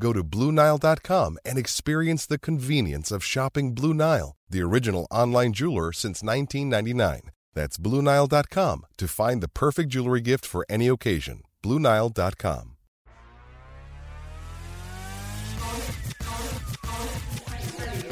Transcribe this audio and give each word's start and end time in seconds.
Go 0.00 0.12
to 0.12 0.22
BlueNile.com 0.22 1.38
and 1.44 1.58
experience 1.58 2.26
the 2.26 2.38
convenience 2.38 3.10
of 3.10 3.24
shopping 3.24 3.74
Blue 3.74 3.94
Nile, 3.94 4.36
the 4.48 4.62
original 4.62 5.06
online 5.10 5.52
jeweler 5.52 5.92
since 5.92 6.22
1999. 6.22 7.30
That's 7.54 7.76
BlueNile.com 7.76 8.86
to 8.98 9.08
find 9.08 9.42
the 9.42 9.48
perfect 9.48 9.90
jewelry 9.90 10.20
gift 10.20 10.46
for 10.46 10.64
any 10.68 10.86
occasion. 10.86 11.42
BlueNile.com. 11.64 12.76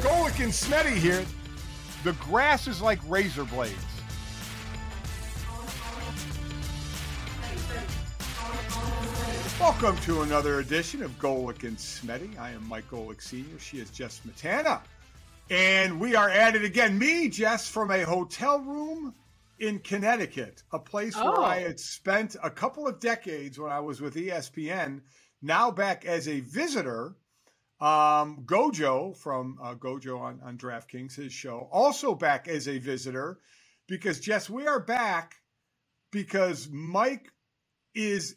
Golic 0.01 0.43
and 0.43 0.53
Smetty 0.53 0.95
here. 0.95 1.25
The 2.03 2.13
grass 2.13 2.67
is 2.67 2.81
like 2.81 2.99
razor 3.07 3.45
blades. 3.45 3.96
Welcome 9.59 9.97
to 10.01 10.21
another 10.21 10.59
edition 10.59 11.01
of 11.01 11.17
Golic 11.17 11.63
and 11.63 11.77
Smetty. 11.77 12.37
I 12.37 12.51
am 12.51 12.67
Mike 12.67 12.89
Golic 12.91 13.21
Sr. 13.21 13.57
She 13.59 13.79
is 13.79 13.89
Jess 13.89 14.21
Smetana. 14.23 14.81
And 15.49 15.99
we 15.99 16.15
are 16.15 16.29
at 16.29 16.55
it 16.55 16.63
again. 16.63 16.97
Me, 16.99 17.27
Jess, 17.29 17.67
from 17.67 17.89
a 17.89 18.03
hotel 18.03 18.59
room 18.59 19.15
in 19.59 19.79
Connecticut, 19.79 20.61
a 20.71 20.77
place 20.79 21.15
Oh. 21.17 21.31
where 21.31 21.41
I 21.41 21.59
had 21.61 21.79
spent 21.79 22.35
a 22.43 22.51
couple 22.51 22.87
of 22.87 22.99
decades 22.99 23.57
when 23.57 23.71
I 23.71 23.79
was 23.79 23.99
with 23.99 24.15
ESPN. 24.15 25.01
Now 25.41 25.71
back 25.71 26.05
as 26.05 26.27
a 26.27 26.39
visitor. 26.41 27.15
Um, 27.79 28.43
Gojo 28.45 29.15
from 29.17 29.57
uh, 29.61 29.75
Gojo 29.75 30.19
on, 30.19 30.39
on 30.43 30.57
DraftKings, 30.57 31.15
his 31.15 31.31
show, 31.31 31.67
also 31.71 32.15
back 32.15 32.47
as 32.47 32.67
a 32.67 32.79
visitor 32.79 33.37
because, 33.87 34.19
Jess, 34.19 34.49
we 34.49 34.65
are 34.65 34.79
back 34.79 35.35
because 36.11 36.67
Mike 36.71 37.31
is 37.93 38.35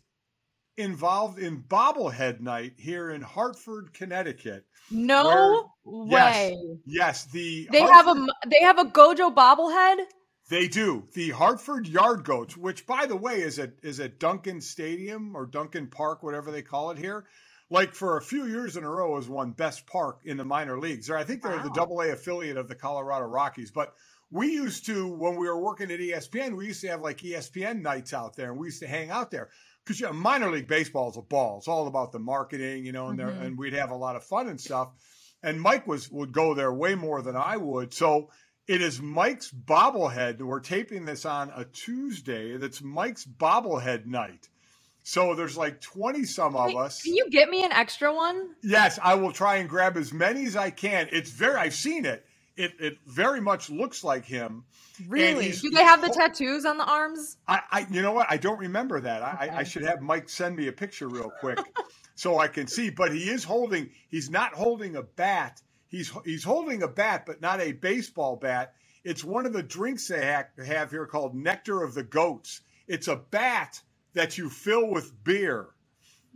involved 0.80 1.38
in 1.38 1.62
bobblehead 1.62 2.40
night 2.40 2.74
here 2.76 3.10
in 3.10 3.22
Hartford, 3.22 3.92
Connecticut. 3.92 4.64
No 4.90 5.70
Yes. 5.84 6.50
way. 6.50 6.56
Yes, 6.86 7.24
the 7.26 7.68
They 7.70 7.80
have 7.82 8.08
a 8.08 8.26
they 8.48 8.60
have 8.62 8.78
a 8.78 8.84
Gojo 8.84 9.34
bobblehead. 9.34 10.04
They 10.48 10.66
do. 10.66 11.06
The 11.14 11.30
Hartford 11.30 11.86
Yard 11.86 12.24
Goats, 12.24 12.56
which 12.56 12.84
by 12.86 13.06
the 13.06 13.16
way 13.16 13.40
is 13.42 13.58
at 13.58 13.74
is 13.82 14.00
at 14.00 14.18
Dunkin' 14.18 14.60
Stadium 14.60 15.36
or 15.36 15.46
Dunkin' 15.46 15.86
Park, 15.88 16.22
whatever 16.22 16.50
they 16.50 16.62
call 16.62 16.90
it 16.90 16.98
here. 16.98 17.26
Like 17.72 17.94
for 17.94 18.16
a 18.16 18.22
few 18.22 18.46
years 18.46 18.76
in 18.76 18.82
a 18.82 18.90
row 18.90 19.14
has 19.14 19.28
won 19.28 19.52
best 19.52 19.86
park 19.86 20.22
in 20.24 20.36
the 20.36 20.44
minor 20.44 20.80
leagues. 20.80 21.08
Or 21.08 21.16
I 21.16 21.22
think 21.22 21.42
they're 21.42 21.62
the 21.62 21.68
Wow. 21.68 21.74
double 21.74 22.00
A 22.00 22.10
affiliate 22.12 22.56
of 22.56 22.66
the 22.66 22.74
Colorado 22.74 23.26
Rockies. 23.26 23.70
But 23.70 23.94
we 24.32 24.48
used 24.52 24.86
to, 24.86 25.06
when 25.06 25.36
we 25.36 25.46
were 25.48 25.60
working 25.60 25.90
at 25.92 26.00
ESPN, 26.00 26.56
we 26.56 26.66
used 26.66 26.80
to 26.80 26.88
have 26.88 27.00
like 27.00 27.18
ESPN 27.18 27.80
nights 27.80 28.12
out 28.12 28.34
there 28.34 28.50
and 28.50 28.58
we 28.58 28.66
used 28.68 28.80
to 28.80 28.88
hang 28.88 29.10
out 29.10 29.30
there. 29.30 29.50
Because 29.90 30.02
know, 30.02 30.12
minor 30.12 30.50
league 30.50 30.68
baseball 30.68 31.10
is 31.10 31.16
a 31.16 31.22
ball. 31.22 31.58
It's 31.58 31.66
all 31.66 31.88
about 31.88 32.12
the 32.12 32.20
marketing, 32.20 32.84
you 32.84 32.92
know, 32.92 33.08
and 33.08 33.18
there 33.18 33.26
Mhm. 33.32 33.42
and 33.42 33.58
we'd 33.58 33.72
have 33.72 33.90
a 33.90 33.96
lot 33.96 34.14
of 34.14 34.22
fun 34.22 34.46
and 34.48 34.60
stuff. 34.60 34.90
And 35.42 35.60
Mike 35.60 35.86
was 35.88 36.08
would 36.12 36.30
go 36.32 36.54
there 36.54 36.72
way 36.72 36.94
more 36.94 37.22
than 37.22 37.34
I 37.34 37.56
would. 37.56 37.92
So 37.92 38.30
it 38.68 38.80
is 38.82 39.02
Mike's 39.02 39.50
bobblehead. 39.50 40.38
We're 40.42 40.60
taping 40.60 41.06
this 41.06 41.24
on 41.24 41.50
a 41.56 41.64
Tuesday. 41.64 42.56
That's 42.56 42.80
Mike's 42.80 43.24
bobblehead 43.24 44.06
night. 44.06 44.48
So 45.02 45.34
there's 45.34 45.56
like 45.56 45.80
20 45.80 46.24
some 46.24 46.54
of 46.54 46.76
us. 46.76 47.02
Can 47.02 47.16
you 47.16 47.28
get 47.28 47.48
me 47.48 47.64
an 47.64 47.72
extra 47.72 48.14
one? 48.14 48.54
Yes, 48.62 48.96
I 49.02 49.14
will 49.14 49.32
try 49.32 49.56
and 49.56 49.68
grab 49.68 49.96
as 49.96 50.12
many 50.12 50.44
as 50.46 50.54
I 50.54 50.70
can. 50.70 51.08
It's 51.10 51.30
very 51.30 51.56
I've 51.56 51.74
seen 51.74 52.04
it. 52.04 52.24
It 52.56 52.72
it 52.78 52.98
very 53.06 53.40
much 53.40 53.70
looks 53.70 54.04
like 54.04 54.24
him. 54.24 54.64
Really? 55.08 55.52
Do 55.52 55.70
they 55.70 55.82
have 55.82 56.00
the 56.00 56.10
oh. 56.10 56.12
tattoos 56.12 56.64
on 56.64 56.78
the 56.78 56.84
arms? 56.84 57.36
I, 57.48 57.60
I 57.70 57.86
you 57.90 58.02
know 58.02 58.12
what? 58.12 58.26
I 58.28 58.36
don't 58.36 58.58
remember 58.58 59.00
that. 59.00 59.22
I, 59.22 59.48
I, 59.50 59.56
I 59.58 59.62
should 59.64 59.84
have 59.84 60.00
Mike 60.02 60.28
send 60.28 60.56
me 60.56 60.68
a 60.68 60.72
picture 60.72 61.08
real 61.08 61.32
quick 61.40 61.58
so 62.14 62.38
I 62.38 62.48
can 62.48 62.66
see. 62.66 62.90
But 62.90 63.12
he 63.12 63.30
is 63.30 63.44
holding. 63.44 63.90
He's 64.08 64.30
not 64.30 64.52
holding 64.52 64.96
a 64.96 65.02
bat. 65.02 65.62
He's 65.88 66.12
he's 66.24 66.44
holding 66.44 66.82
a 66.82 66.88
bat, 66.88 67.24
but 67.26 67.40
not 67.40 67.60
a 67.60 67.72
baseball 67.72 68.36
bat. 68.36 68.74
It's 69.04 69.24
one 69.24 69.46
of 69.46 69.52
the 69.52 69.62
drinks 69.62 70.08
they 70.08 70.24
ha- 70.32 70.64
have 70.64 70.90
here 70.90 71.06
called 71.06 71.34
Nectar 71.34 71.82
of 71.82 71.94
the 71.94 72.02
Goats. 72.02 72.60
It's 72.86 73.08
a 73.08 73.16
bat 73.16 73.80
that 74.12 74.36
you 74.36 74.50
fill 74.50 74.90
with 74.90 75.24
beer. 75.24 75.68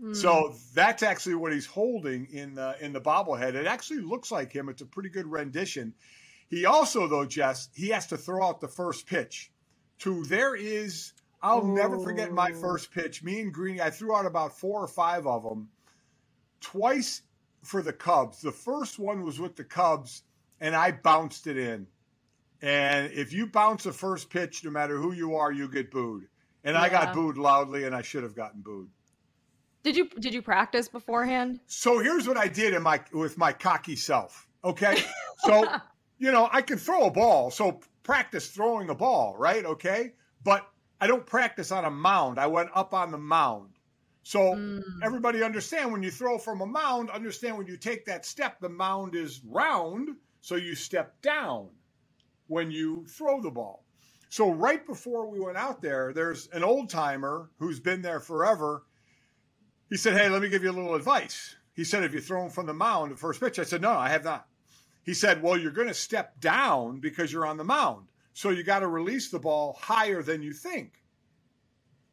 Hmm. 0.00 0.12
So 0.12 0.54
that's 0.74 1.02
actually 1.02 1.36
what 1.36 1.52
he's 1.52 1.66
holding 1.66 2.26
in 2.26 2.54
the 2.54 2.76
in 2.80 2.92
the 2.92 3.00
bobblehead. 3.00 3.54
It 3.54 3.66
actually 3.66 4.00
looks 4.00 4.30
like 4.30 4.52
him. 4.52 4.68
It's 4.68 4.82
a 4.82 4.86
pretty 4.86 5.08
good 5.08 5.26
rendition. 5.26 5.94
He 6.48 6.66
also, 6.66 7.08
though, 7.08 7.24
Jess, 7.24 7.68
he 7.74 7.88
has 7.88 8.06
to 8.08 8.16
throw 8.16 8.46
out 8.46 8.60
the 8.60 8.68
first 8.68 9.06
pitch. 9.06 9.50
To 10.00 10.24
there 10.24 10.54
is, 10.54 11.12
I'll 11.40 11.64
never 11.64 11.98
forget 11.98 12.32
my 12.32 12.52
first 12.52 12.90
pitch. 12.90 13.22
Me 13.22 13.40
and 13.40 13.52
Greeny, 13.52 13.80
I 13.80 13.90
threw 13.90 14.14
out 14.14 14.26
about 14.26 14.58
four 14.58 14.82
or 14.82 14.88
five 14.88 15.26
of 15.26 15.42
them, 15.42 15.68
twice 16.60 17.22
for 17.62 17.80
the 17.80 17.92
Cubs. 17.92 18.40
The 18.40 18.52
first 18.52 18.98
one 18.98 19.22
was 19.22 19.40
with 19.40 19.56
the 19.56 19.64
Cubs, 19.64 20.22
and 20.60 20.74
I 20.76 20.90
bounced 20.90 21.46
it 21.46 21.56
in. 21.56 21.86
And 22.60 23.12
if 23.12 23.32
you 23.32 23.46
bounce 23.46 23.86
a 23.86 23.92
first 23.92 24.30
pitch, 24.30 24.64
no 24.64 24.70
matter 24.70 24.96
who 24.96 25.12
you 25.12 25.36
are, 25.36 25.52
you 25.52 25.68
get 25.68 25.90
booed. 25.90 26.28
And 26.62 26.76
I 26.76 26.88
got 26.88 27.14
booed 27.14 27.36
loudly, 27.36 27.84
and 27.84 27.94
I 27.94 28.02
should 28.02 28.22
have 28.22 28.34
gotten 28.34 28.62
booed. 28.62 28.88
Did 29.84 29.96
you 29.96 30.08
did 30.18 30.32
you 30.32 30.40
practice 30.42 30.88
beforehand? 30.88 31.60
So 31.66 31.98
here's 31.98 32.26
what 32.26 32.38
I 32.38 32.48
did 32.48 32.72
in 32.72 32.82
my 32.82 33.00
with 33.12 33.36
my 33.36 33.52
cocky 33.52 33.96
self. 33.96 34.48
Okay, 34.64 35.04
so 35.40 35.68
you 36.18 36.32
know 36.32 36.48
I 36.50 36.62
can 36.62 36.78
throw 36.78 37.04
a 37.04 37.10
ball, 37.10 37.50
so 37.50 37.80
practice 38.02 38.48
throwing 38.48 38.88
a 38.88 38.94
ball, 38.94 39.36
right? 39.36 39.64
Okay, 39.64 40.14
but 40.42 40.66
I 41.02 41.06
don't 41.06 41.26
practice 41.26 41.70
on 41.70 41.84
a 41.84 41.90
mound. 41.90 42.38
I 42.38 42.46
went 42.46 42.70
up 42.74 42.94
on 42.94 43.12
the 43.12 43.18
mound. 43.18 43.70
So 44.22 44.54
Mm. 44.54 44.80
everybody 45.02 45.42
understand 45.42 45.92
when 45.92 46.02
you 46.02 46.10
throw 46.10 46.38
from 46.38 46.62
a 46.62 46.66
mound, 46.66 47.10
understand 47.10 47.58
when 47.58 47.66
you 47.66 47.76
take 47.76 48.06
that 48.06 48.24
step, 48.24 48.58
the 48.58 48.70
mound 48.70 49.14
is 49.14 49.42
round, 49.44 50.16
so 50.40 50.54
you 50.54 50.74
step 50.74 51.20
down 51.20 51.68
when 52.46 52.70
you 52.70 53.06
throw 53.06 53.42
the 53.42 53.50
ball. 53.50 53.84
So 54.30 54.50
right 54.50 54.84
before 54.86 55.28
we 55.28 55.40
went 55.40 55.58
out 55.58 55.82
there, 55.82 56.14
there's 56.14 56.46
an 56.48 56.64
old 56.64 56.88
timer 56.88 57.50
who's 57.58 57.80
been 57.80 58.00
there 58.00 58.20
forever. 58.20 58.84
He 59.94 59.98
said, 59.98 60.16
Hey, 60.16 60.28
let 60.28 60.42
me 60.42 60.48
give 60.48 60.64
you 60.64 60.72
a 60.72 60.72
little 60.72 60.96
advice. 60.96 61.54
He 61.72 61.84
said, 61.84 62.02
If 62.02 62.12
you 62.12 62.20
throw 62.20 62.42
him 62.42 62.50
from 62.50 62.66
the 62.66 62.74
mound 62.74 63.12
at 63.12 63.18
first 63.20 63.38
pitch, 63.38 63.60
I 63.60 63.62
said, 63.62 63.80
No, 63.80 63.92
I 63.92 64.08
have 64.08 64.24
not. 64.24 64.48
He 65.04 65.14
said, 65.14 65.40
Well, 65.40 65.56
you're 65.56 65.70
going 65.70 65.86
to 65.86 65.94
step 65.94 66.40
down 66.40 66.98
because 66.98 67.32
you're 67.32 67.46
on 67.46 67.58
the 67.58 67.62
mound. 67.62 68.08
So 68.32 68.50
you 68.50 68.64
got 68.64 68.80
to 68.80 68.88
release 68.88 69.30
the 69.30 69.38
ball 69.38 69.78
higher 69.80 70.20
than 70.20 70.42
you 70.42 70.52
think, 70.52 70.94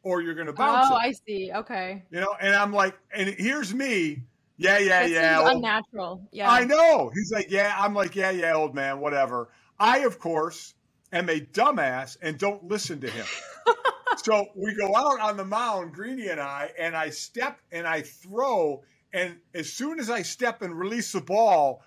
or 0.04 0.22
you're 0.22 0.36
going 0.36 0.46
to 0.46 0.52
bounce 0.52 0.90
oh, 0.92 0.94
it. 0.94 1.00
I 1.00 1.12
see. 1.26 1.50
Okay. 1.52 2.04
You 2.12 2.20
know, 2.20 2.36
and 2.40 2.54
I'm 2.54 2.72
like, 2.72 2.96
and 3.12 3.28
here's 3.30 3.74
me. 3.74 4.22
Yeah, 4.58 4.78
yeah, 4.78 5.00
That 5.00 5.10
yeah. 5.10 5.38
seems 5.38 5.50
unnatural. 5.50 6.28
Yeah. 6.30 6.52
I 6.52 6.62
know. 6.62 7.10
He's 7.12 7.32
like, 7.32 7.50
yeah. 7.50 7.74
I'm 7.76 7.94
like, 7.94 8.14
yeah, 8.14 8.30
yeah, 8.30 8.54
old 8.54 8.76
man, 8.76 9.00
whatever. 9.00 9.48
I, 9.80 10.04
of 10.04 10.20
course, 10.20 10.74
am 11.12 11.28
a 11.28 11.40
dumbass 11.40 12.16
and 12.22 12.38
don't 12.38 12.62
listen 12.62 13.00
to 13.00 13.10
him. 13.10 13.26
so 14.16 14.46
we 14.54 14.74
go 14.74 14.94
out 14.94 15.20
on 15.20 15.36
the 15.36 15.44
mound, 15.44 15.92
Greeny 15.94 16.28
and 16.28 16.40
I, 16.40 16.70
and 16.78 16.96
I 16.96 17.10
step 17.10 17.60
and 17.70 17.86
I 17.86 18.02
throw. 18.02 18.82
And 19.12 19.36
as 19.54 19.72
soon 19.72 20.00
as 20.00 20.10
I 20.10 20.22
step 20.22 20.62
and 20.62 20.78
release 20.78 21.12
the 21.12 21.20
ball, 21.20 21.82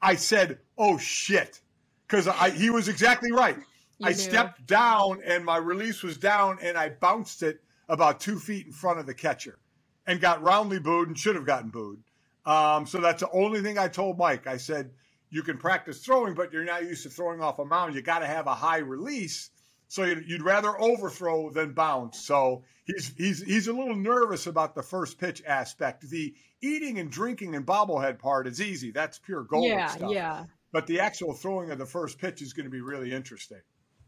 I 0.00 0.14
said, 0.16 0.58
oh 0.78 0.98
shit. 0.98 1.60
Because 2.06 2.28
he 2.54 2.70
was 2.70 2.88
exactly 2.88 3.30
right. 3.32 3.56
You 3.98 4.06
I 4.06 4.10
knew. 4.10 4.16
stepped 4.16 4.66
down 4.66 5.20
and 5.24 5.44
my 5.44 5.58
release 5.58 6.02
was 6.02 6.16
down 6.16 6.58
and 6.62 6.76
I 6.76 6.88
bounced 6.88 7.42
it 7.42 7.62
about 7.88 8.20
two 8.20 8.38
feet 8.38 8.66
in 8.66 8.72
front 8.72 8.98
of 8.98 9.06
the 9.06 9.14
catcher 9.14 9.58
and 10.06 10.20
got 10.20 10.42
roundly 10.42 10.78
booed 10.78 11.08
and 11.08 11.18
should 11.18 11.36
have 11.36 11.46
gotten 11.46 11.70
booed. 11.70 12.02
Um, 12.46 12.86
so 12.86 13.00
that's 13.00 13.20
the 13.20 13.30
only 13.30 13.60
thing 13.60 13.78
I 13.78 13.88
told 13.88 14.18
Mike. 14.18 14.46
I 14.46 14.56
said, 14.56 14.90
you 15.28 15.42
can 15.42 15.58
practice 15.58 16.04
throwing, 16.04 16.34
but 16.34 16.52
you're 16.52 16.64
not 16.64 16.82
used 16.82 17.04
to 17.04 17.10
throwing 17.10 17.40
off 17.40 17.58
a 17.58 17.64
mound. 17.64 17.94
You 17.94 18.02
got 18.02 18.20
to 18.20 18.26
have 18.26 18.46
a 18.46 18.54
high 18.54 18.78
release 18.78 19.50
So 19.90 20.04
you'd, 20.04 20.24
you'd 20.28 20.42
rather 20.42 20.80
overthrow 20.80 21.50
than 21.50 21.72
bounce. 21.72 22.20
So 22.20 22.62
he's 22.84 23.12
he's 23.18 23.42
he's 23.42 23.66
a 23.66 23.72
little 23.72 23.96
nervous 23.96 24.46
about 24.46 24.76
the 24.76 24.84
first 24.84 25.18
pitch 25.18 25.42
aspect. 25.44 26.08
The 26.08 26.32
eating 26.62 27.00
and 27.00 27.10
drinking 27.10 27.56
and 27.56 27.66
bobblehead 27.66 28.20
part 28.20 28.46
is 28.46 28.60
easy. 28.60 28.92
That's 28.92 29.18
pure 29.18 29.42
gold 29.42 29.64
yeah, 29.64 29.88
stuff. 29.88 30.12
yeah. 30.12 30.44
But 30.70 30.86
the 30.86 31.00
actual 31.00 31.34
throwing 31.34 31.72
of 31.72 31.78
the 31.78 31.86
first 31.86 32.20
pitch 32.20 32.40
is 32.40 32.52
going 32.52 32.66
to 32.66 32.70
be 32.70 32.80
really 32.80 33.12
interesting. 33.12 33.58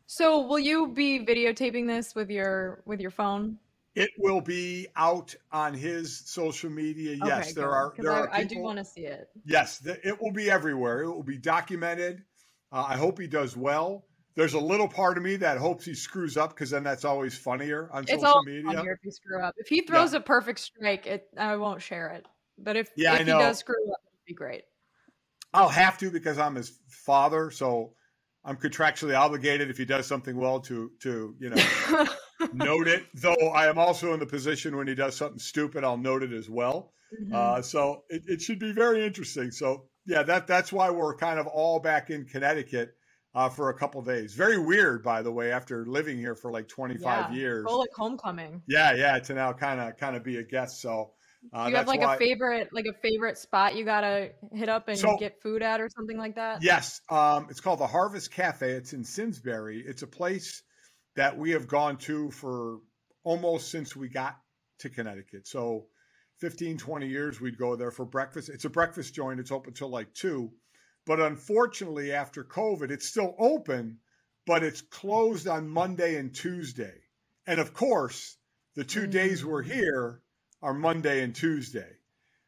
So 0.07 0.47
will 0.47 0.61
you 0.61 0.87
be 0.87 1.27
videotaping 1.27 1.89
this 1.89 2.15
with 2.15 2.31
your 2.31 2.85
with 2.87 3.01
your 3.01 3.11
phone? 3.11 3.59
It 3.97 4.11
will 4.19 4.41
be 4.41 4.87
out 4.95 5.35
on 5.51 5.75
his 5.75 6.17
social 6.17 6.71
media. 6.71 7.19
Yes, 7.27 7.55
there 7.55 7.73
are 7.73 7.93
there 7.99 8.13
I, 8.13 8.21
are 8.21 8.31
I 8.33 8.45
do 8.45 8.61
want 8.61 8.79
to 8.79 8.85
see 8.85 9.07
it. 9.07 9.31
Yes, 9.45 9.79
the, 9.79 9.99
it 10.07 10.23
will 10.23 10.33
be 10.33 10.49
everywhere. 10.49 11.03
It 11.03 11.11
will 11.11 11.25
be 11.25 11.39
documented. 11.39 12.23
Uh, 12.71 12.85
I 12.89 12.97
hope 12.97 13.19
he 13.19 13.27
does 13.27 13.57
well. 13.57 14.05
There's 14.35 14.55
a 14.55 14.61
little 14.61 14.89
part 14.89 15.19
of 15.19 15.23
me 15.23 15.37
that 15.37 15.59
hopes 15.59 15.85
he 15.85 15.95
screws 15.95 16.37
up 16.37 16.51
because 16.51 16.71
then 16.71 16.83
that's 16.83 17.05
always 17.05 17.37
funnier 17.37 17.91
on 17.93 18.05
It's 18.05 18.13
social 18.23 18.43
media. 18.45 18.81
if 18.83 18.99
you 19.05 19.11
screw 19.11 19.43
up. 19.43 19.55
If 19.59 19.69
he 19.69 19.83
throws 19.83 20.15
a 20.15 20.21
perfect 20.21 20.59
strike, 20.59 21.07
it 21.07 21.29
I 21.37 21.57
won't 21.57 21.83
share 21.83 22.09
it. 22.09 22.27
But 22.59 22.77
if 22.77 22.91
Yeah, 22.97 23.13
I 23.13 23.17
if 23.17 23.27
he 23.27 23.33
does 23.33 23.59
screw 23.59 23.75
up, 23.93 24.01
it'd 24.07 24.27
be 24.27 24.35
great. 24.35 24.63
I'll 25.53 25.69
have 25.69 25.99
to 25.99 26.11
because 26.11 26.39
I'm 26.39 26.55
his 26.55 26.79
father, 26.89 27.51
so 27.51 27.95
I'm 28.45 28.57
contractually 28.57 29.19
obligated 29.19 29.69
if 29.71 29.77
he 29.77 29.85
does 29.85 30.07
something 30.07 30.37
well 30.37 30.61
to 30.61 30.91
to 31.03 31.35
you 31.39 31.51
know 31.51 32.07
note 32.55 32.89
it. 32.89 33.05
Though 33.15 33.49
I 33.55 33.69
am 33.69 33.79
also 33.79 34.15
in 34.15 34.21
the 34.21 34.27
position 34.27 34.77
when 34.77 34.89
he 34.89 34.95
does 34.95 35.15
something 35.15 35.39
stupid, 35.39 35.85
I'll 35.85 35.99
note 35.99 36.23
it 36.23 36.33
as 36.33 36.49
well. 36.49 36.93
Mhm. 37.23 37.35
Uh, 37.35 37.61
so 37.61 38.05
it, 38.09 38.23
it 38.27 38.41
should 38.41 38.59
be 38.59 38.73
very 38.73 39.05
interesting. 39.05 39.51
So 39.51 39.89
yeah, 40.07 40.23
that 40.23 40.47
that's 40.47 40.73
why 40.73 40.89
we're 40.91 41.15
kind 41.17 41.39
of 41.39 41.47
all 41.47 41.79
back 41.81 42.09
in 42.09 42.25
Connecticut 42.25 42.95
uh, 43.35 43.49
for 43.49 43.71
a 43.71 43.75
couple 43.75 44.03
days. 44.03 44.35
Very 44.35 44.59
weird, 44.59 45.03
by 45.03 45.23
the 45.23 45.33
way, 45.33 45.53
after 45.53 45.87
living 45.87 46.19
here 46.19 46.35
for 46.35 46.51
like 46.51 46.69
25 46.69 47.03
Yeah, 47.03 47.33
years. 47.37 47.65
Go 47.65 47.79
like 47.79 47.91
homecoming. 47.97 48.63
Yeah, 48.69 48.95
yeah, 48.95 49.19
to 49.19 49.35
now 49.35 49.53
kind 49.53 49.81
of 49.81 49.97
kind 49.97 50.17
of 50.17 50.23
be 50.23 50.37
a 50.37 50.43
guest. 50.43 50.81
So 50.81 51.13
uh, 51.53 51.65
Do 51.65 51.71
you 51.71 51.77
have 51.77 51.89
like 51.89 52.01
why- 52.01 52.15
a 52.15 52.19
favorite 52.19 52.69
like 52.73 52.87
a 52.87 52.93
favorite 53.01 53.39
spot 53.39 53.75
you 53.75 53.85
gotta 53.85 54.31
hit 54.53 54.69
up 54.69 54.89
and 54.89 54.99
So- 54.99 55.17
get 55.19 55.41
food 55.43 55.63
at 55.63 55.81
or 55.81 55.89
something 55.97 56.17
like 56.19 56.35
that? 56.37 56.63
Yes, 56.63 57.01
um, 57.09 57.47
it's 57.51 57.61
called 57.61 57.79
the 57.81 57.87
Harvest 57.87 58.33
Cafe. 58.33 58.71
It's 58.73 58.93
in 58.93 59.05
Simsbury. 59.05 59.83
It's 59.87 60.03
a 60.03 60.07
place 60.07 60.63
that 61.17 61.37
we 61.39 61.51
have 61.51 61.67
gone 61.69 61.97
to 61.99 62.31
for 62.31 62.79
almost 63.25 63.71
since 63.71 63.95
we 63.97 64.09
got 64.09 64.37
to 64.81 64.89
Connecticut. 64.89 65.47
So 65.47 65.87
15, 66.41 66.77
20 66.79 67.07
years 67.07 67.41
we'd 67.41 67.59
go 67.59 67.77
there 67.77 67.91
for 67.91 68.05
breakfast. 68.05 68.49
It's 68.49 68.65
a 68.65 68.71
breakfast 68.71 69.15
joint. 69.15 69.39
It's 69.41 69.53
open 69.53 69.73
till 69.75 69.89
like 69.91 70.13
two. 70.13 70.51
But 71.05 71.21
unfortunately, 71.21 72.13
after 72.13 72.45
COVID, 72.45 72.91
it's 72.91 73.09
still 73.09 73.35
open, 73.39 73.99
but 74.47 74.63
it's 74.63 74.81
closed 74.81 75.49
on 75.49 75.69
Monday 75.69 76.17
and 76.17 76.35
Tuesday. 76.35 76.95
And 77.47 77.61
of 77.61 77.75
course, 77.75 78.37
the 78.75 78.85
two 78.85 79.07
days 79.07 79.45
we're 79.45 79.63
here 79.63 80.23
are 80.63 80.75
Monday 80.75 81.23
and 81.23 81.35
Tuesday. 81.35 81.91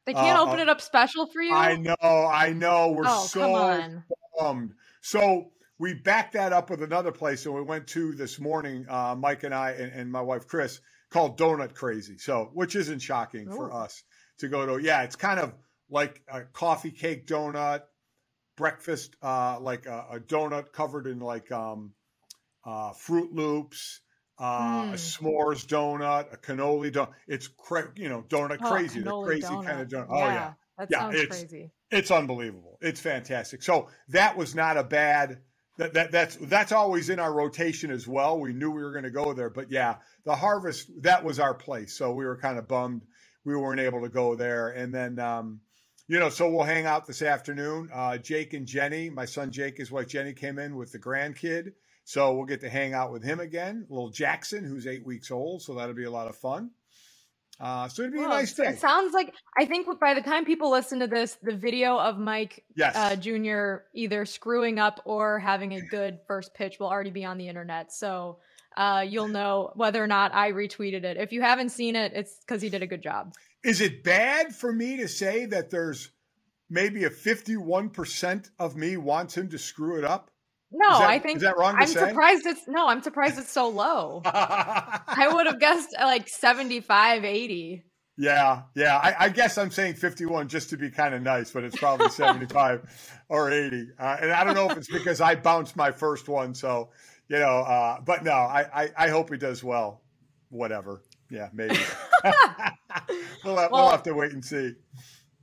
They 0.06 0.14
can't 0.14 0.38
Uh, 0.38 0.42
open 0.42 0.60
it 0.60 0.68
up 0.68 0.80
special 0.80 1.26
for 1.26 1.42
you. 1.42 1.54
I 1.54 1.76
know, 1.76 1.94
I 2.00 2.52
know. 2.52 2.92
We're 2.92 3.04
oh 3.06 3.24
so 3.26 4.02
bummed. 4.38 4.74
So 5.00 5.50
we 5.78 5.94
backed 5.94 6.34
that 6.34 6.52
up 6.52 6.70
with 6.70 6.82
another 6.82 7.10
place, 7.10 7.46
and 7.46 7.54
we 7.54 7.62
went 7.62 7.88
to 7.88 8.14
this 8.14 8.38
morning. 8.38 8.86
Uh, 8.88 9.16
Mike 9.18 9.42
and 9.42 9.54
I 9.54 9.72
and, 9.72 9.92
and 9.92 10.12
my 10.12 10.20
wife 10.20 10.46
Chris 10.46 10.80
called 11.10 11.38
Donut 11.38 11.74
Crazy. 11.74 12.18
So 12.18 12.50
which 12.52 12.76
isn't 12.76 13.00
shocking 13.00 13.50
for 13.50 13.72
us 13.72 14.02
to 14.38 14.48
go 14.48 14.66
to. 14.66 14.84
Yeah, 14.84 15.02
it's 15.02 15.16
kind 15.16 15.40
of 15.40 15.54
like 15.90 16.22
a 16.28 16.42
coffee 16.42 16.90
cake 16.90 17.26
donut, 17.26 17.82
breakfast, 18.56 19.16
uh, 19.22 19.58
like 19.60 19.86
a, 19.86 20.06
a 20.12 20.20
donut 20.20 20.72
covered 20.72 21.06
in 21.06 21.18
like 21.20 21.50
um, 21.52 21.92
uh, 22.64 22.92
Froot 22.92 23.32
Loops. 23.32 24.00
Uh, 24.36 24.90
a 24.90 24.94
Mm. 24.94 24.94
s'mores 24.94 25.64
donut, 25.64 26.32
a 26.32 26.36
cannoli 26.36 26.90
donut. 26.90 27.12
It's 27.28 27.46
cra- 27.46 27.92
you 27.94 28.08
know 28.08 28.22
donut 28.22 28.58
Oh, 28.62 28.68
crazy, 28.72 28.98
the 29.00 29.22
crazy 29.22 29.46
kind 29.46 29.80
of 29.80 29.86
donut. 29.88 30.06
Oh 30.10 30.18
yeah, 30.18 30.54
That 30.76 30.88
Yeah, 30.90 30.98
sounds 31.02 31.14
it's- 31.14 31.38
crazy. 31.40 31.70
it's 31.92 32.10
unbelievable. 32.10 32.76
It's 32.80 32.98
fantastic. 33.00 33.62
So 33.62 33.90
that 34.08 34.36
was 34.36 34.56
not 34.56 34.76
a 34.76 34.82
bad. 34.82 35.38
That, 35.78 35.92
that 35.94 36.10
that's 36.10 36.34
that's 36.36 36.72
always 36.72 37.10
in 37.10 37.20
our 37.20 37.32
rotation 37.32 37.92
as 37.92 38.08
well. 38.08 38.40
We 38.40 38.52
knew 38.52 38.72
we 38.72 38.82
were 38.82 38.90
going 38.90 39.04
to 39.04 39.10
go 39.12 39.32
there, 39.34 39.50
but 39.50 39.70
yeah, 39.70 39.96
the 40.24 40.34
harvest 40.34 40.90
that 41.02 41.22
was 41.22 41.38
our 41.38 41.54
place. 41.54 41.96
So 41.96 42.12
we 42.12 42.24
were 42.24 42.36
kind 42.36 42.58
of 42.58 42.66
bummed 42.66 43.02
we 43.44 43.54
weren't 43.54 43.78
able 43.80 44.00
to 44.02 44.08
go 44.08 44.34
there. 44.34 44.70
And 44.70 44.92
then 44.92 45.20
um, 45.20 45.60
you 46.08 46.18
know, 46.18 46.28
so 46.28 46.50
we'll 46.50 46.64
hang 46.64 46.86
out 46.86 47.06
this 47.06 47.22
afternoon. 47.22 47.88
Uh, 47.92 48.18
Jake 48.18 48.52
and 48.52 48.66
Jenny, 48.66 49.10
my 49.10 49.24
son 49.24 49.50
Jake, 49.50 49.78
his 49.78 49.90
wife 49.90 50.08
Jenny 50.08 50.32
came 50.32 50.58
in 50.58 50.76
with 50.76 50.92
the 50.92 50.98
grandkid, 50.98 51.72
so 52.04 52.34
we'll 52.34 52.46
get 52.46 52.60
to 52.60 52.68
hang 52.68 52.92
out 52.94 53.12
with 53.12 53.22
him 53.24 53.40
again. 53.40 53.86
Little 53.88 54.10
Jackson, 54.10 54.64
who's 54.64 54.86
eight 54.86 55.04
weeks 55.06 55.30
old, 55.30 55.62
so 55.62 55.74
that'll 55.74 55.94
be 55.94 56.04
a 56.04 56.10
lot 56.10 56.28
of 56.28 56.36
fun. 56.36 56.70
Uh, 57.60 57.86
so 57.88 58.02
it'd 58.02 58.12
be 58.12 58.18
a 58.18 58.26
nice 58.26 58.52
day. 58.52 58.64
It 58.66 58.80
sounds 58.80 59.14
like 59.14 59.32
I 59.56 59.64
think 59.64 59.86
by 60.00 60.14
the 60.14 60.20
time 60.20 60.44
people 60.44 60.72
listen 60.72 60.98
to 61.00 61.06
this, 61.06 61.38
the 61.40 61.54
video 61.54 61.96
of 61.96 62.18
Mike 62.18 62.64
Yes. 62.76 62.96
uh, 62.96 63.14
Jr. 63.14 63.84
either 63.94 64.26
screwing 64.26 64.80
up 64.80 65.00
or 65.04 65.38
having 65.38 65.72
a 65.72 65.80
good 65.80 66.18
first 66.26 66.52
pitch 66.54 66.78
will 66.80 66.88
already 66.88 67.12
be 67.12 67.24
on 67.24 67.38
the 67.38 67.46
internet. 67.48 67.92
So 67.92 68.38
uh, 68.76 69.04
you'll 69.08 69.28
know 69.28 69.70
whether 69.76 70.02
or 70.02 70.08
not 70.08 70.34
I 70.34 70.50
retweeted 70.50 71.04
it. 71.04 71.16
If 71.16 71.30
you 71.32 71.42
haven't 71.42 71.68
seen 71.68 71.94
it, 71.94 72.12
it's 72.14 72.36
because 72.40 72.60
he 72.60 72.70
did 72.70 72.82
a 72.82 72.88
good 72.88 73.02
job. 73.02 73.32
Is 73.64 73.80
it 73.80 74.04
bad 74.04 74.54
for 74.54 74.72
me 74.72 74.98
to 74.98 75.08
say 75.08 75.46
that 75.46 75.70
there's 75.70 76.10
maybe 76.70 77.04
a 77.04 77.10
51% 77.10 78.50
of 78.58 78.76
me 78.76 78.96
wants 78.96 79.36
him 79.36 79.48
to 79.50 79.58
screw 79.58 79.98
it 79.98 80.04
up? 80.04 80.30
No, 80.70 80.98
that- 80.98 81.08
I 81.08 81.18
think 81.18 81.36
is 81.36 81.42
that 81.42 81.56
wrong 81.56 81.74
to 81.76 81.82
I'm 81.82 81.86
say? 81.86 82.08
surprised 82.08 82.46
it's 82.46 82.66
no, 82.66 82.88
I'm 82.88 83.02
surprised 83.02 83.38
it's 83.38 83.50
so 83.50 83.68
low. 83.68 84.22
I 84.24 85.30
would 85.32 85.46
have 85.46 85.60
guessed 85.60 85.94
like 85.98 86.28
75, 86.28 87.24
80. 87.24 87.84
yeah, 88.18 88.62
yeah. 88.74 88.96
I, 88.96 89.26
I 89.26 89.28
guess 89.28 89.56
I'm 89.56 89.70
saying 89.70 89.94
51 89.94 90.48
just 90.48 90.70
to 90.70 90.76
be 90.76 90.90
kind 90.90 91.14
of 91.14 91.22
nice, 91.22 91.50
but 91.52 91.62
it's 91.64 91.76
probably 91.78 92.08
75 92.10 93.20
or 93.28 93.50
80. 93.52 93.88
Uh, 93.98 94.16
and 94.20 94.32
I 94.32 94.42
don't 94.44 94.54
know 94.54 94.68
if 94.68 94.76
it's 94.76 94.90
because 94.90 95.20
I 95.20 95.36
bounced 95.36 95.76
my 95.76 95.92
first 95.92 96.28
one. 96.28 96.54
So, 96.54 96.90
you 97.28 97.38
know, 97.38 97.60
uh, 97.60 98.00
but 98.00 98.24
no, 98.24 98.32
I, 98.32 98.66
I, 98.82 98.90
I 98.96 99.08
hope 99.10 99.30
he 99.30 99.36
does 99.36 99.62
well. 99.62 100.02
Whatever. 100.50 101.02
Yeah, 101.30 101.48
maybe. 101.52 101.76
we'll, 103.44 103.56
have, 103.56 103.70
we'll 103.70 103.82
Well- 103.82 103.90
have 103.90 104.02
to 104.04 104.14
wait 104.14 104.32
and 104.32 104.44
see. 104.44 104.72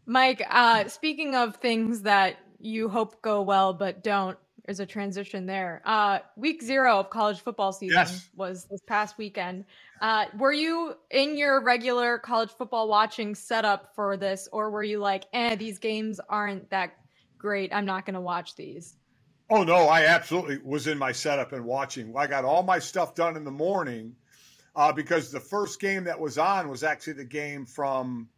Mike, 0.06 0.42
uh, 0.50 0.88
speaking 0.88 1.36
of 1.36 1.58
things 1.58 2.02
that 2.02 2.38
you 2.60 2.90
hope 2.90 3.22
go 3.22 3.42
well 3.42 3.74
but 3.74 4.04
don't, 4.04 4.38
there's 4.66 4.80
a 4.80 4.86
transition 4.86 5.46
there. 5.46 5.82
Uh, 5.86 6.20
week 6.36 6.62
zero 6.62 7.00
of 7.00 7.10
college 7.10 7.40
football 7.40 7.72
season 7.74 7.96
Yes. 7.98 8.30
was 8.36 8.66
this 8.66 8.82
past 8.88 9.18
weekend. 9.18 9.66
Uh, 10.02 10.26
were 10.38 10.54
you 10.54 10.96
in 11.10 11.38
your 11.38 11.64
regular 11.64 12.18
college 12.20 12.50
football 12.52 12.88
watching 12.88 13.36
setup 13.36 13.94
for 13.96 14.18
this, 14.18 14.48
or 14.52 14.70
were 14.70 14.84
you 14.84 15.00
like, 15.00 15.26
eh, 15.34 15.56
these 15.56 15.78
games 15.80 16.20
aren't 16.30 16.70
that 16.72 16.94
great. 17.38 17.74
I'm 17.74 17.86
not 17.86 18.06
going 18.06 18.14
to 18.16 18.22
watch 18.22 18.56
these? 18.56 18.96
Oh 19.50 19.64
no, 19.64 19.88
I 19.88 20.06
absolutely 20.06 20.60
was 20.64 20.88
in 20.88 20.98
my 20.98 21.12
setup 21.12 21.52
and 21.54 21.66
watching. 21.66 22.14
I 22.16 22.26
got 22.28 22.46
all 22.46 22.64
my 22.64 22.80
stuff 22.80 23.16
done 23.16 23.36
in 23.36 23.44
the 23.44 23.52
morning 23.52 24.16
uh, 24.76 24.92
because 24.92 25.32
the 25.32 25.40
first 25.40 25.80
game 25.80 26.06
that 26.06 26.20
was 26.20 26.38
on 26.38 26.70
was 26.70 26.84
actually 26.84 27.14
the 27.14 27.26
game 27.26 27.66
from 27.66 28.30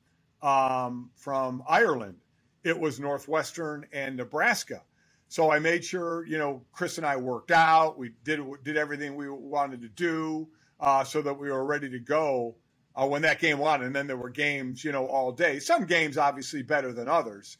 um, 0.41 1.09
from 1.15 1.63
Ireland. 1.67 2.17
It 2.63 2.79
was 2.79 2.99
Northwestern 2.99 3.85
and 3.93 4.17
Nebraska. 4.17 4.83
So 5.27 5.51
I 5.51 5.59
made 5.59 5.83
sure, 5.83 6.25
you 6.27 6.37
know, 6.37 6.61
Chris 6.73 6.97
and 6.97 7.07
I 7.07 7.17
worked 7.17 7.51
out. 7.51 7.97
We 7.97 8.11
did 8.23 8.39
did 8.63 8.77
everything 8.77 9.15
we 9.15 9.29
wanted 9.29 9.81
to 9.81 9.89
do 9.89 10.47
uh, 10.79 11.03
so 11.03 11.21
that 11.21 11.33
we 11.33 11.49
were 11.49 11.65
ready 11.65 11.89
to 11.89 11.99
go 11.99 12.55
uh, 12.95 13.07
when 13.07 13.21
that 13.23 13.39
game 13.39 13.57
won. 13.57 13.83
And 13.83 13.95
then 13.95 14.07
there 14.07 14.17
were 14.17 14.29
games, 14.29 14.83
you 14.83 14.91
know, 14.91 15.07
all 15.07 15.31
day. 15.31 15.59
Some 15.59 15.85
games 15.85 16.17
obviously 16.17 16.61
better 16.61 16.93
than 16.93 17.07
others, 17.07 17.57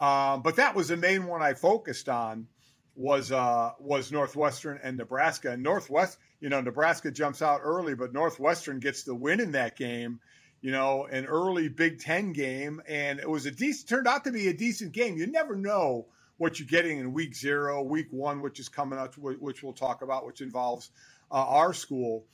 um, 0.00 0.42
but 0.42 0.56
that 0.56 0.74
was 0.74 0.88
the 0.88 0.96
main 0.96 1.26
one 1.26 1.42
I 1.42 1.54
focused 1.54 2.08
on 2.08 2.48
was 2.96 3.32
uh, 3.32 3.72
was 3.78 4.12
Northwestern 4.12 4.78
and 4.82 4.96
Nebraska. 4.96 5.50
And 5.52 5.62
Northwest, 5.62 6.18
you 6.40 6.48
know, 6.48 6.60
Nebraska 6.60 7.10
jumps 7.10 7.42
out 7.42 7.60
early, 7.62 7.94
but 7.94 8.12
Northwestern 8.12 8.78
gets 8.80 9.02
the 9.02 9.14
win 9.14 9.40
in 9.40 9.52
that 9.52 9.76
game. 9.76 10.20
You 10.60 10.70
know, 10.70 11.04
an 11.04 11.26
early 11.26 11.68
Big 11.68 12.00
Ten 12.00 12.32
game, 12.32 12.80
and 12.88 13.20
it 13.20 13.28
was 13.28 13.44
a 13.44 13.50
decent. 13.50 13.88
Turned 13.88 14.06
out 14.06 14.24
to 14.24 14.32
be 14.32 14.48
a 14.48 14.54
decent 14.54 14.92
game. 14.92 15.16
You 15.16 15.26
never 15.26 15.54
know 15.54 16.06
what 16.38 16.58
you're 16.58 16.68
getting 16.68 16.98
in 16.98 17.12
week 17.12 17.34
zero, 17.34 17.82
week 17.82 18.08
one, 18.10 18.40
which 18.40 18.58
is 18.58 18.68
coming 18.68 18.98
up, 18.98 19.14
which 19.18 19.62
we'll 19.62 19.74
talk 19.74 20.02
about, 20.02 20.26
which 20.26 20.40
involves 20.40 20.90
uh, 21.30 21.34
our 21.34 21.74
school. 21.74 22.24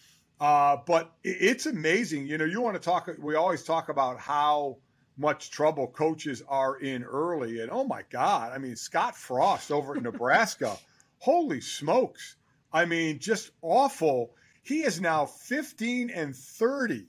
Uh, 0.40 0.76
but 0.86 1.12
it's 1.22 1.66
amazing. 1.66 2.26
You 2.26 2.38
know, 2.38 2.44
you 2.44 2.60
want 2.60 2.76
to 2.76 2.80
talk. 2.80 3.10
We 3.18 3.34
always 3.34 3.64
talk 3.64 3.88
about 3.88 4.18
how 4.20 4.78
much 5.16 5.50
trouble 5.50 5.86
coaches 5.88 6.42
are 6.48 6.76
in 6.78 7.04
early, 7.04 7.60
and 7.60 7.70
oh 7.70 7.84
my 7.84 8.02
God, 8.10 8.52
I 8.52 8.58
mean 8.58 8.76
Scott 8.76 9.16
Frost 9.16 9.70
over 9.70 9.96
at 9.96 10.02
Nebraska, 10.02 10.76
holy 11.18 11.60
smokes! 11.60 12.36
I 12.72 12.84
mean, 12.84 13.18
just 13.18 13.50
awful. 13.62 14.32
He 14.62 14.82
is 14.82 15.00
now 15.00 15.26
15 15.26 16.10
and 16.10 16.36
30 16.36 17.06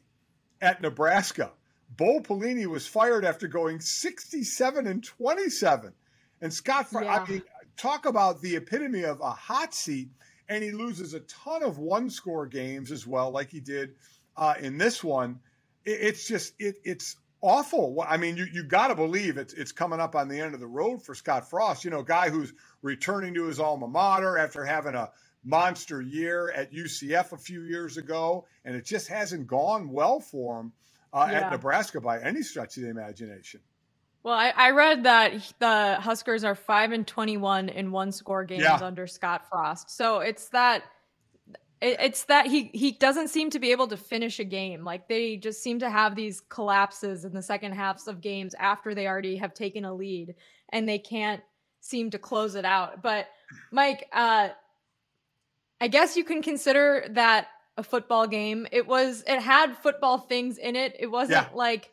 at 0.61 0.81
Nebraska. 0.81 1.51
Bo 1.97 2.19
Pelini 2.21 2.65
was 2.65 2.87
fired 2.87 3.25
after 3.25 3.47
going 3.47 3.79
67 3.79 4.87
and 4.87 5.03
27. 5.03 5.93
And 6.41 6.53
Scott, 6.53 6.89
Frost, 6.89 7.05
Yeah. 7.05 7.19
I 7.19 7.29
mean, 7.29 7.41
talk 7.77 8.05
about 8.05 8.41
the 8.41 8.55
epitome 8.55 9.03
of 9.03 9.19
a 9.21 9.29
hot 9.31 9.73
seat. 9.73 10.09
and 10.49 10.63
he 10.63 10.71
loses 10.71 11.13
a 11.13 11.19
ton 11.21 11.63
of 11.63 11.77
one 11.77 12.09
score 12.09 12.45
games 12.47 12.91
as 12.91 13.05
well, 13.07 13.31
like 13.31 13.49
he 13.49 13.59
did 13.59 13.95
uh, 14.35 14.55
in 14.59 14.77
this 14.77 15.03
one. 15.03 15.39
It, 15.85 15.99
it's 16.01 16.27
just 16.27 16.53
it, 16.59 16.75
it's 16.83 17.17
awful. 17.41 18.03
I 18.07 18.17
mean, 18.17 18.37
you 18.37 18.45
you 18.51 18.63
got 18.63 18.87
to 18.87 18.95
believe 18.95 19.37
it's 19.37 19.53
it's 19.53 19.71
coming 19.71 19.99
up 19.99 20.15
on 20.15 20.27
the 20.27 20.39
end 20.39 20.53
of 20.53 20.59
the 20.59 20.67
road 20.67 21.03
for 21.03 21.15
Scott 21.15 21.49
Frost. 21.49 21.83
You 21.83 21.91
know, 21.91 22.03
guy 22.03 22.29
who's 22.29 22.53
returning 22.81 23.33
to 23.35 23.45
his 23.45 23.59
alma 23.59 23.87
mater 23.87 24.37
after 24.37 24.63
having 24.63 24.95
a 24.95 25.09
monster 25.43 26.01
year 26.01 26.51
at 26.51 26.71
UCF 26.71 27.31
a 27.31 27.37
few 27.37 27.63
years 27.63 27.97
ago, 27.97 28.45
and 28.63 28.75
it 28.75 28.85
just 28.85 29.07
hasn't 29.07 29.47
gone 29.47 29.89
well 29.89 30.19
for 30.19 30.59
him 30.59 30.71
uh, 31.13 31.27
yeah. 31.29 31.39
at 31.41 31.51
Nebraska 31.51 31.99
by 31.99 32.21
any 32.21 32.43
stretch 32.43 32.77
of 32.77 32.83
the 32.83 32.89
imagination. 32.89 33.59
Well, 34.23 34.35
I, 34.35 34.53
I, 34.55 34.69
read 34.69 35.05
that 35.05 35.33
the 35.57 35.97
Huskers 35.99 36.43
are 36.43 36.53
five 36.53 36.91
and 36.91 37.07
twenty-one 37.07 37.69
in 37.69 37.91
one-score 37.91 38.45
games 38.45 38.63
yeah. 38.63 38.75
under 38.75 39.07
Scott 39.07 39.49
Frost. 39.49 39.89
So 39.89 40.19
it's 40.19 40.49
that 40.49 40.83
it's 41.81 42.25
that 42.25 42.45
he 42.45 42.69
he 42.73 42.91
doesn't 42.91 43.29
seem 43.29 43.49
to 43.49 43.59
be 43.59 43.71
able 43.71 43.87
to 43.87 43.97
finish 43.97 44.39
a 44.39 44.43
game. 44.43 44.83
Like 44.83 45.07
they 45.07 45.37
just 45.37 45.63
seem 45.63 45.79
to 45.79 45.89
have 45.89 46.15
these 46.15 46.41
collapses 46.41 47.25
in 47.25 47.33
the 47.33 47.41
second 47.41 47.73
halves 47.73 48.07
of 48.07 48.21
games 48.21 48.53
after 48.59 48.93
they 48.93 49.07
already 49.07 49.37
have 49.37 49.53
taken 49.53 49.85
a 49.85 49.93
lead, 49.93 50.35
and 50.69 50.87
they 50.87 50.99
can't 50.99 51.41
seem 51.79 52.11
to 52.11 52.19
close 52.19 52.53
it 52.55 52.65
out. 52.65 53.01
But 53.01 53.27
Mike, 53.71 54.07
uh, 54.13 54.49
I 55.81 55.87
guess 55.87 56.15
you 56.15 56.23
can 56.23 56.43
consider 56.43 57.07
that 57.11 57.47
a 57.77 57.83
football 57.83 58.27
game. 58.27 58.67
It 58.71 58.85
was 58.85 59.23
it 59.27 59.41
had 59.41 59.75
football 59.77 60.19
things 60.19 60.59
in 60.59 60.75
it. 60.75 60.95
It 60.99 61.07
wasn't 61.07 61.47
yeah. 61.47 61.55
like 61.55 61.91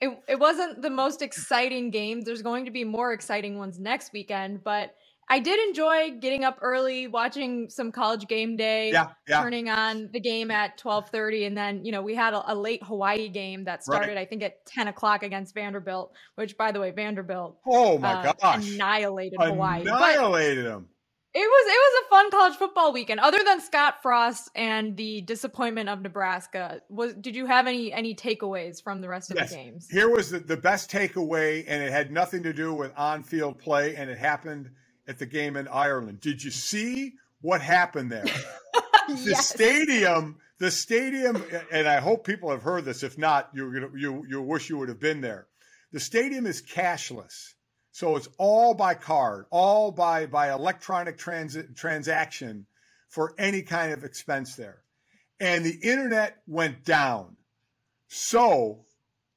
it 0.00 0.18
it 0.26 0.38
wasn't 0.38 0.80
the 0.80 0.90
most 0.90 1.20
exciting 1.20 1.90
game. 1.90 2.22
There's 2.22 2.42
going 2.42 2.64
to 2.64 2.70
be 2.70 2.84
more 2.84 3.12
exciting 3.12 3.58
ones 3.58 3.78
next 3.78 4.12
weekend, 4.14 4.64
but 4.64 4.94
I 5.30 5.40
did 5.40 5.60
enjoy 5.68 6.18
getting 6.20 6.44
up 6.44 6.58
early, 6.62 7.06
watching 7.06 7.68
some 7.68 7.92
college 7.92 8.26
game 8.26 8.56
day, 8.56 8.90
yeah, 8.92 9.08
yeah. 9.28 9.42
turning 9.42 9.68
on 9.68 10.08
the 10.12 10.20
game 10.20 10.50
at 10.50 10.78
twelve 10.78 11.10
thirty, 11.10 11.44
and 11.44 11.56
then 11.56 11.84
you 11.84 11.92
know 11.92 12.02
we 12.02 12.14
had 12.14 12.34
a, 12.34 12.52
a 12.52 12.54
late 12.54 12.82
Hawaii 12.82 13.28
game 13.28 13.64
that 13.64 13.84
started 13.84 14.08
right. 14.08 14.18
I 14.18 14.24
think 14.24 14.42
at 14.42 14.64
ten 14.66 14.88
o'clock 14.88 15.22
against 15.22 15.54
Vanderbilt, 15.54 16.12
which 16.36 16.56
by 16.56 16.72
the 16.72 16.80
way 16.80 16.90
Vanderbilt 16.90 17.58
oh 17.66 17.98
my 17.98 18.14
uh, 18.14 18.32
gosh 18.32 18.70
annihilated 18.70 19.38
Hawaii, 19.40 19.82
annihilated 19.82 20.64
them. 20.64 20.88
It 21.34 21.40
was 21.40 21.66
it 21.66 21.78
was 21.78 22.04
a 22.04 22.08
fun 22.08 22.30
college 22.30 22.56
football 22.56 22.92
weekend. 22.92 23.20
Other 23.20 23.44
than 23.44 23.60
Scott 23.60 23.96
Frost 24.02 24.50
and 24.54 24.96
the 24.96 25.20
disappointment 25.20 25.90
of 25.90 26.00
Nebraska, 26.00 26.80
was 26.88 27.12
did 27.14 27.36
you 27.36 27.44
have 27.44 27.66
any 27.66 27.92
any 27.92 28.14
takeaways 28.14 28.82
from 28.82 29.02
the 29.02 29.08
rest 29.08 29.30
of 29.30 29.36
yes. 29.36 29.50
the 29.50 29.56
games? 29.56 29.88
Here 29.90 30.08
was 30.08 30.30
the, 30.30 30.38
the 30.38 30.56
best 30.56 30.90
takeaway, 30.90 31.64
and 31.68 31.82
it 31.82 31.92
had 31.92 32.10
nothing 32.10 32.42
to 32.44 32.54
do 32.54 32.72
with 32.72 32.92
on 32.96 33.22
field 33.22 33.58
play, 33.58 33.94
and 33.94 34.08
it 34.08 34.16
happened 34.16 34.70
at 35.08 35.18
the 35.18 35.26
game 35.26 35.56
in 35.56 35.66
Ireland. 35.66 36.20
Did 36.20 36.44
you 36.44 36.50
see 36.50 37.14
what 37.40 37.60
happened 37.60 38.12
there? 38.12 38.26
yes. 39.08 39.24
The 39.24 39.34
stadium, 39.34 40.36
the 40.58 40.70
stadium, 40.70 41.42
and 41.72 41.88
I 41.88 41.98
hope 41.98 42.26
people 42.26 42.50
have 42.50 42.62
heard 42.62 42.84
this. 42.84 43.02
If 43.02 43.16
not, 43.16 43.48
you're 43.54 43.72
gonna 43.72 43.88
you 43.96 44.24
you 44.28 44.42
wish 44.42 44.68
you 44.68 44.76
would 44.78 44.90
have 44.90 45.00
been 45.00 45.22
there. 45.22 45.46
The 45.92 46.00
stadium 46.00 46.46
is 46.46 46.62
cashless, 46.62 47.54
so 47.90 48.16
it's 48.16 48.28
all 48.36 48.74
by 48.74 48.94
card, 48.94 49.46
all 49.50 49.90
by 49.90 50.26
by 50.26 50.52
electronic 50.52 51.16
transit 51.16 51.74
transaction 51.74 52.66
for 53.08 53.34
any 53.38 53.62
kind 53.62 53.92
of 53.92 54.04
expense 54.04 54.54
there, 54.54 54.82
and 55.40 55.64
the 55.64 55.78
internet 55.82 56.36
went 56.46 56.84
down. 56.84 57.36
So 58.08 58.84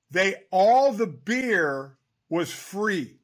they 0.09 0.35
all 0.51 0.91
the 0.91 1.07
beer 1.07 1.97
was 2.29 2.51
free 2.51 3.20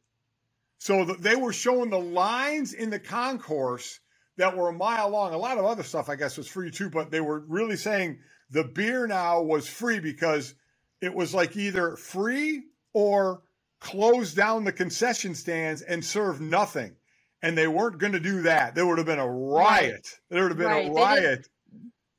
so 0.78 1.06
they 1.06 1.36
were 1.36 1.54
showing 1.54 1.90
the 1.90 2.00
lines 2.00 2.74
in 2.74 2.90
the 2.90 3.00
concourse 3.00 4.00
that 4.38 4.56
were 4.56 4.70
a 4.70 4.74
mile 4.74 5.10
long. 5.10 5.34
A 5.34 5.38
lot 5.38 5.58
of 5.58 5.66
other 5.66 5.84
stuff, 5.84 6.10
I 6.10 6.16
guess, 6.16 6.38
was 6.38 6.48
free 6.48 6.72
too, 6.72 6.90
but 6.90 7.12
they 7.12 7.22
were 7.22 7.44
really 7.48 7.78
saying 7.78 8.20
the 8.52 8.64
beer 8.64 9.08
now 9.08 9.42
was 9.42 9.68
free 9.68 10.00
because 10.00 10.54
it 11.02 11.14
was 11.14 11.34
like 11.34 11.58
either 11.58 11.96
free 11.96 12.64
or 12.94 13.42
close 13.80 14.34
down 14.34 14.64
the 14.64 14.72
concession 14.72 15.36
stands 15.36 15.82
and 15.82 16.04
serve 16.04 16.42
nothing. 16.42 16.96
And 17.44 17.58
they 17.58 17.68
weren't 17.68 18.00
going 18.00 18.14
to 18.14 18.20
do 18.20 18.44
that. 18.44 18.74
There 18.74 18.86
would 18.86 18.98
have 18.98 19.06
been 19.06 19.20
a 19.20 19.28
riot. 19.28 19.92
Right. 19.94 20.20
There 20.30 20.44
would 20.44 20.52
have 20.52 20.58
been 20.58 20.68
right. 20.68 20.90
a 20.90 20.92
riot. 20.92 21.48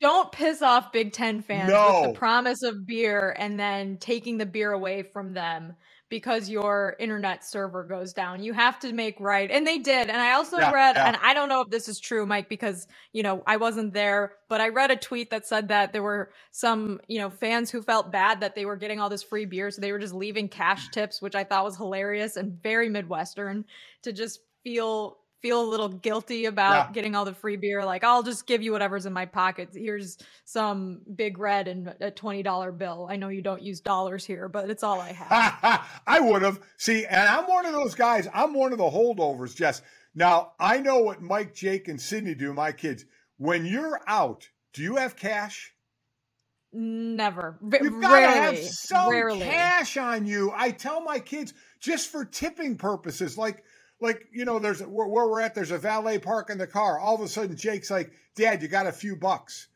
Don't 0.00 0.30
piss 0.30 0.62
off 0.62 0.92
Big 0.92 1.12
Ten 1.12 1.42
fans 1.42 1.70
no. 1.70 2.02
with 2.02 2.12
the 2.12 2.18
promise 2.18 2.62
of 2.62 2.86
beer 2.86 3.34
and 3.36 3.58
then 3.58 3.96
taking 3.98 4.38
the 4.38 4.46
beer 4.46 4.70
away 4.70 5.02
from 5.02 5.34
them 5.34 5.74
because 6.08 6.48
your 6.48 6.96
internet 6.98 7.44
server 7.44 7.84
goes 7.84 8.12
down. 8.12 8.42
You 8.42 8.52
have 8.52 8.78
to 8.80 8.92
make 8.92 9.20
right. 9.20 9.50
And 9.50 9.66
they 9.66 9.78
did. 9.78 10.08
And 10.08 10.16
I 10.20 10.32
also 10.32 10.58
yeah, 10.58 10.72
read, 10.72 10.96
yeah. 10.96 11.08
and 11.08 11.18
I 11.22 11.34
don't 11.34 11.48
know 11.48 11.60
if 11.60 11.70
this 11.70 11.88
is 11.88 12.00
true, 12.00 12.24
Mike, 12.24 12.48
because, 12.48 12.86
you 13.12 13.22
know, 13.22 13.42
I 13.46 13.56
wasn't 13.58 13.92
there, 13.92 14.34
but 14.48 14.60
I 14.60 14.68
read 14.68 14.90
a 14.90 14.96
tweet 14.96 15.30
that 15.30 15.46
said 15.46 15.68
that 15.68 15.92
there 15.92 16.02
were 16.02 16.32
some, 16.50 17.00
you 17.08 17.18
know, 17.18 17.30
fans 17.30 17.70
who 17.70 17.82
felt 17.82 18.10
bad 18.10 18.40
that 18.40 18.54
they 18.54 18.64
were 18.64 18.76
getting 18.76 19.00
all 19.00 19.10
this 19.10 19.22
free 19.22 19.44
beer. 19.44 19.70
So 19.70 19.80
they 19.80 19.92
were 19.92 19.98
just 19.98 20.14
leaving 20.14 20.48
cash 20.48 20.88
tips, 20.88 21.20
which 21.20 21.34
I 21.34 21.44
thought 21.44 21.64
was 21.64 21.76
hilarious 21.76 22.36
and 22.36 22.62
very 22.62 22.88
Midwestern 22.88 23.64
to 24.02 24.12
just 24.12 24.40
feel 24.64 25.18
feel 25.40 25.60
a 25.60 25.68
little 25.68 25.88
guilty 25.88 26.46
about 26.46 26.88
yeah. 26.88 26.92
getting 26.92 27.14
all 27.14 27.24
the 27.24 27.34
free 27.34 27.56
beer. 27.56 27.84
Like, 27.84 28.04
I'll 28.04 28.22
just 28.22 28.46
give 28.46 28.62
you 28.62 28.72
whatever's 28.72 29.06
in 29.06 29.12
my 29.12 29.26
pocket. 29.26 29.70
Here's 29.72 30.18
some 30.44 31.00
big 31.14 31.38
red 31.38 31.68
and 31.68 31.94
a 32.00 32.10
$20 32.10 32.78
bill. 32.78 33.06
I 33.10 33.16
know 33.16 33.28
you 33.28 33.42
don't 33.42 33.62
use 33.62 33.80
dollars 33.80 34.24
here, 34.24 34.48
but 34.48 34.70
it's 34.70 34.82
all 34.82 35.00
I 35.00 35.12
have. 35.12 35.88
I 36.06 36.20
would 36.20 36.42
have. 36.42 36.60
See, 36.76 37.04
and 37.06 37.28
I'm 37.28 37.44
one 37.44 37.66
of 37.66 37.72
those 37.72 37.94
guys. 37.94 38.28
I'm 38.34 38.54
one 38.54 38.72
of 38.72 38.78
the 38.78 38.84
holdovers, 38.84 39.54
Jess. 39.54 39.82
Now, 40.14 40.52
I 40.58 40.78
know 40.78 40.98
what 40.98 41.22
Mike, 41.22 41.54
Jake, 41.54 41.88
and 41.88 42.00
Sydney 42.00 42.34
do, 42.34 42.52
my 42.52 42.72
kids. 42.72 43.04
When 43.36 43.64
you're 43.64 44.00
out, 44.06 44.48
do 44.72 44.82
you 44.82 44.96
have 44.96 45.14
cash? 45.14 45.72
Never. 46.72 47.58
You've 47.62 48.00
got 48.02 48.20
to 48.20 48.26
have 48.26 48.58
some 48.58 49.10
rarely. 49.10 49.40
cash 49.40 49.96
on 49.96 50.26
you. 50.26 50.52
I 50.54 50.70
tell 50.70 51.00
my 51.00 51.18
kids 51.18 51.54
just 51.80 52.10
for 52.10 52.24
tipping 52.24 52.76
purposes. 52.76 53.38
Like, 53.38 53.64
like 54.00 54.26
you 54.32 54.44
know 54.44 54.58
there's 54.58 54.80
where, 54.82 55.06
where, 55.06 55.28
we're 55.28 55.40
at 55.40 55.54
there's 55.54 55.70
a 55.70 55.78
valet 55.78 56.18
park 56.18 56.50
in 56.50 56.58
the 56.58 56.66
car 56.66 56.98
all 56.98 57.14
of 57.14 57.20
a 57.20 57.28
sudden 57.28 57.56
jake's 57.56 57.90
like 57.90 58.12
dad 58.36 58.62
you 58.62 58.68
got 58.68 58.86
a 58.86 58.92
few 58.92 59.16
bucks 59.16 59.68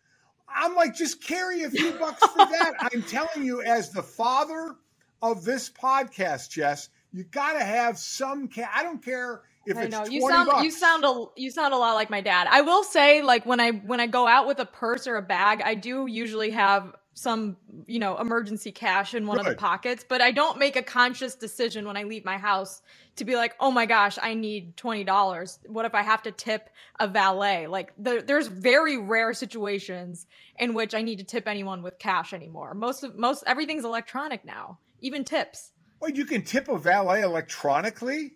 i'm 0.49 0.75
like 0.75 0.95
just 0.95 1.23
carry 1.23 1.63
a 1.63 1.71
few 1.71 1.93
bucks 1.93 2.25
for 2.27 2.47
that 2.47 2.73
i'm 2.93 3.03
telling 3.03 3.45
you 3.45 3.63
as 3.63 3.91
the 3.91 4.03
father 4.03 4.77
of 5.23 5.45
this 5.45 5.71
podcast 5.71 6.51
jess 6.51 6.89
you 7.13 7.25
got 7.25 7.55
to 7.55 7.65
have 7.65 7.99
some 7.99 8.49
cash 8.49 8.71
i 8.75 8.83
don't 8.83 9.05
care 9.05 9.43
if 9.65 9.77
I 9.77 9.87
know 9.87 10.05
you 10.05 10.29
sound 10.29 10.51
bucks. 10.51 10.65
you 10.65 10.71
sound 10.73 11.05
a 11.05 11.25
you 11.37 11.51
sound 11.51 11.73
a 11.73 11.77
lot 11.77 11.95
like 11.95 12.11
my 12.11 12.21
dad. 12.21 12.49
I 12.51 12.63
will 12.63 12.83
say 12.83 13.23
like 13.23 13.47
when 13.47 13.61
I 13.61 13.71
when 13.71 14.01
I 14.01 14.09
go 14.09 14.27
out 14.27 14.49
with 14.49 14.59
a 14.59 14.67
purse 14.67 15.07
or 15.07 15.17
a 15.17 15.23
bag, 15.23 15.63
I 15.65 15.77
do 15.77 16.07
usually 16.09 16.51
have 16.51 16.93
some 17.15 17.57
you 17.87 17.99
know 17.99 18.19
emergency 18.19 18.73
cash 18.73 19.15
in 19.15 19.27
one 19.27 19.37
Good. 19.37 19.47
of 19.47 19.53
the 19.53 19.57
pockets 19.57 20.05
but 20.09 20.23
i 20.23 20.31
don't 20.31 20.59
make 20.59 20.77
a 20.77 20.83
conscious 20.83 21.35
decision 21.35 21.87
when 21.87 21.97
i 21.97 22.05
leave 22.05 22.25
my 22.25 22.39
house 22.39 22.81
to 23.17 23.27
be 23.27 23.37
like 23.37 23.55
oh 23.61 23.71
my 23.71 23.85
gosh 23.85 24.19
i 24.23 24.33
need 24.33 24.77
$20 24.77 25.59
what 25.67 25.85
if 25.85 25.95
i 25.95 26.03
have 26.03 26.23
to 26.23 26.33
tip 26.33 26.71
a 27.03 27.09
valet? 27.09 27.67
Like 27.67 27.93
the, 27.99 28.23
there's 28.25 28.47
very 28.47 28.97
rare 28.97 29.35
situations 29.35 30.27
in 30.59 30.75
which 30.75 30.95
i 30.95 31.03
need 31.03 31.19
to 31.19 31.25
tip 31.25 31.49
anyone 31.49 31.83
with 31.83 31.99
cash 31.99 32.33
anymore. 32.33 32.75
Most 32.75 33.03
of 33.03 33.17
most 33.17 33.45
everything's 33.47 33.85
electronic 33.85 34.45
now 34.45 34.79
even 35.01 35.25
tips. 35.25 35.73
Well 36.01 36.11
you 36.11 36.25
can 36.25 36.43
tip 36.43 36.69
a 36.69 36.79
valet 36.79 37.23
electronically 37.23 38.35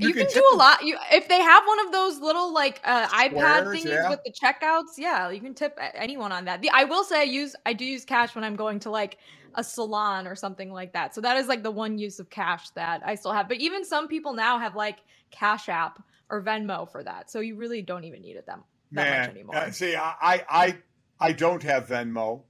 you, 0.00 0.08
you 0.08 0.14
can, 0.14 0.26
can 0.26 0.34
do 0.34 0.50
a 0.52 0.56
lot. 0.56 0.84
You 0.84 0.96
if 1.12 1.28
they 1.28 1.40
have 1.40 1.64
one 1.66 1.86
of 1.86 1.92
those 1.92 2.18
little 2.20 2.52
like 2.52 2.80
uh, 2.84 3.06
iPad 3.08 3.66
thingies 3.66 3.84
yeah. 3.84 4.10
with 4.10 4.20
the 4.24 4.32
checkouts, 4.32 4.98
yeah, 4.98 5.30
you 5.30 5.40
can 5.40 5.54
tip 5.54 5.78
anyone 5.94 6.32
on 6.32 6.44
that. 6.46 6.62
The, 6.62 6.70
I 6.70 6.84
will 6.84 7.04
say 7.04 7.20
I 7.20 7.24
use 7.24 7.54
I 7.66 7.72
do 7.72 7.84
use 7.84 8.04
cash 8.04 8.34
when 8.34 8.44
I'm 8.44 8.56
going 8.56 8.80
to 8.80 8.90
like 8.90 9.18
a 9.54 9.64
salon 9.64 10.26
or 10.26 10.34
something 10.34 10.72
like 10.72 10.92
that. 10.92 11.14
So 11.14 11.20
that 11.20 11.36
is 11.36 11.48
like 11.48 11.62
the 11.62 11.70
one 11.70 11.98
use 11.98 12.18
of 12.20 12.30
cash 12.30 12.70
that 12.70 13.02
I 13.04 13.14
still 13.14 13.32
have. 13.32 13.48
But 13.48 13.58
even 13.58 13.84
some 13.84 14.08
people 14.08 14.32
now 14.32 14.58
have 14.58 14.76
like 14.76 14.98
Cash 15.30 15.68
App 15.68 16.02
or 16.28 16.42
Venmo 16.42 16.90
for 16.90 17.02
that. 17.02 17.30
So 17.30 17.40
you 17.40 17.56
really 17.56 17.82
don't 17.82 18.04
even 18.04 18.22
need 18.22 18.36
it 18.36 18.46
that, 18.46 18.60
that 18.92 19.04
Man, 19.04 19.20
much 19.20 19.30
anymore. 19.30 19.56
Uh, 19.56 19.70
see, 19.70 19.96
I 19.96 20.44
I 20.48 20.76
I 21.20 21.32
don't 21.32 21.62
have 21.62 21.88
Venmo. 21.88 22.42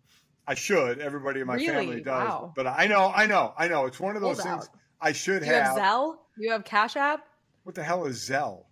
I 0.47 0.55
should. 0.55 0.99
Everybody 0.99 1.41
in 1.41 1.47
my 1.47 1.55
really? 1.55 1.87
family 1.87 2.01
does. 2.03 2.29
Wow. 2.29 2.53
But 2.57 2.67
I 2.67 2.87
know, 2.87 3.13
I 3.15 3.27
know, 3.27 3.55
I 3.57 3.69
know. 3.69 3.87
It's 3.87 4.01
one 4.01 4.17
of 4.17 4.23
those 4.23 4.41
Hold 4.41 4.61
things 4.61 4.69
out. 4.69 4.81
I 5.01 5.13
should 5.13 5.43
do 5.43 5.47
have. 5.47 5.77
You 5.77 5.83
have 5.83 5.93
Zelle? 5.93 6.17
You 6.39 6.51
have 6.53 6.65
Cash 6.65 6.97
App? 6.97 7.25
What 7.71 7.77
the 7.77 7.85
hell 7.85 8.07
is 8.07 8.19
Zelle? 8.19 8.65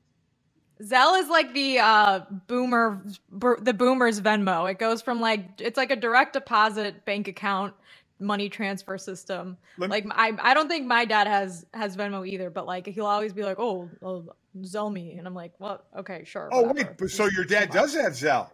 Zelle 0.82 1.20
is 1.20 1.28
like 1.28 1.54
the 1.54 1.78
uh, 1.78 2.20
boomer, 2.48 3.00
the 3.30 3.72
boomer's 3.72 4.20
Venmo. 4.20 4.68
It 4.68 4.80
goes 4.80 5.02
from 5.02 5.20
like 5.20 5.60
it's 5.60 5.76
like 5.76 5.92
a 5.92 5.96
direct 5.96 6.32
deposit 6.32 7.04
bank 7.04 7.28
account 7.28 7.74
money 8.18 8.48
transfer 8.48 8.98
system. 8.98 9.56
Me, 9.78 9.86
like 9.86 10.04
I, 10.10 10.32
I 10.42 10.52
don't 10.52 10.66
think 10.66 10.84
my 10.84 11.04
dad 11.04 11.28
has 11.28 11.64
has 11.72 11.96
Venmo 11.96 12.26
either, 12.26 12.50
but 12.50 12.66
like 12.66 12.88
he'll 12.88 13.06
always 13.06 13.32
be 13.32 13.44
like, 13.44 13.60
"Oh, 13.60 13.88
oh 14.02 14.34
Zelle 14.62 14.92
me," 14.92 15.12
and 15.12 15.28
I'm 15.28 15.34
like, 15.34 15.52
"Well, 15.60 15.84
okay, 15.96 16.24
sure." 16.24 16.48
Oh 16.50 16.62
whatever. 16.62 16.88
wait, 16.88 16.98
but 16.98 17.10
so 17.12 17.26
your 17.26 17.44
dad 17.44 17.70
does 17.70 17.94
have 17.94 18.14
Zelle? 18.14 18.50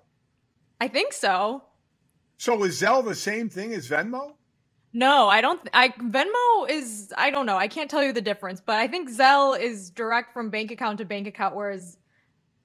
I 0.78 0.88
think 0.88 1.14
so. 1.14 1.62
So 2.36 2.62
is 2.64 2.82
Zelle 2.82 3.02
the 3.02 3.14
same 3.14 3.48
thing 3.48 3.72
as 3.72 3.88
Venmo? 3.88 4.34
No, 4.94 5.28
I 5.28 5.40
don't. 5.40 5.68
I 5.74 5.88
Venmo 5.88 6.70
is. 6.70 7.12
I 7.18 7.30
don't 7.30 7.46
know. 7.46 7.56
I 7.56 7.66
can't 7.66 7.90
tell 7.90 8.02
you 8.02 8.12
the 8.12 8.22
difference, 8.22 8.62
but 8.64 8.76
I 8.76 8.86
think 8.86 9.10
Zelle 9.10 9.58
is 9.58 9.90
direct 9.90 10.32
from 10.32 10.50
bank 10.50 10.70
account 10.70 10.98
to 10.98 11.04
bank 11.04 11.26
account, 11.26 11.56
whereas 11.56 11.98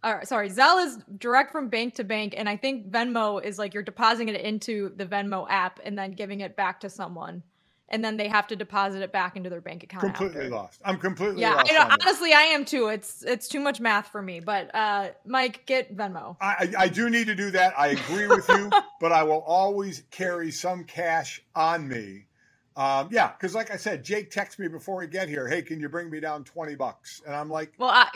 or 0.03 0.23
sorry, 0.25 0.49
Zelle 0.49 0.85
is 0.85 0.99
direct 1.17 1.51
from 1.51 1.69
bank 1.69 1.95
to 1.95 2.03
bank, 2.03 2.35
and 2.37 2.47
I 2.47 2.55
think 2.55 2.89
Venmo 2.91 3.43
is 3.43 3.57
like 3.57 3.73
you're 3.73 3.83
depositing 3.83 4.29
it 4.29 4.41
into 4.41 4.93
the 4.95 5.05
Venmo 5.07 5.47
app 5.49 5.79
and 5.83 5.97
then 5.97 6.11
giving 6.11 6.41
it 6.41 6.55
back 6.55 6.79
to 6.81 6.89
someone, 6.89 7.41
and 7.89 8.03
then 8.03 8.17
they 8.17 8.27
have 8.27 8.47
to 8.47 8.55
deposit 8.55 9.01
it 9.01 9.11
back 9.11 9.35
into 9.35 9.49
their 9.49 9.61
bank 9.61 9.83
account. 9.83 10.03
Completely 10.03 10.41
after. 10.41 10.49
lost. 10.49 10.81
I'm 10.85 10.97
completely 10.97 11.41
yeah. 11.41 11.55
lost. 11.55 11.71
Know, 11.71 11.87
honestly, 12.01 12.33
I 12.33 12.43
am 12.43 12.65
too. 12.65 12.87
It's 12.87 13.23
it's 13.23 13.47
too 13.47 13.59
much 13.59 13.79
math 13.79 14.07
for 14.07 14.21
me. 14.21 14.39
But 14.39 14.73
uh, 14.73 15.09
Mike, 15.25 15.65
get 15.65 15.95
Venmo. 15.95 16.37
I, 16.41 16.73
I 16.77 16.87
do 16.87 17.09
need 17.09 17.27
to 17.27 17.35
do 17.35 17.51
that. 17.51 17.77
I 17.77 17.89
agree 17.89 18.27
with 18.27 18.47
you, 18.49 18.69
but 18.99 19.11
I 19.11 19.23
will 19.23 19.41
always 19.41 20.03
carry 20.11 20.51
some 20.51 20.83
cash 20.83 21.43
on 21.55 21.87
me 21.87 22.25
um, 22.79 23.09
yeah, 23.11 23.33
because 23.33 23.53
like 23.53 23.71
I 23.71 23.75
said, 23.75 24.05
Jake 24.05 24.31
texted 24.31 24.59
me 24.59 24.69
before 24.69 24.95
we 24.95 25.07
get 25.07 25.27
here. 25.27 25.49
Hey, 25.49 25.61
can 25.61 25.81
you 25.81 25.89
bring 25.89 26.09
me 26.09 26.21
down 26.21 26.45
twenty 26.45 26.75
bucks? 26.75 27.21
And 27.25 27.35
I'm 27.35 27.49
like, 27.49 27.73
well, 27.77 27.89
I, 27.89 28.07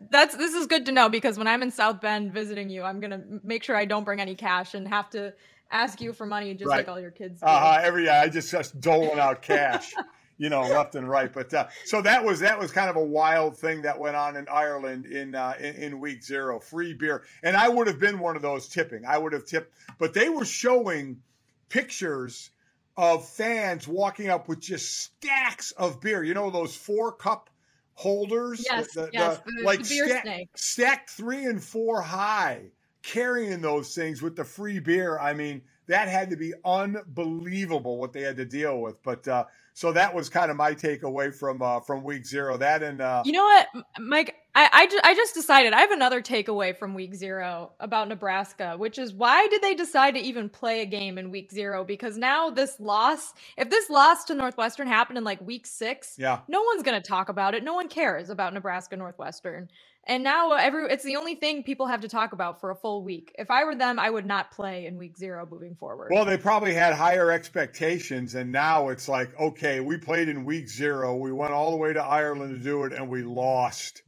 that's 0.10 0.34
this 0.34 0.54
is 0.54 0.66
good 0.66 0.86
to 0.86 0.92
know 0.92 1.10
because 1.10 1.36
when 1.36 1.46
I'm 1.46 1.62
in 1.62 1.70
South 1.70 2.00
Bend 2.00 2.32
visiting 2.32 2.70
you, 2.70 2.82
I'm 2.82 2.98
gonna 3.00 3.22
make 3.44 3.62
sure 3.62 3.76
I 3.76 3.84
don't 3.84 4.04
bring 4.04 4.18
any 4.18 4.34
cash 4.34 4.72
and 4.72 4.88
have 4.88 5.10
to 5.10 5.34
ask 5.70 6.00
you 6.00 6.12
for 6.12 6.26
money 6.26 6.54
just 6.54 6.68
right. 6.68 6.78
like 6.78 6.88
all 6.88 7.00
your 7.00 7.10
kids. 7.10 7.42
Uh 7.42 7.58
huh. 7.58 7.80
Every 7.82 8.08
I 8.08 8.28
just 8.28 8.50
just 8.50 8.80
doling 8.80 9.18
out 9.18 9.42
cash. 9.42 9.92
you 10.40 10.48
know, 10.48 10.62
left 10.62 10.94
and 10.94 11.08
right. 11.08 11.32
But 11.32 11.52
uh, 11.54 11.68
so 11.84 12.02
that 12.02 12.24
was 12.24 12.40
that 12.40 12.58
was 12.58 12.72
kind 12.72 12.90
of 12.90 12.96
a 12.96 13.04
wild 13.04 13.56
thing 13.56 13.82
that 13.82 13.98
went 13.98 14.16
on 14.16 14.36
in 14.36 14.48
Ireland 14.48 15.06
in, 15.06 15.34
uh, 15.34 15.54
in, 15.60 15.74
in 15.76 16.00
week 16.00 16.24
zero. 16.24 16.58
Free 16.58 16.94
beer, 16.94 17.24
and 17.42 17.56
I 17.56 17.68
would 17.68 17.86
have 17.86 18.00
been 18.00 18.18
one 18.18 18.36
of 18.36 18.42
those 18.42 18.68
tipping. 18.68 19.04
I 19.06 19.18
would 19.18 19.32
have 19.32 19.44
tipped, 19.44 19.72
but 19.98 20.14
they 20.14 20.28
were 20.28 20.44
showing 20.44 21.20
pictures 21.68 22.50
of 22.96 23.28
fans 23.28 23.86
walking 23.86 24.28
up 24.28 24.48
with 24.48 24.60
just 24.60 24.98
stacks 24.98 25.72
of 25.72 26.00
beer. 26.00 26.24
You 26.24 26.34
know 26.34 26.50
those 26.50 26.74
four 26.74 27.12
cup 27.12 27.50
holders, 27.94 28.64
yes, 28.68 28.94
the, 28.94 29.02
the, 29.02 29.10
yes, 29.12 29.40
the, 29.44 29.62
like 29.62 29.84
sta- 29.84 30.46
stacked 30.54 31.10
three 31.10 31.44
and 31.44 31.62
four 31.62 32.00
high, 32.00 32.70
carrying 33.02 33.60
those 33.60 33.94
things 33.94 34.22
with 34.22 34.36
the 34.36 34.44
free 34.44 34.78
beer. 34.78 35.18
I 35.18 35.32
mean, 35.34 35.62
that 35.86 36.08
had 36.08 36.30
to 36.30 36.36
be 36.36 36.54
unbelievable 36.64 37.98
what 37.98 38.12
they 38.12 38.22
had 38.22 38.36
to 38.36 38.44
deal 38.44 38.80
with. 38.80 39.02
But 39.02 39.26
uh, 39.26 39.44
so 39.74 39.92
that 39.92 40.14
was 40.14 40.28
kind 40.28 40.50
of 40.50 40.56
my 40.56 40.74
takeaway 40.74 41.34
from 41.34 41.62
uh, 41.62 41.80
from 41.80 42.04
week 42.04 42.26
zero. 42.26 42.56
That 42.56 42.82
and 42.82 43.00
uh, 43.00 43.22
you 43.24 43.32
know 43.32 43.42
what, 43.44 43.66
Mike, 43.98 44.36
I 44.54 44.68
I, 44.72 44.86
ju- 44.86 45.00
I 45.02 45.14
just 45.14 45.34
decided 45.34 45.72
I 45.72 45.80
have 45.80 45.90
another 45.90 46.22
takeaway 46.22 46.76
from 46.76 46.94
week 46.94 47.14
zero 47.14 47.72
about 47.80 48.08
Nebraska, 48.08 48.74
which 48.76 48.98
is 48.98 49.12
why 49.12 49.48
did 49.48 49.62
they 49.62 49.74
decide 49.74 50.14
to 50.14 50.20
even 50.20 50.48
play 50.48 50.82
a 50.82 50.86
game 50.86 51.18
in 51.18 51.30
week 51.30 51.50
zero? 51.50 51.84
Because 51.84 52.16
now 52.16 52.50
this 52.50 52.78
loss, 52.78 53.32
if 53.56 53.70
this 53.70 53.90
loss 53.90 54.24
to 54.24 54.34
Northwestern 54.34 54.86
happened 54.86 55.18
in 55.18 55.24
like 55.24 55.40
week 55.40 55.66
six, 55.66 56.14
yeah, 56.18 56.40
no 56.46 56.62
one's 56.62 56.82
gonna 56.82 57.00
talk 57.00 57.28
about 57.28 57.54
it. 57.54 57.64
No 57.64 57.74
one 57.74 57.88
cares 57.88 58.30
about 58.30 58.54
Nebraska 58.54 58.96
Northwestern. 58.96 59.68
And 60.06 60.24
now 60.24 60.52
every 60.52 60.90
it's 60.90 61.04
the 61.04 61.16
only 61.16 61.34
thing 61.34 61.62
people 61.62 61.86
have 61.86 62.00
to 62.00 62.08
talk 62.08 62.32
about 62.32 62.60
for 62.60 62.70
a 62.70 62.74
full 62.74 63.04
week. 63.04 63.34
If 63.38 63.50
I 63.50 63.64
were 63.64 63.74
them, 63.74 63.98
I 63.98 64.08
would 64.08 64.26
not 64.26 64.50
play 64.50 64.86
in 64.86 64.96
week 64.96 65.16
zero 65.16 65.46
moving 65.50 65.74
forward. 65.74 66.10
Well, 66.10 66.24
they 66.24 66.38
probably 66.38 66.74
had 66.74 66.94
higher 66.94 67.30
expectations, 67.30 68.34
and 68.34 68.50
now 68.50 68.88
it's 68.88 69.08
like, 69.08 69.38
okay, 69.38 69.80
we 69.80 69.98
played 69.98 70.28
in 70.28 70.44
week 70.44 70.68
zero. 70.68 71.16
We 71.16 71.32
went 71.32 71.52
all 71.52 71.70
the 71.70 71.76
way 71.76 71.92
to 71.92 72.02
Ireland 72.02 72.56
to 72.56 72.64
do 72.64 72.84
it, 72.84 72.92
and 72.92 73.08
we 73.08 73.22
lost 73.22 74.02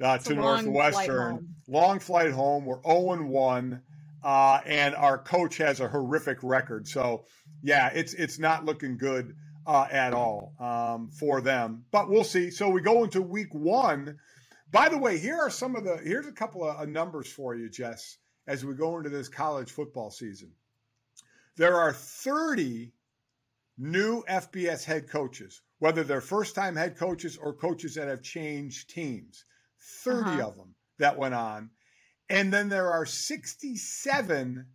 uh, 0.00 0.18
to 0.18 0.34
long 0.34 0.66
Northwestern. 0.66 1.36
Flight 1.36 1.44
long 1.68 1.98
flight 1.98 2.32
home. 2.32 2.64
We're 2.64 2.82
0 2.82 3.24
1. 3.24 3.82
Uh, 4.22 4.60
and 4.64 4.94
our 4.94 5.18
coach 5.18 5.58
has 5.58 5.80
a 5.80 5.88
horrific 5.88 6.38
record. 6.42 6.88
So, 6.88 7.24
yeah, 7.62 7.90
it's 7.92 8.14
it's 8.14 8.38
not 8.38 8.64
looking 8.64 8.96
good 8.96 9.34
uh, 9.66 9.86
at 9.90 10.14
all 10.14 10.54
um, 10.58 11.10
for 11.10 11.42
them. 11.42 11.84
But 11.90 12.08
we'll 12.08 12.24
see. 12.24 12.50
So 12.50 12.70
we 12.70 12.80
go 12.80 13.04
into 13.04 13.20
week 13.20 13.52
one 13.52 14.16
by 14.74 14.88
the 14.88 14.98
way, 14.98 15.18
here 15.18 15.36
are 15.36 15.50
some 15.50 15.76
of 15.76 15.84
the 15.84 15.98
here's 15.98 16.26
a 16.26 16.32
couple 16.32 16.68
of 16.68 16.88
numbers 16.88 17.28
for 17.30 17.54
you, 17.54 17.70
Jess, 17.70 18.18
as 18.48 18.64
we 18.64 18.74
go 18.74 18.98
into 18.98 19.08
this 19.08 19.28
college 19.28 19.70
football 19.70 20.10
season. 20.10 20.50
There 21.56 21.76
are 21.76 21.92
30 21.92 22.92
new 23.78 24.24
FBS 24.28 24.84
head 24.84 25.08
coaches, 25.08 25.62
whether 25.78 26.02
they're 26.02 26.20
first 26.20 26.56
time 26.56 26.74
head 26.74 26.98
coaches 26.98 27.36
or 27.36 27.52
coaches 27.52 27.94
that 27.94 28.08
have 28.08 28.20
changed 28.20 28.90
teams. 28.90 29.44
30 30.02 30.18
uh-huh. 30.18 30.48
of 30.48 30.56
them 30.56 30.74
that 30.98 31.16
went 31.16 31.34
on. 31.34 31.70
And 32.28 32.52
then 32.52 32.68
there 32.68 32.90
are 32.90 33.06
67 33.06 34.66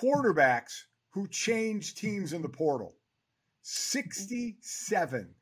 quarterbacks 0.00 0.84
who 1.10 1.28
changed 1.28 1.98
teams 1.98 2.32
in 2.32 2.40
the 2.40 2.48
portal. 2.48 2.96
67 3.60 5.34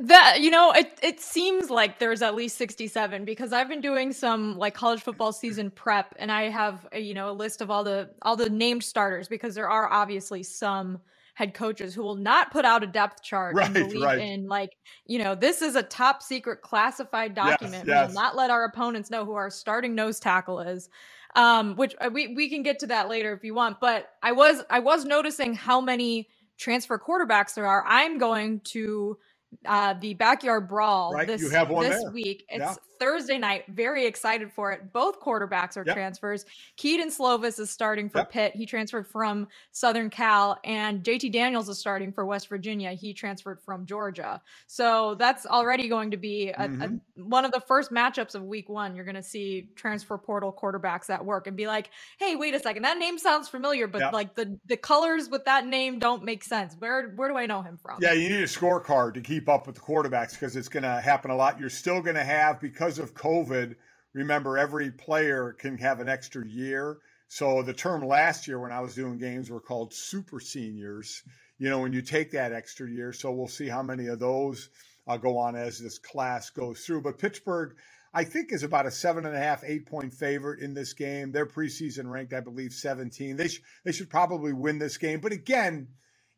that 0.00 0.40
you 0.40 0.50
know 0.50 0.72
it 0.72 0.98
it 1.02 1.20
seems 1.20 1.68
like 1.68 1.98
there's 1.98 2.22
at 2.22 2.34
least 2.34 2.56
67 2.56 3.24
because 3.24 3.52
I've 3.52 3.68
been 3.68 3.80
doing 3.80 4.12
some 4.12 4.56
like 4.56 4.74
college 4.74 5.02
football 5.02 5.32
season 5.32 5.70
prep 5.70 6.14
and 6.18 6.30
I 6.30 6.48
have 6.48 6.86
a, 6.92 7.00
you 7.00 7.14
know 7.14 7.30
a 7.30 7.32
list 7.32 7.60
of 7.60 7.70
all 7.70 7.84
the 7.84 8.10
all 8.22 8.36
the 8.36 8.48
named 8.48 8.84
starters 8.84 9.28
because 9.28 9.54
there 9.54 9.68
are 9.68 9.90
obviously 9.92 10.42
some 10.42 11.00
head 11.34 11.54
coaches 11.54 11.94
who 11.94 12.02
will 12.02 12.14
not 12.14 12.52
put 12.52 12.64
out 12.64 12.82
a 12.82 12.86
depth 12.86 13.22
chart 13.22 13.56
right, 13.56 13.66
and 13.66 13.74
believe 13.74 14.02
right. 14.02 14.18
in 14.18 14.46
like 14.46 14.76
you 15.06 15.18
know 15.18 15.34
this 15.34 15.60
is 15.60 15.74
a 15.76 15.82
top 15.82 16.22
secret 16.22 16.62
classified 16.62 17.34
document 17.34 17.86
yes, 17.86 17.88
yes. 17.88 18.08
we 18.08 18.14
will 18.14 18.22
not 18.22 18.36
let 18.36 18.50
our 18.50 18.64
opponents 18.64 19.10
know 19.10 19.24
who 19.24 19.32
our 19.32 19.50
starting 19.50 19.94
nose 19.94 20.20
tackle 20.20 20.60
is 20.60 20.88
um 21.34 21.74
which 21.76 21.94
uh, 22.00 22.10
we 22.12 22.28
we 22.34 22.48
can 22.48 22.62
get 22.62 22.78
to 22.78 22.86
that 22.86 23.08
later 23.08 23.32
if 23.32 23.42
you 23.42 23.54
want 23.54 23.80
but 23.80 24.10
I 24.22 24.32
was 24.32 24.62
I 24.70 24.78
was 24.78 25.04
noticing 25.04 25.54
how 25.54 25.80
many 25.80 26.28
transfer 26.58 26.98
quarterbacks 26.98 27.54
there 27.54 27.66
are 27.66 27.84
I'm 27.86 28.18
going 28.18 28.60
to 28.60 29.18
uh, 29.66 29.94
the 30.00 30.14
backyard 30.14 30.68
brawl 30.68 31.12
right. 31.12 31.26
this, 31.26 31.40
you 31.40 31.50
have 31.50 31.70
one 31.70 31.88
this 31.88 32.02
there. 32.02 32.12
week. 32.12 32.44
It's 32.48 32.60
yeah. 32.60 32.74
Thursday 33.02 33.36
night. 33.36 33.64
Very 33.66 34.06
excited 34.06 34.52
for 34.52 34.70
it. 34.70 34.92
Both 34.92 35.18
quarterbacks 35.20 35.76
are 35.76 35.82
yep. 35.84 35.96
transfers. 35.96 36.46
Kedon 36.76 37.08
Slovis 37.08 37.58
is 37.58 37.68
starting 37.68 38.08
for 38.08 38.18
yep. 38.18 38.30
Pitt. 38.30 38.54
He 38.54 38.64
transferred 38.64 39.08
from 39.08 39.48
Southern 39.72 40.08
Cal, 40.08 40.56
and 40.62 41.02
JT 41.02 41.32
Daniels 41.32 41.68
is 41.68 41.78
starting 41.78 42.12
for 42.12 42.24
West 42.24 42.48
Virginia. 42.48 42.92
He 42.92 43.12
transferred 43.12 43.60
from 43.60 43.86
Georgia. 43.86 44.40
So 44.68 45.16
that's 45.16 45.46
already 45.46 45.88
going 45.88 46.12
to 46.12 46.16
be 46.16 46.50
a, 46.50 46.68
mm-hmm. 46.68 46.82
a, 47.18 47.24
one 47.24 47.44
of 47.44 47.50
the 47.50 47.58
first 47.62 47.90
matchups 47.90 48.36
of 48.36 48.44
Week 48.44 48.68
One. 48.68 48.94
You're 48.94 49.04
going 49.04 49.16
to 49.16 49.22
see 49.22 49.70
transfer 49.74 50.16
portal 50.16 50.56
quarterbacks 50.56 51.10
at 51.10 51.24
work 51.24 51.48
and 51.48 51.56
be 51.56 51.66
like, 51.66 51.90
"Hey, 52.20 52.36
wait 52.36 52.54
a 52.54 52.60
second, 52.60 52.84
that 52.84 52.98
name 52.98 53.18
sounds 53.18 53.48
familiar, 53.48 53.88
but 53.88 54.00
yep. 54.00 54.12
like 54.12 54.36
the 54.36 54.56
the 54.66 54.76
colors 54.76 55.28
with 55.28 55.44
that 55.46 55.66
name 55.66 55.98
don't 55.98 56.22
make 56.22 56.44
sense. 56.44 56.76
Where 56.78 57.08
where 57.16 57.28
do 57.28 57.36
I 57.36 57.46
know 57.46 57.62
him 57.62 57.80
from?" 57.82 57.98
Yeah, 58.00 58.12
you 58.12 58.28
need 58.28 58.42
a 58.42 58.46
scorecard 58.46 59.14
to 59.14 59.20
keep 59.20 59.48
up 59.48 59.66
with 59.66 59.74
the 59.74 59.82
quarterbacks 59.82 60.34
because 60.34 60.54
it's 60.54 60.68
going 60.68 60.84
to 60.84 61.00
happen 61.00 61.32
a 61.32 61.36
lot. 61.36 61.58
You're 61.58 61.68
still 61.68 62.00
going 62.00 62.14
to 62.14 62.22
have 62.22 62.60
because 62.60 62.91
because 62.92 63.10
of 63.10 63.14
COVID, 63.14 63.74
remember 64.12 64.58
every 64.58 64.90
player 64.90 65.54
can 65.58 65.78
have 65.78 66.00
an 66.00 66.10
extra 66.10 66.46
year. 66.46 66.98
So 67.28 67.62
the 67.62 67.72
term 67.72 68.06
last 68.06 68.46
year 68.46 68.60
when 68.60 68.70
I 68.72 68.80
was 68.80 68.94
doing 68.94 69.16
games 69.16 69.48
were 69.48 69.60
called 69.60 69.94
super 69.94 70.40
seniors. 70.40 71.22
You 71.58 71.70
know, 71.70 71.78
when 71.80 71.94
you 71.94 72.02
take 72.02 72.32
that 72.32 72.52
extra 72.52 72.90
year. 72.90 73.14
So 73.14 73.32
we'll 73.32 73.48
see 73.48 73.68
how 73.68 73.82
many 73.82 74.08
of 74.08 74.18
those 74.18 74.68
uh, 75.06 75.16
go 75.16 75.38
on 75.38 75.56
as 75.56 75.78
this 75.78 75.98
class 75.98 76.50
goes 76.50 76.84
through. 76.84 77.00
But 77.00 77.18
Pittsburgh, 77.18 77.76
I 78.12 78.24
think, 78.24 78.52
is 78.52 78.62
about 78.62 78.84
a 78.84 78.90
seven 78.90 79.24
and 79.24 79.34
a 79.34 79.38
half, 79.38 79.64
eight 79.64 79.86
point 79.86 80.12
favorite 80.12 80.60
in 80.60 80.74
this 80.74 80.92
game. 80.92 81.32
Their 81.32 81.46
preseason 81.46 82.10
ranked, 82.10 82.34
I 82.34 82.40
believe, 82.40 82.72
17. 82.72 83.36
They, 83.36 83.48
sh- 83.48 83.62
they 83.86 83.92
should 83.92 84.10
probably 84.10 84.52
win 84.52 84.78
this 84.78 84.98
game. 84.98 85.20
But 85.20 85.32
again, 85.32 85.88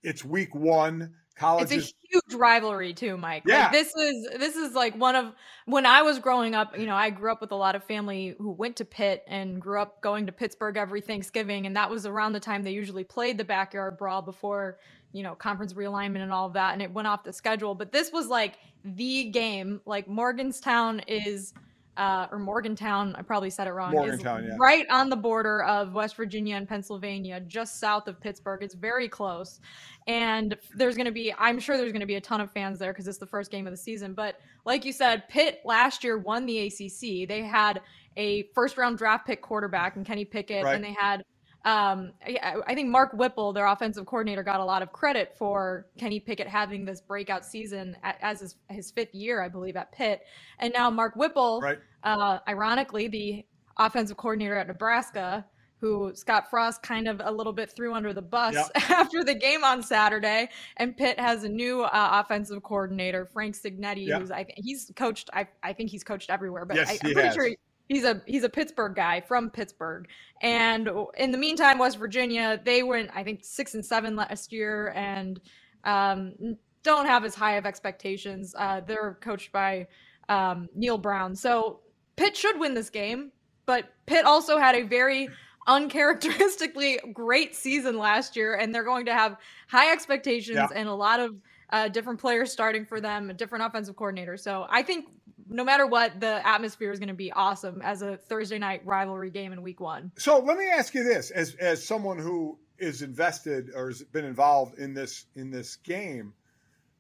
it's 0.05 0.25
week 0.25 0.55
one. 0.55 1.15
College 1.37 1.73
it's 1.73 1.91
a 1.91 1.93
huge 2.09 2.35
rivalry 2.35 2.95
too, 2.95 3.17
Mike. 3.17 3.43
Yeah. 3.45 3.65
Like 3.65 3.73
this 3.73 3.95
is 3.95 4.29
this 4.39 4.55
is 4.55 4.75
like 4.75 4.95
one 4.97 5.17
of 5.17 5.33
when 5.67 5.85
I 5.85 6.03
was 6.03 6.21
growing 6.21 6.55
up, 6.55 6.79
you 6.79 6.87
know, 6.87 6.95
I 6.95 7.11
grew 7.11 7.33
up 7.33 7.41
with 7.41 7.51
a 7.51 7.57
lot 7.57 7.75
of 7.75 7.83
family 7.83 8.37
who 8.39 8.53
went 8.53 8.77
to 8.77 8.85
Pitt 8.85 9.25
and 9.27 9.61
grew 9.61 9.81
up 9.81 10.01
going 10.01 10.27
to 10.27 10.33
Pittsburgh 10.33 10.77
every 10.77 11.01
Thanksgiving 11.01 11.67
and 11.67 11.75
that 11.75 11.91
was 11.91 12.07
around 12.07 12.35
the 12.35 12.41
time 12.41 12.63
they 12.63 12.71
usually 12.71 13.03
played 13.03 13.37
the 13.37 13.45
backyard 13.45 13.99
brawl 13.99 14.23
before, 14.23 14.79
you 15.13 15.25
know, 15.25 15.35
conference 15.35 15.73
realignment 15.73 16.21
and 16.21 16.33
all 16.33 16.47
of 16.47 16.53
that 16.53 16.73
and 16.73 16.81
it 16.81 16.93
went 16.93 17.09
off 17.09 17.25
the 17.25 17.33
schedule, 17.33 17.75
but 17.75 17.91
this 17.91 18.13
was 18.13 18.29
like 18.29 18.59
the 18.85 19.25
game. 19.31 19.81
Like 19.87 20.07
Morgantown 20.07 21.01
is 21.09 21.53
uh, 21.97 22.27
or 22.31 22.39
Morgantown, 22.39 23.15
I 23.17 23.23
probably 23.23 23.51
said 23.51 23.67
it 23.67 23.73
wrong, 23.73 23.93
Morgantown, 23.93 24.45
yeah. 24.45 24.57
right 24.59 24.87
on 24.91 25.09
the 25.09 25.17
border 25.17 25.63
of 25.63 25.95
West 25.95 26.17
Virginia 26.17 26.57
and 26.57 26.69
Pennsylvania, 26.69 27.41
just 27.41 27.79
south 27.79 28.09
of 28.09 28.21
Pittsburgh. 28.21 28.63
It's 28.63 28.75
very 28.75 29.09
close. 29.09 29.61
And 30.07 30.57
there's 30.75 30.97
going 30.97 31.07
to 31.07 31.13
be, 31.13 31.33
I'm 31.39 31.59
sure 31.59 31.77
there's 31.77 31.93
going 31.93 32.01
to 32.01 32.07
be 32.07 32.17
a 32.17 32.21
ton 32.21 32.41
of 32.41 32.51
fans 32.51 32.79
there 32.79 32.93
because 32.93 33.09
it's 33.09 33.19
the 33.19 33.27
first 33.27 33.51
game 33.51 33.67
of 33.67 33.73
the 33.73 33.77
season. 33.77 34.13
But 34.15 34.41
like 34.65 34.85
you 34.85 34.93
said, 34.93 35.29
Pitt 35.29 35.61
last 35.65 36.05
year 36.05 36.19
won 36.19 36.47
the 36.47 36.67
ACC. 36.67 37.29
They 37.29 37.43
had 37.43 37.81
a 38.17 38.45
first 38.55 38.77
round 38.77 38.99
draft 38.99 39.27
pick 39.27 39.41
quarterback 39.41 39.97
and 39.97 40.05
Kenny 40.05 40.25
Pickett, 40.25 40.65
right. 40.65 40.75
and 40.75 40.85
they 40.85 40.93
had 40.93 41.25
um, 41.65 42.13
I, 42.23 42.57
I, 42.67 42.75
think 42.75 42.91
Mark 42.91 43.15
Whipple, 43.15 43.55
their 43.55 43.67
offensive 43.67 44.05
coordinator, 44.05 44.43
got 44.43 44.61
a 44.61 44.65
lot 44.65 44.83
of 44.83 44.93
credit 44.93 45.35
for 45.39 45.87
Kenny 45.99 46.21
Pickett 46.21 46.47
having 46.47 46.85
this 46.85 47.01
breakout 47.01 47.43
season 47.43 47.97
at, 48.03 48.19
as 48.21 48.41
his, 48.41 48.57
his, 48.69 48.91
fifth 48.91 49.15
year, 49.15 49.43
I 49.43 49.49
believe, 49.49 49.75
at 49.75 49.91
Pitt. 49.91 50.27
And 50.59 50.75
now 50.75 50.91
Mark 50.91 51.17
Whipple, 51.17 51.61
right. 51.63 51.79
uh, 52.03 52.41
ironically, 52.47 53.09
the 53.09 53.47
offensive 53.79 54.19
coordinator 54.19 54.57
at 54.57 54.67
Nebraska, 54.67 55.47
who 55.81 56.13
Scott 56.15 56.51
Frost 56.51 56.83
kind 56.83 57.09
of 57.09 57.23
a 57.25 57.33
little 57.33 57.53
bit 57.53 57.71
threw 57.71 57.95
under 57.95 58.13
the 58.13 58.23
bus 58.23 58.55
yep. 58.55 58.71
after 58.91 59.25
the 59.25 59.35
game 59.35 59.65
on 59.65 59.83
Saturday. 59.83 60.51
And 60.77 60.95
Pitt 60.95 61.19
has 61.19 61.45
a 61.45 61.49
new 61.49 61.83
uh, 61.83 62.23
offensive 62.25 62.63
coordinator, 62.63 63.25
Frank 63.25 63.57
Cignetti, 63.57 64.07
yep. 64.07 64.21
who's 64.21 64.31
I 64.31 64.45
think 64.45 64.59
he's 64.63 64.93
coached. 64.97 65.31
I, 65.33 65.49
I 65.63 65.73
think 65.73 65.91
he's 65.91 66.05
coached 66.05 66.29
everywhere, 66.29 66.67
but 66.67 66.77
yes, 66.77 66.91
I, 66.91 66.93
am 66.93 66.99
pretty 66.99 67.21
has. 67.23 67.35
sure. 67.35 67.47
He, 67.47 67.57
he's 67.89 68.05
a 68.05 68.23
he's 68.27 68.45
a 68.45 68.49
Pittsburgh 68.49 68.95
guy 68.95 69.21
from 69.21 69.51
Pittsburgh. 69.51 70.09
And 70.41 70.89
in 71.17 71.31
the 71.31 71.39
meantime, 71.39 71.79
West 71.79 71.99
Virginia 71.99 72.61
they 72.65 72.83
went 72.83 73.11
I 73.15 73.25
think 73.25 73.41
six 73.43 73.75
and 73.75 73.85
seven 73.85 74.17
last 74.17 74.53
year 74.53 74.93
and 74.95 75.41
um, 75.85 76.57
don't 76.83 77.07
have 77.07 77.25
as 77.25 77.35
high 77.35 77.55
of 77.55 77.67
expectations. 77.67 78.55
Uh, 78.57 78.81
they're 78.81 79.19
coached 79.21 79.53
by 79.53 79.87
um, 80.29 80.69
Neal 80.75 80.99
Brown, 80.99 81.35
so 81.35 81.81
Pitt 82.17 82.37
should 82.37 82.59
win 82.59 82.75
this 82.75 82.91
game. 82.91 83.33
But 83.67 83.87
Pitt 84.07 84.27
also 84.27 84.59
had 84.59 84.75
a 84.75 84.83
very 84.83 85.29
uncharacteristically 85.67 87.01
great 87.13 87.55
season 87.55 87.99
last 87.99 88.37
year, 88.37 88.55
and 88.55 88.75
they're 88.75 88.85
going 88.85 89.07
to 89.07 89.15
have 89.15 89.39
high 89.69 89.93
expectations 89.93 90.57
yeah. 90.57 90.69
and 90.75 90.89
a 90.89 90.95
lot 90.95 91.21
of 91.21 91.35
uh, 91.71 91.89
different 91.89 92.21
players 92.21 92.53
starting 92.53 92.85
for 92.85 93.01
them, 93.01 93.31
a 93.31 93.35
different 93.35 93.65
offensive 93.65 93.97
coordinator. 93.97 94.37
So 94.37 94.67
I 94.69 94.83
think 94.83 95.07
no 95.49 95.65
matter 95.65 95.87
what, 95.87 96.21
the 96.21 96.47
atmosphere 96.47 96.91
is 96.91 96.99
going 96.99 97.09
to 97.09 97.15
be 97.15 97.33
awesome 97.33 97.83
as 97.83 98.03
a 98.03 98.17
Thursday 98.17 98.59
night 98.59 98.85
rivalry 98.85 99.31
game 99.31 99.53
in 99.53 99.63
Week 99.63 99.81
One. 99.81 100.13
So 100.17 100.39
let 100.39 100.57
me 100.57 100.67
ask 100.69 100.95
you 100.95 101.05
this: 101.05 101.31
as 101.31 101.55
as 101.57 101.87
someone 101.87 102.19
who 102.19 102.59
is 102.79 103.03
invested 103.03 103.71
or 103.75 103.89
has 103.89 104.03
been 104.03 104.25
involved 104.25 104.79
in 104.79 104.95
this 104.95 105.27
in 105.35 105.51
this 105.51 105.77
game, 105.77 106.35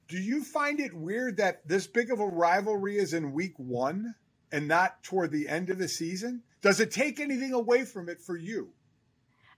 do 0.08 0.18
you 0.18 0.44
find 0.44 0.80
it 0.80 0.94
weird 0.94 1.38
that 1.38 1.66
this 1.66 1.86
big 1.86 2.10
of 2.10 2.20
a 2.20 2.26
rivalry 2.26 2.96
is 2.98 3.14
in 3.14 3.32
Week 3.32 3.54
One 3.56 4.14
and 4.52 4.68
not 4.68 5.02
toward 5.02 5.32
the 5.32 5.48
end 5.48 5.70
of 5.70 5.78
the 5.78 5.88
season? 5.88 6.42
Does 6.62 6.80
it 6.80 6.90
take 6.90 7.20
anything 7.20 7.52
away 7.52 7.84
from 7.84 8.08
it 8.08 8.20
for 8.20 8.36
you? 8.36 8.70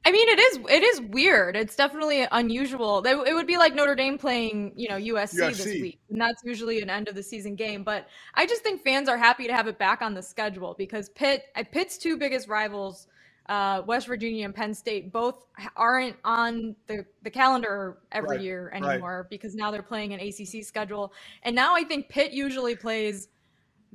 I 0.06 0.12
mean, 0.12 0.28
it 0.28 0.38
is 0.38 0.58
it 0.70 0.84
is 0.84 1.00
weird. 1.00 1.56
It's 1.56 1.74
definitely 1.74 2.28
unusual. 2.30 3.04
It 3.04 3.34
would 3.34 3.48
be 3.48 3.58
like 3.58 3.74
Notre 3.74 3.96
Dame 3.96 4.16
playing, 4.16 4.72
you 4.76 4.88
know, 4.88 4.94
USC, 4.94 5.40
USC, 5.40 5.56
this 5.56 5.66
week, 5.66 5.98
and 6.10 6.20
that's 6.20 6.44
usually 6.44 6.80
an 6.80 6.88
end 6.88 7.08
of 7.08 7.16
the 7.16 7.24
season 7.24 7.56
game. 7.56 7.82
But 7.82 8.06
I 8.34 8.46
just 8.46 8.62
think 8.62 8.84
fans 8.84 9.08
are 9.08 9.16
happy 9.18 9.48
to 9.48 9.52
have 9.52 9.66
it 9.66 9.80
back 9.80 10.02
on 10.02 10.14
the 10.14 10.22
schedule 10.22 10.76
because 10.78 11.08
Pitt, 11.08 11.46
uh, 11.56 11.64
Pitt's 11.72 11.98
two 11.98 12.16
biggest 12.16 12.46
rivals, 12.46 13.08
uh, 13.48 13.82
West 13.84 14.06
Virginia 14.06 14.44
and 14.44 14.54
Penn 14.54 14.74
State, 14.74 15.12
both 15.12 15.44
aren't 15.74 16.14
on 16.24 16.76
the 16.86 17.04
the 17.24 17.30
calendar 17.30 17.98
every 18.12 18.36
right, 18.36 18.40
year 18.44 18.70
anymore 18.72 19.22
right. 19.22 19.30
because 19.30 19.56
now 19.56 19.72
they're 19.72 19.82
playing 19.82 20.14
an 20.14 20.20
ACC 20.20 20.62
schedule, 20.64 21.12
and 21.42 21.56
now 21.56 21.74
I 21.74 21.82
think 21.82 22.08
Pitt 22.08 22.30
usually 22.30 22.76
plays 22.76 23.26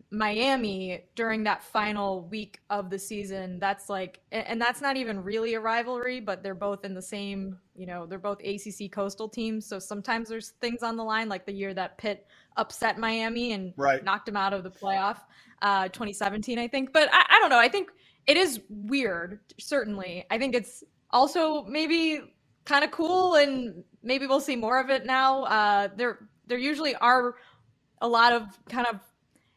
Miami 0.09 1.03
during 1.15 1.43
that 1.43 1.63
final 1.63 2.27
week 2.29 2.59
of 2.69 2.89
the 2.89 2.97
season. 2.97 3.59
That's 3.59 3.89
like, 3.89 4.21
and 4.31 4.59
that's 4.59 4.81
not 4.81 4.97
even 4.97 5.23
really 5.23 5.53
a 5.53 5.59
rivalry, 5.59 6.19
but 6.19 6.43
they're 6.43 6.55
both 6.55 6.83
in 6.85 6.93
the 6.93 7.01
same, 7.01 7.57
you 7.75 7.85
know, 7.85 8.05
they're 8.05 8.19
both 8.19 8.39
ACC 8.41 8.91
coastal 8.91 9.29
teams. 9.29 9.65
So 9.65 9.79
sometimes 9.79 10.29
there's 10.29 10.49
things 10.61 10.83
on 10.83 10.97
the 10.97 11.03
line, 11.03 11.29
like 11.29 11.45
the 11.45 11.53
year 11.53 11.73
that 11.73 11.97
Pitt 11.97 12.27
upset 12.57 12.97
Miami 12.97 13.53
and 13.53 13.73
right. 13.77 14.03
knocked 14.03 14.25
them 14.25 14.37
out 14.37 14.53
of 14.53 14.63
the 14.63 14.71
playoff, 14.71 15.19
uh, 15.61 15.87
2017, 15.89 16.57
I 16.57 16.67
think. 16.67 16.93
But 16.93 17.09
I, 17.11 17.25
I 17.29 17.39
don't 17.39 17.49
know. 17.49 17.59
I 17.59 17.69
think 17.69 17.89
it 18.27 18.37
is 18.37 18.61
weird, 18.69 19.39
certainly. 19.59 20.25
I 20.29 20.37
think 20.37 20.55
it's 20.55 20.83
also 21.11 21.63
maybe 21.65 22.21
kind 22.65 22.83
of 22.83 22.91
cool, 22.91 23.35
and 23.35 23.83
maybe 24.03 24.27
we'll 24.27 24.39
see 24.39 24.55
more 24.55 24.79
of 24.79 24.89
it 24.89 25.05
now. 25.05 25.43
Uh, 25.43 25.89
there, 25.95 26.19
there 26.47 26.57
usually 26.57 26.95
are 26.95 27.35
a 28.01 28.07
lot 28.07 28.33
of 28.33 28.43
kind 28.67 28.87
of 28.87 28.99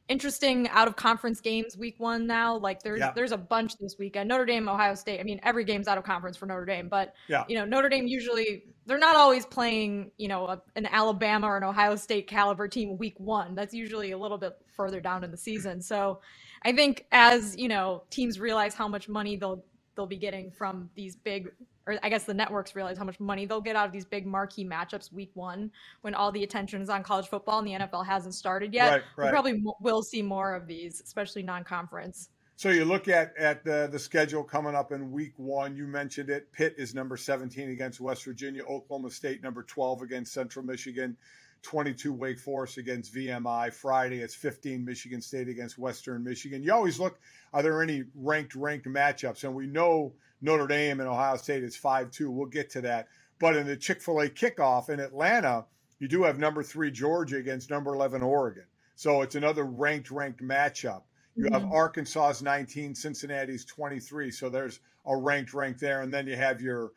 interesting 0.09 0.69
out 0.69 0.87
of 0.87 0.97
conference 0.97 1.41
games 1.41 1.77
week 1.77 1.95
one 1.99 2.27
now. 2.27 2.57
Like 2.57 2.83
there's 2.83 3.01
yeah. 3.01 3.13
there's 3.15 3.33
a 3.33 3.39
bunch 3.39 3.77
this 3.79 3.97
weekend. 3.99 4.29
Notre 4.29 4.45
Dame, 4.45 4.69
Ohio 4.69 4.95
State. 4.95 5.21
I 5.21 5.23
mean, 5.23 5.41
every 5.43 5.65
game's 5.65 5.89
out 5.89 5.99
of 5.99 6.05
conference 6.05 6.37
for 6.37 6.47
Notre 6.47 6.65
Dame, 6.65 6.89
but 6.89 7.15
yeah. 7.29 7.45
you 7.49 7.57
know, 7.57 7.65
Notre 7.65 7.89
Dame 7.89 8.07
usually 8.07 8.65
they're 8.87 8.99
not 8.99 9.17
always 9.17 9.47
playing, 9.47 10.11
you 10.19 10.29
know, 10.29 10.47
a, 10.47 10.63
an 10.77 10.87
Alabama 10.87 11.47
or 11.47 11.57
an 11.57 11.65
Ohio 11.65 11.97
State 11.97 12.27
caliber 12.27 12.69
team 12.69 12.99
week 12.99 13.19
one. 13.19 13.55
That's 13.55 13.73
usually 13.73 14.11
a 14.11 14.19
little 14.19 14.39
bit 14.39 14.53
further 14.77 15.01
down 15.01 15.25
in 15.25 15.31
the 15.31 15.37
season. 15.39 15.81
So 15.81 16.21
I 16.63 16.73
think 16.73 17.07
as, 17.13 17.57
you 17.57 17.69
know, 17.69 18.05
teams 18.11 18.39
realize 18.39 18.75
how 18.75 18.89
much 18.89 19.09
money 19.09 19.37
they'll 19.37 19.65
they'll 19.97 20.07
be 20.07 20.19
getting 20.19 20.51
from 20.51 20.91
these 20.95 21.17
big 21.17 21.51
or 21.87 21.99
I 22.03 22.09
guess 22.09 22.25
the 22.25 22.35
networks 22.35 22.75
realize 22.75 22.99
how 22.99 23.05
much 23.05 23.21
money 23.21 23.47
they'll 23.47 23.61
get 23.61 23.77
out 23.77 23.87
of 23.87 23.93
these 23.93 24.05
big 24.05 24.27
marquee 24.27 24.65
matchups 24.65 25.13
week 25.13 25.31
one 25.35 25.71
when 26.01 26.15
all 26.15 26.33
the 26.33 26.43
attention 26.43 26.81
is 26.81 26.89
on 26.89 27.03
college 27.03 27.27
football 27.27 27.59
and 27.59 27.69
the 27.69 27.73
NFL 27.73 28.07
hasn't 28.07 28.35
started 28.35 28.73
yet. 28.73 28.91
Right, 28.91 29.03
right. 29.17 29.27
We 29.27 29.31
probably 29.31 29.65
will 29.81 30.03
see 30.03 30.23
more 30.23 30.55
of 30.55 30.67
these, 30.67 31.01
especially 31.01 31.43
non-conference. 31.43 32.31
So 32.57 32.71
you 32.71 32.85
look 32.85 33.09
at 33.09 33.37
at 33.37 33.65
the 33.65 33.89
the 33.91 33.99
schedule 33.99 34.45
coming 34.45 34.75
up 34.75 34.93
in 34.93 35.11
week 35.11 35.35
one. 35.37 35.77
You 35.77 35.87
mentioned 35.87 36.31
it. 36.31 36.53
Pitt 36.53 36.75
is 36.79 36.95
number 36.95 37.17
17 37.17 37.71
against 37.71 38.01
West 38.01 38.25
Virginia. 38.25 38.63
Oklahoma 38.63 39.11
State 39.11 39.43
number 39.43 39.65
12 39.65 40.03
against 40.03 40.33
Central 40.33 40.65
Michigan. 40.65 41.17
22 41.63 42.13
Wake 42.13 42.39
Forest 42.39 42.77
against 42.79 43.13
VMI. 43.15 43.73
Friday 43.73 44.19
it's 44.19 44.35
15 44.35 44.85
Michigan 44.85 45.21
State 45.21 45.49
against 45.49 45.79
Western 45.79 46.23
Michigan. 46.23 46.63
You 46.63 46.73
always 46.73 47.01
look. 47.01 47.19
Are 47.53 47.63
there 47.63 47.83
any 47.83 48.05
ranked 48.15 48.55
ranked 48.55 48.87
matchups? 48.87 49.45
And 49.45 49.55
we 49.55 49.67
know 49.67 50.13
Notre 50.45 50.67
Dame 50.67 51.01
and 51.01 51.09
Ohio 51.09 51.37
State 51.37 51.65
is 51.65 51.75
5 51.75 52.11
2. 52.11 52.31
We'll 52.31 52.47
get 52.47 52.69
to 52.71 52.83
that. 52.83 53.09
But 53.41 53.57
in 53.57 53.67
the 53.67 53.77
Chick 53.77 54.03
fil 54.03 54.21
A 54.21 54.29
kickoff 54.29 54.91
in 54.91 55.01
Atlanta, 55.01 55.65
you 55.99 56.07
do 56.07 56.23
have 56.25 56.39
number 56.39 56.63
three 56.63 56.91
Georgia 56.91 57.39
against 57.39 57.71
number 57.71 57.95
11 57.95 58.23
Oregon. 58.23 58.65
So 58.95 59.23
it's 59.23 59.35
another 59.35 59.65
ranked, 59.65 60.11
ranked 60.11 60.43
matchup. 60.43 61.03
You 61.35 61.49
have 61.51 61.63
mm-hmm. 61.63 61.73
Arkansas's 61.73 62.43
19, 62.43 62.95
Cincinnati's 62.95 63.65
23. 63.65 64.31
So 64.31 64.51
there's 64.51 64.81
a 65.07 65.17
ranked, 65.17 65.55
rank 65.55 65.79
there. 65.79 66.03
And 66.03 66.13
then 66.13 66.27
you 66.27 66.37
have 66.37 66.61
your, 66.61 66.93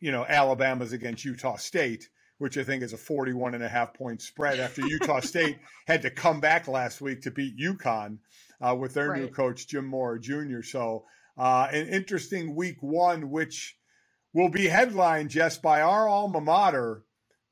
you 0.00 0.12
know, 0.12 0.24
Alabama's 0.24 0.92
against 0.92 1.24
Utah 1.24 1.56
State, 1.56 2.08
which 2.38 2.56
I 2.56 2.62
think 2.62 2.84
is 2.84 2.92
a 2.92 2.98
41 2.98 3.54
and 3.54 3.64
a 3.64 3.68
half 3.68 3.92
point 3.92 4.22
spread 4.22 4.60
after 4.60 4.86
Utah 4.86 5.20
State 5.20 5.58
had 5.88 6.02
to 6.02 6.10
come 6.10 6.40
back 6.40 6.68
last 6.68 7.00
week 7.00 7.20
to 7.22 7.32
beat 7.32 7.58
UConn 7.58 8.18
uh, 8.60 8.74
with 8.74 8.94
their 8.94 9.10
right. 9.10 9.20
new 9.20 9.28
coach, 9.28 9.66
Jim 9.66 9.86
Mora 9.86 10.20
Jr. 10.20 10.62
So 10.62 11.04
uh, 11.42 11.66
an 11.72 11.88
interesting 11.88 12.54
week 12.54 12.76
one, 12.80 13.28
which 13.28 13.76
will 14.32 14.48
be 14.48 14.68
headlined 14.68 15.28
just 15.28 15.60
by 15.60 15.80
our 15.80 16.08
alma 16.08 16.40
mater 16.40 17.02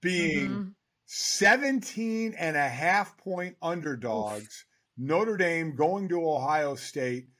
being 0.01 0.49
mm-hmm. 0.49 0.69
17 1.07 2.35
and 2.39 2.57
a 2.57 2.69
half 2.69 3.19
point 3.19 3.57
underdogs. 3.61 4.45
Oof. 4.45 4.65
Notre 4.97 5.37
Dame 5.37 5.75
going 5.75 6.09
to 6.11 6.25
Ohio 6.25 6.77
State. 6.77 7.31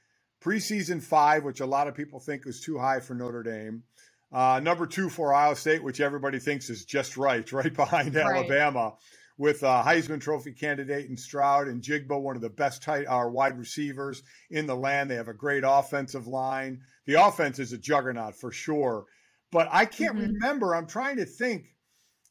Preseason 0.43 1.01
five, 1.01 1.45
which 1.45 1.61
a 1.61 1.67
lot 1.67 1.87
of 1.87 1.95
people 1.95 2.19
think 2.19 2.45
is 2.47 2.61
too 2.61 2.79
high 2.79 2.99
for 2.99 3.15
Notre 3.15 3.45
Dame. 3.45 3.85
Uh, 4.33 4.59
number 4.61 4.89
two 4.89 5.09
for 5.09 5.33
Ohio 5.33 5.55
State, 5.55 5.85
which 5.85 6.01
everybody 6.01 6.41
thinks 6.41 6.69
is 6.69 6.85
just 6.85 7.17
right, 7.17 7.53
right 7.53 7.73
behind 7.73 8.17
right. 8.17 8.25
Alabama 8.25 8.95
with 9.41 9.63
a 9.63 9.83
Heisman 9.83 10.21
Trophy 10.21 10.53
candidate 10.53 11.09
in 11.09 11.17
Stroud 11.17 11.67
and 11.67 11.83
Njigba, 11.83 12.21
one 12.21 12.37
of 12.37 12.43
the 12.43 12.51
best 12.51 12.83
tight 12.83 13.07
our 13.07 13.29
uh, 13.29 13.31
wide 13.31 13.59
receivers 13.59 14.23
in 14.51 14.67
the 14.67 14.77
land. 14.77 15.11
They 15.11 15.15
have 15.15 15.29
a 15.29 15.33
great 15.35 15.65
offensive 15.67 16.27
line. 16.27 16.83
The 17.07 17.15
offense 17.15 17.59
is 17.59 17.73
a 17.73 17.79
juggernaut 17.79 18.35
for 18.39 18.53
sure. 18.53 19.07
But 19.51 19.67
I 19.73 19.87
can't 19.87 20.15
mm-hmm. 20.15 20.33
remember. 20.35 20.75
I'm 20.75 20.87
trying 20.87 21.17
to 21.17 21.25
think. 21.25 21.75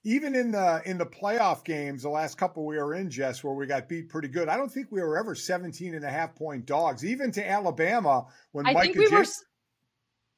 Even 0.06 0.34
in 0.34 0.52
the 0.52 0.82
in 0.86 0.98
the 0.98 1.06
playoff 1.06 1.66
games, 1.66 2.04
the 2.04 2.10
last 2.10 2.38
couple 2.38 2.66
we 2.66 2.78
were 2.78 2.94
in, 2.94 3.10
Jess, 3.10 3.44
where 3.44 3.54
we 3.54 3.66
got 3.66 3.90
beat 3.90 4.08
pretty 4.08 4.30
good, 4.30 4.48
I 4.48 4.56
don't 4.56 4.72
think 4.72 4.88
we 4.92 5.02
were 5.02 5.18
ever 5.18 5.36
17 5.36 5.94
and 5.94 6.06
a 6.06 6.10
half 6.10 6.36
point 6.36 6.66
dogs, 6.66 7.04
even 7.04 7.34
to 7.34 7.46
Alabama 7.46 8.26
when 8.54 8.66
I 8.66 8.72
Mike 8.72 8.94
think 8.94 9.12
we 9.12 9.18
were 9.18 9.26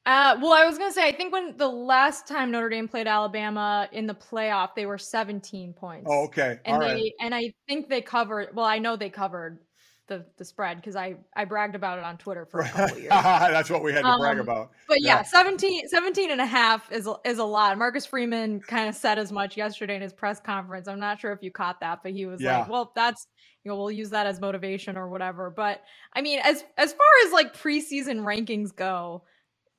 uh, 0.04 0.36
well, 0.40 0.52
I 0.52 0.66
was 0.66 0.78
gonna 0.78 0.92
say, 0.92 1.06
I 1.06 1.12
think 1.12 1.32
when 1.32 1.56
the 1.56 1.68
last 1.68 2.26
time 2.26 2.50
Notre 2.50 2.68
Dame 2.68 2.88
played 2.88 3.06
Alabama 3.06 3.88
in 3.92 4.06
the 4.06 4.14
playoff, 4.14 4.74
they 4.74 4.86
were 4.86 4.98
17 4.98 5.72
points. 5.74 6.08
Oh, 6.10 6.24
okay. 6.24 6.58
And 6.64 6.74
All 6.74 6.80
they 6.80 6.94
right. 6.94 7.12
and 7.20 7.34
I 7.34 7.52
think 7.68 7.88
they 7.88 8.00
covered. 8.00 8.54
Well, 8.54 8.66
I 8.66 8.78
know 8.78 8.96
they 8.96 9.10
covered 9.10 9.60
the 10.08 10.24
the 10.38 10.44
spread 10.44 10.78
because 10.78 10.96
I 10.96 11.14
I 11.36 11.44
bragged 11.44 11.76
about 11.76 11.98
it 11.98 12.04
on 12.04 12.18
Twitter 12.18 12.44
for 12.44 12.60
a 12.60 12.68
couple 12.68 12.98
years. 12.98 13.10
That's 13.10 13.70
what 13.70 13.84
we 13.84 13.92
had 13.92 14.02
to 14.02 14.08
um, 14.08 14.20
brag 14.20 14.40
about. 14.40 14.72
But 14.88 14.98
yeah, 15.00 15.18
yeah, 15.18 15.22
17, 15.22 15.88
17 15.88 16.32
and 16.32 16.40
a 16.40 16.46
half 16.46 16.90
is 16.90 17.08
is 17.24 17.38
a 17.38 17.44
lot. 17.44 17.78
Marcus 17.78 18.04
Freeman 18.04 18.60
kind 18.60 18.88
of 18.88 18.96
said 18.96 19.18
as 19.18 19.30
much 19.30 19.56
yesterday 19.56 19.94
in 19.94 20.02
his 20.02 20.12
press 20.12 20.40
conference. 20.40 20.88
I'm 20.88 21.00
not 21.00 21.20
sure 21.20 21.32
if 21.32 21.42
you 21.42 21.52
caught 21.52 21.80
that, 21.80 22.00
but 22.02 22.10
he 22.10 22.26
was 22.26 22.40
yeah. 22.40 22.60
like, 22.60 22.68
"Well, 22.68 22.92
that's 22.96 23.28
you 23.62 23.70
know, 23.70 23.76
we'll 23.76 23.92
use 23.92 24.10
that 24.10 24.26
as 24.26 24.40
motivation 24.40 24.96
or 24.96 25.08
whatever." 25.08 25.48
But 25.48 25.82
I 26.12 26.22
mean, 26.22 26.40
as 26.42 26.64
as 26.76 26.92
far 26.92 27.06
as 27.26 27.32
like 27.32 27.56
preseason 27.56 28.24
rankings 28.24 28.74
go 28.74 29.22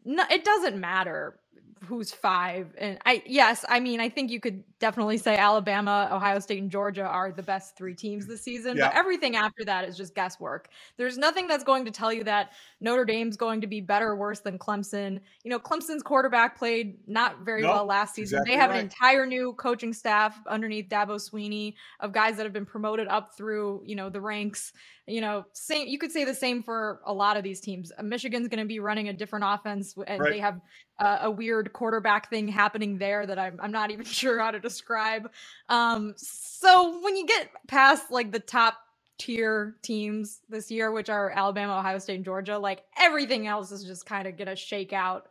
no, 0.06 0.24
it 0.30 0.44
doesn't 0.44 0.80
matter 0.80 1.40
who's 1.86 2.12
five. 2.12 2.74
And 2.78 2.98
I, 3.06 3.22
yes, 3.26 3.66
I 3.68 3.80
mean, 3.80 4.00
I 4.00 4.10
think 4.10 4.32
you 4.32 4.40
could 4.40 4.64
definitely 4.80 5.18
say 5.18 5.38
Alabama, 5.38 6.10
Ohio 6.12 6.40
State, 6.40 6.62
and 6.62 6.72
Georgia 6.72 7.04
are 7.04 7.32
the 7.32 7.44
best 7.44 7.76
three 7.78 7.94
teams 7.94 8.26
this 8.26 8.42
season. 8.42 8.78
Yeah. 8.78 8.88
But 8.88 8.96
everything 8.96 9.36
after 9.36 9.66
that 9.66 9.88
is 9.88 9.98
just 9.98 10.16
guesswork. 10.16 10.70
There's 10.98 11.18
nothing 11.18 11.48
that's 11.48 11.64
going 11.64 11.86
to 11.86 11.92
tell 11.92 12.12
you 12.12 12.24
that 12.24 12.54
Notre 12.80 13.06
Dame's 13.06 13.38
going 13.38 13.62
to 13.62 13.68
be 13.68 13.82
better 13.82 14.10
or 14.10 14.16
worse 14.16 14.40
than 14.40 14.58
Clemson. 14.58 15.20
You 15.44 15.52
know, 15.52 15.60
Clemson's 15.60 16.04
quarterback 16.04 16.58
played 16.58 16.98
not 17.08 17.42
very 17.42 17.62
nope, 17.62 17.76
well 17.76 17.86
last 17.86 18.16
season. 18.16 18.40
Exactly 18.40 18.56
they 18.56 18.62
have 18.62 18.70
right. 18.72 18.80
an 18.80 18.86
entire 18.86 19.26
new 19.26 19.54
coaching 19.54 19.94
staff 19.94 20.40
underneath 20.48 20.88
Dabo 20.90 21.16
Swinney 21.16 21.76
of 22.00 22.12
guys 22.12 22.38
that 22.38 22.44
have 22.44 22.54
been 22.54 22.66
promoted 22.66 23.08
up 23.08 23.36
through, 23.36 23.84
you 23.86 23.96
know, 23.96 24.10
the 24.10 24.22
ranks. 24.22 24.74
You 25.06 25.20
know, 25.20 25.46
same 25.52 25.88
you 25.88 26.00
could 26.00 26.12
say 26.12 26.24
the 26.24 26.34
same 26.34 26.64
for 26.64 27.02
a 27.06 27.14
lot 27.14 27.36
of 27.36 27.44
these 27.44 27.60
teams. 27.60 27.92
Michigan's 28.02 28.48
going 28.48 28.60
to 28.60 28.66
be 28.66 28.80
running 28.80 29.10
a 29.10 29.14
different 29.14 29.46
offense 29.48 29.96
and 30.08 30.22
right. 30.22 30.32
they 30.32 30.40
have 30.40 30.62
uh, 31.00 31.20
a 31.24 31.32
weird 31.32 31.74
quarterback 31.74 32.30
thing 32.30 32.48
happening 32.48 32.98
there 32.98 33.26
that 33.26 33.38
I'm, 33.38 33.60
I'm 33.62 33.72
not 33.72 33.92
even 33.92 34.06
sure 34.06 34.40
how 34.40 34.52
to 34.52 34.60
describe. 34.60 35.30
Um, 35.68 36.14
so 36.16 37.02
when 37.02 37.18
you 37.18 37.26
get 37.26 37.50
past 37.68 38.12
like 38.12 38.32
the 38.32 38.40
top 38.40 38.78
tier 39.18 39.76
teams 39.82 40.42
this 40.50 40.72
year, 40.72 40.92
which 40.92 41.10
are 41.10 41.30
Alabama, 41.32 41.78
Ohio 41.78 42.00
State, 42.00 42.16
and 42.16 42.26
Georgia, 42.26 42.58
like 42.58 42.84
everything 42.98 43.48
else 43.48 43.72
is 43.72 43.84
just 43.84 44.06
kind 44.06 44.28
of 44.28 44.38
gonna 44.38 44.56
shake 44.56 44.94
out 44.94 45.28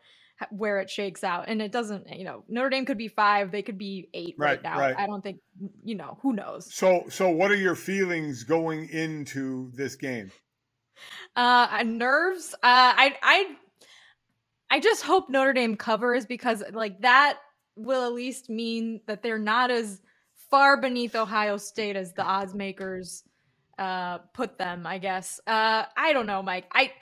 where 0.50 0.81
it 0.81 0.90
shakes 0.90 1.22
out. 1.22 1.44
And 1.48 1.61
it 1.62 1.72
doesn't, 1.72 2.09
you 2.11 2.24
know, 2.24 2.44
Notre 2.48 2.70
Dame 2.70 2.85
could 2.85 2.98
be 2.98 3.09
five, 3.09 3.52
they 3.52 3.62
could 3.62 3.78
be 3.78 4.09
eight 4.14 4.35
right, 4.38 4.50
right 4.50 4.62
now. 4.62 4.78
Right. 4.78 4.96
I 4.96 5.07
don't 5.07 5.22
think, 5.22 5.38
you 5.85 5.94
know, 5.94 6.18
who 6.22 6.33
knows. 6.33 6.72
So, 6.74 7.05
so 7.09 7.31
what 7.31 7.50
are 7.50 7.57
your 7.57 7.74
feelings 7.74 8.44
going 8.44 8.88
into 8.88 9.70
this 9.74 9.96
game? 9.96 10.31
Uh, 11.35 11.83
nerves. 11.85 12.55
Uh, 12.55 12.59
I, 12.62 13.16
I 13.22 13.57
I 14.72 14.81
just 14.81 15.02
hope 15.02 15.28
Notre 15.28 15.52
Dame 15.52 15.76
covers 15.76 16.24
because 16.24 16.62
like 16.72 17.02
that 17.02 17.38
will 17.76 18.07
at 18.07 18.14
least 18.14 18.48
mean 18.48 19.02
that 19.07 19.22
they're 19.22 19.38
not 19.38 19.70
as 19.70 20.00
far 20.50 20.81
beneath 20.81 21.14
Ohio 21.14 21.59
State 21.59 21.94
as 21.94 22.14
the 22.14 22.22
odds 22.22 22.55
makers 22.55 23.22
uh, 23.78 24.18
put 24.32 24.58
them, 24.58 24.87
I 24.87 24.98
guess. 24.98 25.40
Uh, 25.46 25.85
I 25.96 26.12
don't 26.12 26.26
know, 26.26 26.42
Mike. 26.42 26.66
I 26.72 26.92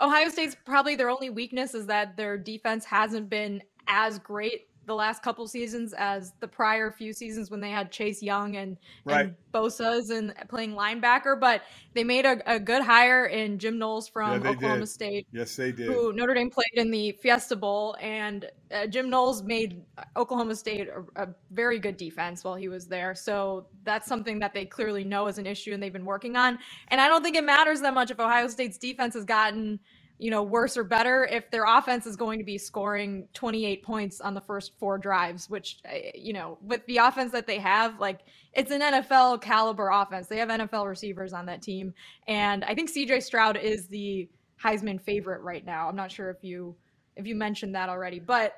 Ohio 0.00 0.28
State's 0.28 0.56
probably 0.64 0.96
their 0.96 1.10
only 1.10 1.30
weakness 1.30 1.74
is 1.74 1.86
that 1.86 2.16
their 2.16 2.38
defense 2.38 2.84
hasn't 2.84 3.28
been 3.28 3.62
as 3.88 4.18
great 4.18 4.67
the 4.88 4.94
last 4.94 5.22
couple 5.22 5.46
seasons 5.46 5.94
as 5.96 6.32
the 6.40 6.48
prior 6.48 6.90
few 6.90 7.12
seasons 7.12 7.50
when 7.50 7.60
they 7.60 7.70
had 7.70 7.92
Chase 7.92 8.20
Young 8.22 8.56
and, 8.56 8.76
right. 9.04 9.26
and 9.26 9.34
Bosa's 9.52 10.10
and 10.10 10.34
playing 10.48 10.72
linebacker. 10.72 11.38
But 11.38 11.62
they 11.94 12.02
made 12.02 12.24
a, 12.24 12.40
a 12.52 12.58
good 12.58 12.82
hire 12.82 13.26
in 13.26 13.58
Jim 13.58 13.78
Knowles 13.78 14.08
from 14.08 14.42
yeah, 14.42 14.50
Oklahoma 14.50 14.80
did. 14.80 14.88
State. 14.88 15.26
Yes, 15.30 15.54
they 15.54 15.70
did. 15.70 15.86
Who 15.86 16.12
Notre 16.12 16.34
Dame 16.34 16.50
played 16.50 16.72
in 16.74 16.90
the 16.90 17.12
Fiesta 17.12 17.54
Bowl, 17.54 17.96
and 18.00 18.50
uh, 18.72 18.86
Jim 18.86 19.08
Knowles 19.08 19.42
made 19.42 19.82
Oklahoma 20.16 20.56
State 20.56 20.88
a, 20.88 21.22
a 21.22 21.28
very 21.52 21.78
good 21.78 21.96
defense 21.96 22.42
while 22.42 22.56
he 22.56 22.68
was 22.68 22.86
there. 22.86 23.14
So 23.14 23.66
that's 23.84 24.08
something 24.08 24.38
that 24.40 24.54
they 24.54 24.64
clearly 24.64 25.04
know 25.04 25.28
is 25.28 25.38
an 25.38 25.46
issue 25.46 25.72
and 25.72 25.82
they've 25.82 25.92
been 25.92 26.04
working 26.04 26.36
on. 26.36 26.58
And 26.88 27.00
I 27.00 27.08
don't 27.08 27.22
think 27.22 27.36
it 27.36 27.44
matters 27.44 27.80
that 27.82 27.94
much 27.94 28.10
if 28.10 28.18
Ohio 28.18 28.48
State's 28.48 28.78
defense 28.78 29.14
has 29.14 29.24
gotten– 29.24 29.78
you 30.18 30.32
know, 30.32 30.42
worse 30.42 30.76
or 30.76 30.82
better 30.82 31.24
if 31.30 31.48
their 31.50 31.64
offense 31.64 32.04
is 32.04 32.16
going 32.16 32.40
to 32.40 32.44
be 32.44 32.58
scoring 32.58 33.28
28 33.34 33.84
points 33.84 34.20
on 34.20 34.34
the 34.34 34.40
first 34.40 34.72
four 34.78 34.98
drives, 34.98 35.48
which, 35.48 35.78
eh, 35.84 36.10
you 36.14 36.32
know, 36.32 36.58
with 36.60 36.84
the 36.86 36.96
offense 36.96 37.30
that 37.32 37.46
they 37.46 37.58
have, 37.58 38.00
like 38.00 38.20
it's 38.52 38.72
an 38.72 38.80
NFL 38.80 39.40
caliber 39.40 39.88
offense. 39.88 40.26
They 40.26 40.38
have 40.38 40.48
NFL 40.48 40.88
receivers 40.88 41.32
on 41.32 41.46
that 41.46 41.62
team. 41.62 41.94
And 42.26 42.64
I 42.64 42.74
think 42.74 42.90
CJ 42.90 43.22
Stroud 43.22 43.56
is 43.56 43.86
the 43.86 44.28
Heisman 44.62 45.00
favorite 45.00 45.42
right 45.42 45.64
now. 45.64 45.88
I'm 45.88 45.96
not 45.96 46.10
sure 46.10 46.30
if 46.30 46.42
you, 46.42 46.74
if 47.14 47.28
you 47.28 47.36
mentioned 47.36 47.76
that 47.76 47.88
already, 47.88 48.18
but 48.18 48.56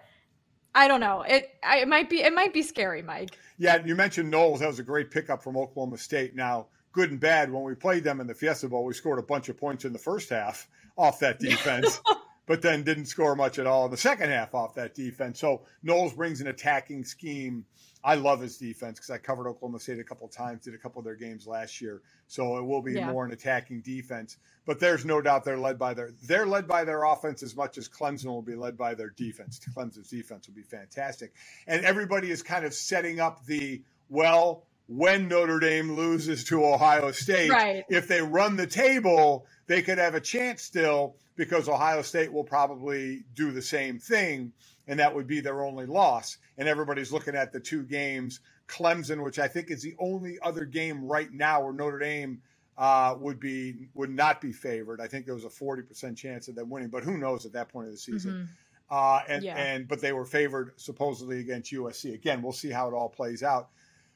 I 0.75 0.89
don't 0.89 1.01
know. 1.01 1.23
It, 1.23 1.51
it 1.63 1.89
might 1.89 2.09
be, 2.09 2.23
it 2.23 2.33
might 2.33 2.55
be 2.55 2.63
scary, 2.63 3.03
Mike. 3.03 3.37
Yeah. 3.59 3.85
You 3.85 3.97
mentioned 3.97 4.31
Knowles. 4.31 4.61
That 4.61 4.69
was 4.69 4.79
a 4.79 4.85
great 4.85 5.11
pickup 5.11 5.43
from 5.43 5.59
Oklahoma 5.59 5.99
State. 5.99 6.35
Now, 6.35 6.69
good 6.93 7.11
and 7.11 7.21
bad, 7.21 7.53
when 7.53 7.65
we 7.65 7.75
played 7.75 8.03
them 8.03 8.21
in 8.23 8.27
the 8.27 8.35
Fiesta 8.35 8.67
Bowl, 8.67 8.87
we 8.87 8.95
scored 8.95 9.19
a 9.19 9.23
bunch 9.23 9.51
of 9.51 9.59
points 9.59 9.85
in 9.85 9.93
the 9.93 9.99
first 9.99 10.31
half 10.31 10.67
off 11.01 11.21
that 11.21 11.41
defense, 11.41 12.01
but 12.47 12.63
then 12.63 12.83
didn't 12.83 13.07
score 13.07 13.35
much 13.35 13.59
at 13.59 13.67
all 13.67 13.87
in 13.87 13.91
the 13.91 13.97
second 13.97 14.29
half 14.29 14.55
off 14.55 14.75
that 14.75 14.95
defense. 14.95 15.41
So 15.41 15.63
Knowles 15.83 16.13
brings 16.13 16.41
an 16.41 16.47
attacking 16.47 17.05
scheme. 17.05 17.65
I 18.03 18.15
love 18.15 18.41
his 18.41 18.57
defense 18.57 18.99
because 18.99 19.11
I 19.11 19.19
covered 19.19 19.47
Oklahoma 19.47 19.79
State 19.79 19.99
a 19.99 20.05
couple 20.05 20.27
of 20.27 20.33
times, 20.33 20.65
did 20.65 20.75
a 20.75 20.79
couple 20.79 21.01
of 21.01 21.05
their 21.05 21.17
games 21.17 21.47
last 21.47 21.81
year. 21.81 22.01
So 22.29 22.57
it 22.59 22.65
will 22.65 22.83
be 22.83 22.95
yeah. 22.95 23.11
more 23.11 23.25
an 23.25 23.33
attacking 23.33 23.81
defense. 23.83 24.39
But 24.67 24.79
there's 24.79 25.05
no 25.05 25.21
doubt 25.21 25.45
they're 25.45 25.59
led 25.59 25.79
by 25.79 25.95
their 25.95 26.11
they're 26.23 26.47
led 26.47 26.67
by 26.67 26.85
their 26.85 27.05
offense 27.05 27.43
as 27.43 27.57
much 27.57 27.77
as 27.77 27.89
Clemson 27.89 28.27
will 28.27 28.43
be 28.43 28.55
led 28.55 28.77
by 28.77 28.95
their 28.95 29.11
defense. 29.11 29.61
Clemson's 29.77 30.09
defense 30.09 30.47
will 30.47 30.55
be 30.55 30.63
fantastic. 30.63 31.33
And 31.67 31.85
everybody 31.85 32.31
is 32.31 32.43
kind 32.43 32.65
of 32.65 32.73
setting 32.73 33.21
up 33.21 33.45
the 33.47 33.83
well, 34.09 34.65
when 34.91 35.29
Notre 35.29 35.61
Dame 35.61 35.93
loses 35.93 36.43
to 36.45 36.65
Ohio 36.65 37.13
State. 37.13 37.49
Right. 37.49 37.85
If 37.89 38.09
they 38.09 38.21
run 38.21 38.57
the 38.57 38.67
table, 38.67 39.47
they 39.69 39.83
could 39.83 39.99
have 39.99 40.17
a 40.17 40.21
chance 40.21 40.63
still 40.63 41.15
because 41.37 41.69
Ohio 41.69 42.03
State 42.03 42.33
will 42.33 42.43
probably 42.43 43.23
do 43.37 43.53
the 43.53 43.63
same 43.63 44.01
thing, 44.01 44.53
and 44.89 44.99
that 44.99 45.15
would 45.15 45.29
be 45.29 45.41
their 45.41 45.63
only 45.63 45.87
loss. 45.87 46.39
And 46.59 46.69
everybody's 46.69 47.13
looking 47.13 47.37
at 47.37 47.53
the 47.53 47.61
two 47.61 47.85
games. 47.85 48.41
Clemson, 48.67 49.23
which 49.23 49.39
I 49.39 49.47
think 49.47 49.71
is 49.71 49.83
the 49.83 49.95
only 49.99 50.39
other 50.43 50.65
game 50.65 51.05
right 51.05 51.33
now 51.33 51.63
where 51.63 51.73
Notre 51.73 51.99
Dame 51.99 52.41
uh, 52.77 53.15
would 53.19 53.39
be 53.39 53.89
would 53.95 54.11
not 54.11 54.41
be 54.41 54.53
favored. 54.53 55.01
I 55.01 55.07
think 55.07 55.25
there 55.25 55.35
was 55.35 55.45
a 55.45 55.51
forty 55.51 55.83
percent 55.83 56.19
chance 56.19 56.49
of 56.49 56.57
them 56.57 56.69
winning, 56.69 56.89
but 56.89 57.05
who 57.05 57.17
knows 57.17 57.47
at 57.47 57.53
that 57.53 57.69
point 57.69 57.87
of 57.87 57.93
the 57.93 57.99
season. 57.99 58.33
Mm-hmm. 58.33 58.45
Uh, 58.93 59.21
and 59.29 59.45
yeah. 59.45 59.57
and 59.57 59.87
but 59.87 60.01
they 60.01 60.13
were 60.13 60.25
favored 60.25 60.73
supposedly 60.77 61.41
against 61.41 61.73
USC. 61.73 62.15
Again, 62.15 62.43
we'll 62.43 62.53
see 62.53 62.71
how 62.71 62.89
it 62.89 62.95
all 62.95 63.09
plays 63.09 63.43
out. 63.43 63.69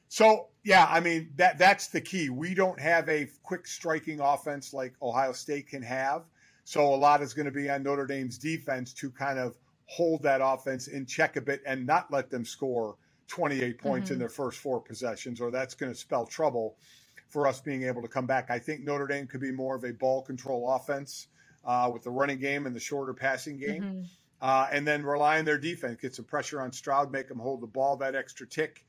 So 0.08 0.48
yeah, 0.62 0.86
I 0.88 1.00
mean 1.00 1.30
that 1.36 1.58
that's 1.58 1.88
the 1.88 2.00
key. 2.00 2.30
We 2.30 2.54
don't 2.54 2.80
have 2.80 3.08
a 3.08 3.28
quick 3.42 3.66
striking 3.66 4.20
offense 4.20 4.72
like 4.72 4.94
Ohio 5.02 5.32
State 5.32 5.68
can 5.68 5.82
have. 5.82 6.22
So 6.64 6.94
a 6.94 6.96
lot 6.96 7.20
is 7.20 7.34
going 7.34 7.46
to 7.46 7.52
be 7.52 7.68
on 7.68 7.82
Notre 7.82 8.06
Dame's 8.06 8.38
defense 8.38 8.94
to 8.94 9.10
kind 9.10 9.38
of 9.38 9.56
hold 9.86 10.22
that 10.22 10.40
offense 10.42 10.88
in 10.88 11.04
check 11.04 11.36
a 11.36 11.40
bit 11.40 11.62
and 11.66 11.86
not 11.86 12.10
let 12.10 12.30
them 12.30 12.44
score 12.44 12.96
28 13.28 13.78
points 13.78 14.06
mm-hmm. 14.06 14.14
in 14.14 14.18
their 14.18 14.28
first 14.30 14.58
four 14.58 14.80
possessions, 14.80 15.40
or 15.40 15.50
that's 15.50 15.74
going 15.74 15.92
to 15.92 15.98
spell 15.98 16.24
trouble 16.24 16.76
for 17.28 17.46
us 17.46 17.60
being 17.60 17.82
able 17.82 18.00
to 18.00 18.08
come 18.08 18.26
back. 18.26 18.50
I 18.50 18.58
think 18.58 18.82
Notre 18.82 19.06
Dame 19.06 19.26
could 19.26 19.40
be 19.40 19.52
more 19.52 19.76
of 19.76 19.84
a 19.84 19.92
ball 19.92 20.22
control 20.22 20.70
offense 20.70 21.26
uh, 21.64 21.90
with 21.92 22.02
the 22.02 22.10
running 22.10 22.38
game 22.38 22.66
and 22.66 22.74
the 22.74 22.80
shorter 22.80 23.12
passing 23.12 23.58
game. 23.58 23.82
Mm-hmm. 23.82 24.02
Uh, 24.40 24.68
and 24.70 24.86
then 24.86 25.02
rely 25.02 25.38
on 25.38 25.44
their 25.44 25.58
defense, 25.58 25.98
get 26.00 26.14
some 26.14 26.24
pressure 26.24 26.60
on 26.60 26.70
Stroud, 26.70 27.10
make 27.10 27.28
them 27.28 27.38
hold 27.38 27.62
the 27.62 27.66
ball 27.66 27.96
that 27.96 28.14
extra 28.14 28.46
tick 28.46 28.84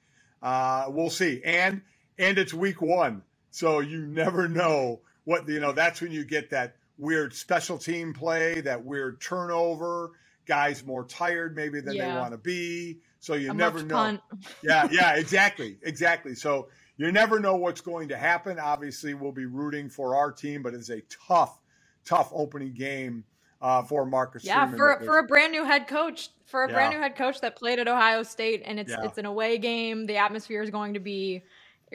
uh, 0.45 0.85
we'll 0.89 1.09
see. 1.09 1.41
And 1.43 1.81
and 2.19 2.37
it's 2.37 2.53
week 2.53 2.79
one, 2.79 3.23
so 3.49 3.79
you 3.79 4.05
never 4.05 4.47
know 4.47 5.01
what 5.23 5.49
you 5.49 5.59
know. 5.59 5.71
That's 5.71 6.01
when 6.01 6.11
you 6.11 6.23
get 6.23 6.51
that 6.51 6.75
weird 6.99 7.33
special 7.33 7.79
team 7.79 8.13
play, 8.13 8.61
that 8.61 8.85
weird 8.85 9.19
turnover. 9.19 10.11
Guys 10.45 10.85
more 10.85 11.03
tired 11.03 11.55
maybe 11.55 11.81
than 11.81 11.95
yeah. 11.95 12.13
they 12.13 12.19
want 12.19 12.31
to 12.33 12.37
be. 12.37 12.99
So 13.19 13.33
you 13.33 13.49
A 13.49 13.53
never 13.55 13.81
know. 13.81 14.19
Yeah, 14.61 14.87
yeah, 14.91 15.15
exactly, 15.15 15.79
exactly. 15.81 16.35
So 16.35 16.67
you 16.97 17.11
never 17.11 17.39
know 17.39 17.55
what's 17.55 17.81
going 17.81 18.09
to 18.09 18.17
happen. 18.17 18.59
Obviously, 18.59 19.15
we'll 19.15 19.31
be 19.31 19.47
rooting 19.47 19.89
for 19.89 20.15
our 20.15 20.31
team, 20.31 20.61
but 20.61 20.75
it's 20.75 20.91
a 20.91 21.01
tough, 21.27 21.59
tough 22.05 22.29
opening 22.31 22.75
game 22.75 23.23
uh, 23.65 23.81
for 23.81 24.05
Marcus. 24.05 24.45
Yeah, 24.45 24.67
Freeman 24.67 24.77
for 24.77 25.01
for 25.03 25.17
a 25.17 25.23
brand 25.23 25.51
new 25.51 25.65
head 25.65 25.87
coach, 25.87 26.29
for 26.45 26.63
a 26.63 26.67
yeah. 26.67 26.73
brand 26.73 26.93
new 26.93 27.01
head 27.01 27.15
coach 27.15 27.41
that 27.41 27.55
played 27.55 27.79
at 27.79 27.87
Ohio 27.87 28.21
State, 28.21 28.61
and 28.63 28.79
it's 28.79 28.91
yeah. 28.91 29.03
it's 29.03 29.17
an 29.17 29.25
away 29.25 29.57
game. 29.57 30.05
The 30.05 30.17
atmosphere 30.17 30.61
is 30.61 30.69
going 30.69 30.93
to 30.93 30.99
be 30.99 31.41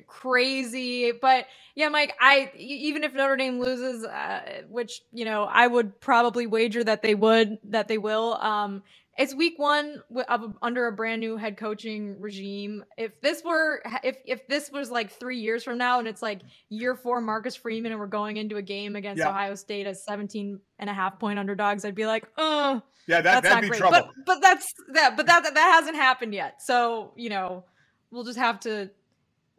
crazy. 0.09 1.13
But 1.13 1.47
yeah, 1.77 1.89
Mike, 1.89 2.17
I 2.21 2.51
even 2.57 3.05
if 3.05 3.15
Notre 3.15 3.37
Dame 3.37 3.61
loses, 3.61 4.05
uh, 4.05 4.63
which 4.69 5.03
you 5.13 5.25
know 5.25 5.45
I 5.45 5.69
would 5.69 6.01
probably 6.01 6.49
wager 6.49 6.83
that 6.83 7.03
they 7.03 7.15
would, 7.15 7.59
that 7.65 7.87
they 7.87 7.99
will. 7.99 8.35
Um, 8.35 8.83
it's 9.21 9.35
week 9.35 9.59
one 9.59 10.03
of 10.29 10.57
under 10.63 10.87
a 10.87 10.93
brand 10.93 11.21
new 11.21 11.37
head 11.37 11.59
coaching 11.59 12.19
regime. 12.19 12.83
If 12.97 13.21
this 13.21 13.43
were 13.45 13.83
if 14.03 14.17
if 14.25 14.49
this 14.49 14.71
was 14.73 14.91
like 14.91 15.11
three 15.11 15.39
years 15.39 15.63
from 15.63 15.77
now 15.77 15.99
and 15.99 16.09
it's 16.09 16.23
like 16.23 16.41
year 16.71 16.95
four 16.95 17.21
Marcus 17.21 17.55
Freeman 17.55 17.93
and 17.93 18.01
we're 18.01 18.07
going 18.07 18.39
into 18.39 18.57
a 18.57 18.63
game 18.63 18.97
against 18.97 19.19
yeah. 19.19 19.29
Ohio 19.29 19.55
State 19.55 19.87
as 19.87 20.03
17 20.05 20.59
and 20.79 20.91
a 20.91 20.95
half 20.95 21.19
point 21.19 21.39
underdogs, 21.39 21.85
I'd 21.85 21.95
be 21.95 22.07
like, 22.07 22.27
oh, 22.39 22.81
yeah, 23.07 23.21
that, 23.21 23.43
that's 23.43 23.55
not 23.55 23.63
great. 23.65 23.79
Trouble. 23.79 24.11
But 24.17 24.25
but 24.25 24.41
that's 24.41 24.73
that 24.95 25.19
but 25.19 25.27
that 25.27 25.43
that 25.43 25.79
hasn't 25.79 25.97
happened 25.97 26.33
yet. 26.33 26.63
So 26.63 27.13
you 27.15 27.29
know 27.29 27.65
we'll 28.11 28.25
just 28.25 28.39
have 28.39 28.59
to 28.61 28.91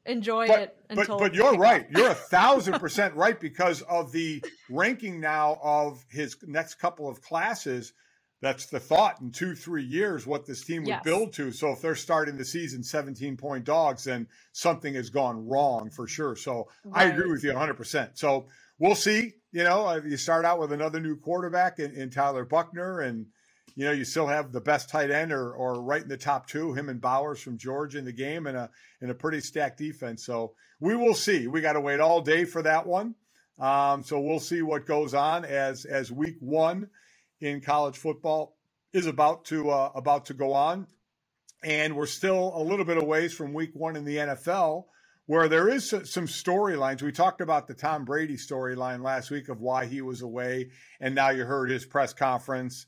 enjoy 0.08 0.48
but, 0.48 0.60
it 0.60 0.78
until. 0.90 1.20
But, 1.20 1.34
but 1.34 1.34
you're 1.36 1.54
right. 1.54 1.86
You're 1.92 2.10
a 2.10 2.16
thousand 2.32 2.80
percent 2.80 3.14
right 3.14 3.40
because 3.40 3.84
of 3.84 4.12
the 4.12 4.44
ranking 4.72 5.20
now 5.20 5.60
of 5.62 6.04
his 6.10 6.36
next 6.48 6.76
couple 6.76 7.08
of 7.08 7.22
classes 7.22 7.94
that's 8.42 8.66
the 8.66 8.80
thought 8.80 9.22
in 9.22 9.32
two, 9.32 9.54
three 9.54 9.84
years 9.84 10.26
what 10.26 10.48
this 10.48 10.64
team 10.64 10.82
would 10.84 10.90
yes. 10.90 11.04
build 11.04 11.32
to. 11.34 11.52
So 11.52 11.72
if 11.72 11.82
they're 11.82 11.96
starting 11.96 12.38
the 12.38 12.46
season 12.46 12.84
17 12.84 13.38
point 13.38 13.64
dogs, 13.64 14.06
then 14.06 14.28
something 14.52 14.96
has 14.96 15.12
gone 15.12 15.48
wrong 15.48 15.92
for 15.92 16.08
sure. 16.08 16.36
So 16.36 16.68
right. 16.86 17.08
I 17.08 17.10
agree 17.12 17.30
with 17.30 17.44
you 17.44 17.52
100%. 17.52 18.18
So 18.18 18.48
we'll 18.80 18.96
see. 18.96 19.34
You 19.52 19.64
know, 19.64 19.86
uh, 19.86 20.02
you 20.04 20.18
start 20.18 20.44
out 20.44 20.60
with 20.60 20.72
another 20.72 21.00
new 21.00 21.18
quarterback 21.18 21.78
in, 21.78 21.94
in 21.94 22.10
Tyler 22.10 22.46
Buchner, 22.46 23.02
and 23.02 23.28
you 23.76 23.86
know, 23.86 23.92
you 23.92 24.04
still 24.04 24.28
have 24.28 24.52
the 24.52 24.62
best 24.62 24.90
tight 24.90 25.12
end 25.12 25.32
or, 25.32 25.52
or 25.54 25.82
right 25.82 26.02
in 26.02 26.10
the 26.10 26.18
top 26.18 26.48
two, 26.48 26.74
him 26.74 26.90
and 26.90 27.00
Bowers 27.00 27.40
from 27.42 27.58
Georgia 27.58 28.00
in 28.00 28.06
the 28.06 28.12
game 28.12 28.48
and 28.48 28.58
a, 28.58 28.70
and 29.02 29.12
a 29.12 29.16
pretty 29.16 29.40
stacked 29.40 29.78
defense. 29.78 30.26
So 30.26 30.54
we 30.80 30.96
will 30.96 31.14
see. 31.14 31.48
We 31.48 31.62
got 31.62 31.74
to 31.74 31.82
wait 31.82 32.00
all 32.00 32.22
day 32.22 32.46
for 32.46 32.62
that 32.64 32.88
one. 32.88 33.16
Um, 33.60 34.04
so 34.04 34.20
we'll 34.20 34.40
see 34.40 34.62
what 34.64 34.88
goes 34.88 35.14
on 35.14 35.46
as, 35.46 35.86
as 35.86 36.12
week 36.12 36.38
one 36.40 36.90
in 37.42 37.62
college 37.62 37.98
football 37.98 38.56
is 38.94 39.06
about 39.06 39.46
to, 39.46 39.70
uh, 39.70 39.92
about 39.96 40.28
to 40.28 40.34
go 40.34 40.54
on. 40.54 40.88
And 41.64 41.96
we're 41.96 42.08
still 42.08 42.54
a 42.56 42.64
little 42.64 42.86
bit 42.86 42.98
away 42.98 43.28
from 43.28 43.54
week 43.54 43.72
one 43.74 43.96
in 43.96 44.06
the 44.06 44.18
NFL 44.18 44.86
where 45.28 45.48
there 45.48 45.70
is 45.70 45.90
some 45.90 46.28
storylines. 46.28 47.02
We 47.02 47.12
talked 47.12 47.42
about 47.42 47.68
the 47.68 47.74
Tom 47.74 48.04
Brady 48.04 48.36
storyline 48.36 49.02
last 49.04 49.32
week 49.32 49.50
of 49.50 49.62
why 49.62 49.86
he 49.86 50.02
was 50.02 50.22
away, 50.22 50.72
and 51.00 51.16
now 51.16 51.30
you 51.30 51.46
heard 51.46 51.70
his 51.70 51.86
press 51.86 52.14
conference 52.14 52.88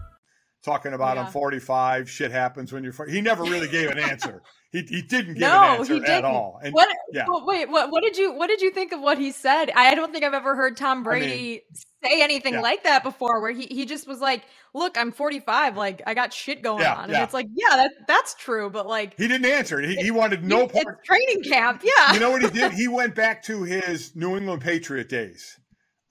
talking 0.63 0.93
about 0.93 1.17
yeah. 1.17 1.25
I'm 1.25 1.31
45. 1.31 2.09
Shit 2.09 2.31
happens 2.31 2.71
when 2.71 2.83
you're. 2.83 2.93
He 3.07 3.21
never 3.21 3.43
really 3.43 3.67
gave 3.67 3.89
an 3.89 3.99
answer. 3.99 4.41
He, 4.71 4.83
he 4.83 5.01
didn't 5.01 5.33
give 5.33 5.41
no, 5.41 5.47
an 5.49 5.79
answer 5.79 5.93
he 5.95 5.99
didn't. 5.99 6.15
at 6.15 6.25
all. 6.25 6.59
And, 6.63 6.73
what? 6.73 6.87
Yeah. 7.11 7.25
wait. 7.27 7.69
What? 7.69 7.91
What 7.91 8.03
did 8.03 8.15
you? 8.15 8.33
What 8.33 8.47
did 8.47 8.61
you 8.61 8.71
think 8.71 8.93
of 8.93 9.01
what 9.01 9.17
he 9.17 9.31
said? 9.31 9.69
I 9.75 9.95
don't 9.95 10.13
think 10.13 10.23
I've 10.23 10.33
ever 10.33 10.55
heard 10.55 10.77
Tom 10.77 11.03
Brady 11.03 11.25
I 11.25 11.35
mean, 11.35 11.59
say 12.03 12.23
anything 12.23 12.53
yeah. 12.53 12.61
like 12.61 12.83
that 12.83 13.03
before. 13.03 13.41
Where 13.41 13.51
he 13.51 13.65
he 13.65 13.85
just 13.85 14.07
was 14.07 14.21
like, 14.21 14.43
"Look, 14.73 14.97
I'm 14.97 15.11
45. 15.11 15.75
Like 15.75 16.01
I 16.07 16.13
got 16.13 16.31
shit 16.31 16.61
going 16.61 16.83
yeah, 16.83 16.95
on." 16.95 17.09
And 17.09 17.21
it's 17.21 17.33
like, 17.33 17.47
yeah, 17.53 17.75
that 17.75 17.91
that's 18.07 18.33
true. 18.35 18.69
But 18.69 18.87
like, 18.87 19.17
he 19.17 19.27
didn't 19.27 19.51
answer. 19.51 19.81
He, 19.81 19.95
he 19.95 20.11
wanted 20.11 20.43
no 20.45 20.67
part. 20.67 21.03
training 21.03 21.43
camp. 21.43 21.83
Yeah. 21.83 22.13
You 22.13 22.21
know 22.21 22.31
what 22.31 22.41
he 22.41 22.49
did? 22.49 22.71
He 22.81 22.87
went 22.87 23.13
back 23.13 23.43
to 23.43 23.63
his 23.63 24.15
New 24.15 24.37
England 24.37 24.61
Patriot 24.61 25.09
days. 25.09 25.59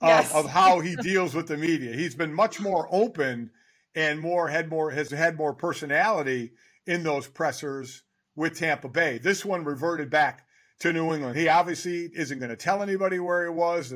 Of, 0.01 0.07
yes. 0.07 0.33
of 0.33 0.49
how 0.49 0.79
he 0.79 0.95
deals 0.95 1.33
with 1.35 1.47
the 1.47 1.57
media. 1.57 1.93
He's 1.95 2.15
been 2.15 2.33
much 2.33 2.59
more 2.59 2.87
open 2.91 3.51
and 3.95 4.19
more 4.19 4.47
had 4.47 4.69
more 4.69 4.91
has 4.91 5.11
had 5.11 5.37
more 5.37 5.53
personality 5.53 6.51
in 6.85 7.03
those 7.03 7.27
pressers 7.27 8.03
with 8.35 8.57
Tampa 8.57 8.89
Bay. 8.89 9.17
This 9.17 9.45
one 9.45 9.63
reverted 9.63 10.09
back 10.09 10.45
to 10.79 10.91
New 10.91 11.13
England. 11.13 11.37
He 11.37 11.47
obviously 11.47 12.09
isn't 12.15 12.39
going 12.39 12.49
to 12.49 12.55
tell 12.55 12.81
anybody 12.81 13.19
where 13.19 13.43
he 13.43 13.49
was. 13.49 13.93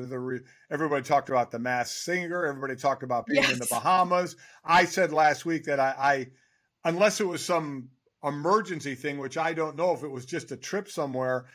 Everybody 0.70 1.02
talked 1.04 1.28
about 1.28 1.50
the 1.50 1.58
Masked 1.58 1.98
Singer. 1.98 2.46
Everybody 2.46 2.76
talked 2.76 3.02
about 3.02 3.26
being 3.26 3.42
yes. 3.42 3.52
in 3.52 3.58
the 3.58 3.66
Bahamas. 3.68 4.36
I 4.64 4.84
said 4.84 5.12
last 5.12 5.44
week 5.44 5.64
that 5.64 5.80
I, 5.80 5.94
I, 5.98 6.26
unless 6.88 7.20
it 7.20 7.26
was 7.26 7.44
some 7.44 7.88
emergency 8.22 8.94
thing, 8.94 9.18
which 9.18 9.36
I 9.36 9.52
don't 9.52 9.76
know 9.76 9.92
if 9.94 10.04
it 10.04 10.10
was 10.10 10.26
just 10.26 10.52
a 10.52 10.56
trip 10.56 10.88
somewhere, 10.88 11.46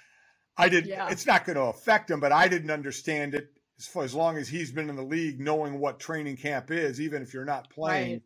I 0.57 0.67
did. 0.67 0.85
Yeah. 0.85 1.07
It's 1.09 1.25
not 1.25 1.45
going 1.45 1.55
to 1.55 1.63
affect 1.63 2.11
him, 2.11 2.19
but 2.19 2.33
I 2.33 2.49
didn't 2.49 2.71
understand 2.71 3.33
it 3.33 3.53
as, 3.81 4.03
as 4.03 4.13
long 4.13 4.37
as 4.37 4.47
he's 4.47 4.71
been 4.71 4.89
in 4.89 4.95
the 4.95 5.03
league, 5.03 5.39
knowing 5.39 5.79
what 5.79 5.99
training 5.99 6.37
camp 6.37 6.71
is, 6.71 7.01
even 7.01 7.21
if 7.21 7.33
you're 7.33 7.45
not 7.45 7.69
playing. 7.69 8.11
Right. 8.11 8.21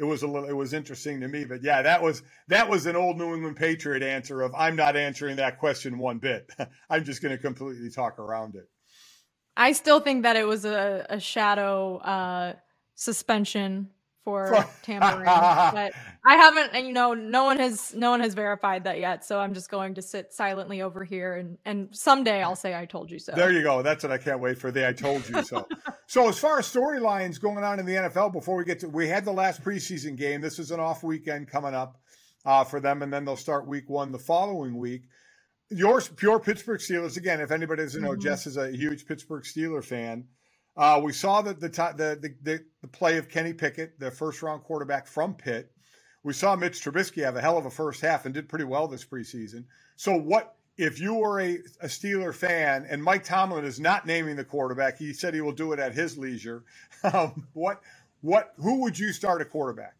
It 0.00 0.04
was 0.04 0.22
a 0.22 0.28
little, 0.28 0.48
it 0.48 0.52
was 0.52 0.74
interesting 0.74 1.20
to 1.22 1.28
me, 1.28 1.44
but 1.44 1.60
yeah, 1.60 1.82
that 1.82 2.00
was 2.00 2.22
that 2.46 2.68
was 2.68 2.86
an 2.86 2.94
old 2.94 3.18
New 3.18 3.34
England 3.34 3.56
Patriot 3.56 4.00
answer 4.04 4.42
of 4.42 4.54
I'm 4.54 4.76
not 4.76 4.96
answering 4.96 5.36
that 5.36 5.58
question 5.58 5.98
one 5.98 6.18
bit. 6.18 6.48
I'm 6.90 7.02
just 7.02 7.20
going 7.20 7.36
to 7.36 7.42
completely 7.42 7.90
talk 7.90 8.20
around 8.20 8.54
it. 8.54 8.68
I 9.56 9.72
still 9.72 9.98
think 9.98 10.22
that 10.22 10.36
it 10.36 10.46
was 10.46 10.64
a, 10.64 11.04
a 11.10 11.18
shadow 11.18 11.96
uh, 11.96 12.52
suspension 12.94 13.90
for 14.28 14.66
tampering, 14.82 15.24
but 15.24 15.94
I 16.22 16.36
haven't, 16.36 16.74
and 16.74 16.86
you 16.86 16.92
know, 16.92 17.14
no 17.14 17.44
one 17.44 17.58
has 17.58 17.94
no 17.94 18.10
one 18.10 18.20
has 18.20 18.34
verified 18.34 18.84
that 18.84 19.00
yet. 19.00 19.24
So 19.24 19.38
I'm 19.38 19.54
just 19.54 19.70
going 19.70 19.94
to 19.94 20.02
sit 20.02 20.34
silently 20.34 20.82
over 20.82 21.02
here, 21.02 21.34
and 21.34 21.56
and 21.64 21.88
someday 21.92 22.42
I'll 22.42 22.54
say 22.54 22.76
I 22.76 22.84
told 22.84 23.10
you 23.10 23.18
so. 23.18 23.32
There 23.32 23.50
you 23.50 23.62
go. 23.62 23.80
That's 23.80 24.04
what 24.04 24.12
I 24.12 24.18
can't 24.18 24.40
wait 24.40 24.58
for. 24.58 24.70
The 24.70 24.86
I 24.86 24.92
told 24.92 25.26
you 25.30 25.42
so. 25.42 25.66
so 26.06 26.28
as 26.28 26.38
far 26.38 26.58
as 26.58 26.66
storylines 26.66 27.40
going 27.40 27.64
on 27.64 27.80
in 27.80 27.86
the 27.86 27.94
NFL, 27.94 28.34
before 28.34 28.56
we 28.56 28.64
get 28.64 28.80
to, 28.80 28.88
we 28.90 29.08
had 29.08 29.24
the 29.24 29.32
last 29.32 29.62
preseason 29.62 30.14
game. 30.14 30.42
This 30.42 30.58
is 30.58 30.72
an 30.72 30.78
off 30.78 31.02
weekend 31.02 31.48
coming 31.48 31.74
up 31.74 31.98
uh, 32.44 32.64
for 32.64 32.80
them, 32.80 33.00
and 33.00 33.10
then 33.10 33.24
they'll 33.24 33.34
start 33.34 33.66
week 33.66 33.88
one 33.88 34.12
the 34.12 34.18
following 34.18 34.76
week. 34.76 35.04
Your 35.70 36.02
pure 36.02 36.38
Pittsburgh 36.38 36.80
Steelers. 36.80 37.16
Again, 37.16 37.40
if 37.40 37.50
anybody 37.50 37.82
doesn't 37.82 38.02
know, 38.02 38.10
mm-hmm. 38.10 38.20
Jess 38.20 38.46
is 38.46 38.58
a 38.58 38.70
huge 38.70 39.06
Pittsburgh 39.06 39.44
Steeler 39.44 39.82
fan. 39.82 40.26
Uh, 40.78 41.00
we 41.02 41.12
saw 41.12 41.42
the 41.42 41.52
the, 41.54 41.68
the 41.68 42.34
the, 42.42 42.64
the 42.82 42.88
play 42.88 43.18
of 43.18 43.28
Kenny 43.28 43.52
Pickett, 43.52 43.98
the 43.98 44.12
first 44.12 44.40
round 44.42 44.62
quarterback 44.62 45.08
from 45.08 45.34
Pitt. 45.34 45.72
We 46.22 46.32
saw 46.32 46.54
Mitch 46.54 46.82
Trubisky 46.82 47.24
have 47.24 47.36
a 47.36 47.40
hell 47.40 47.58
of 47.58 47.66
a 47.66 47.70
first 47.70 48.00
half 48.00 48.24
and 48.24 48.34
did 48.34 48.48
pretty 48.48 48.64
well 48.64 48.86
this 48.86 49.04
preseason. 49.04 49.64
So, 49.96 50.16
what 50.16 50.54
if 50.76 51.00
you 51.00 51.14
were 51.14 51.40
a, 51.40 51.58
a 51.80 51.86
Steeler 51.86 52.32
fan 52.32 52.86
and 52.88 53.02
Mike 53.02 53.24
Tomlin 53.24 53.64
is 53.64 53.80
not 53.80 54.06
naming 54.06 54.36
the 54.36 54.44
quarterback? 54.44 54.96
He 54.96 55.12
said 55.12 55.34
he 55.34 55.40
will 55.40 55.52
do 55.52 55.72
it 55.72 55.80
at 55.80 55.92
his 55.92 56.16
leisure. 56.16 56.64
Um, 57.04 57.46
what 57.52 57.80
what 58.22 58.54
who 58.56 58.82
would 58.82 58.98
you 58.98 59.12
start 59.12 59.40
a 59.40 59.44
quarterback? 59.44 59.94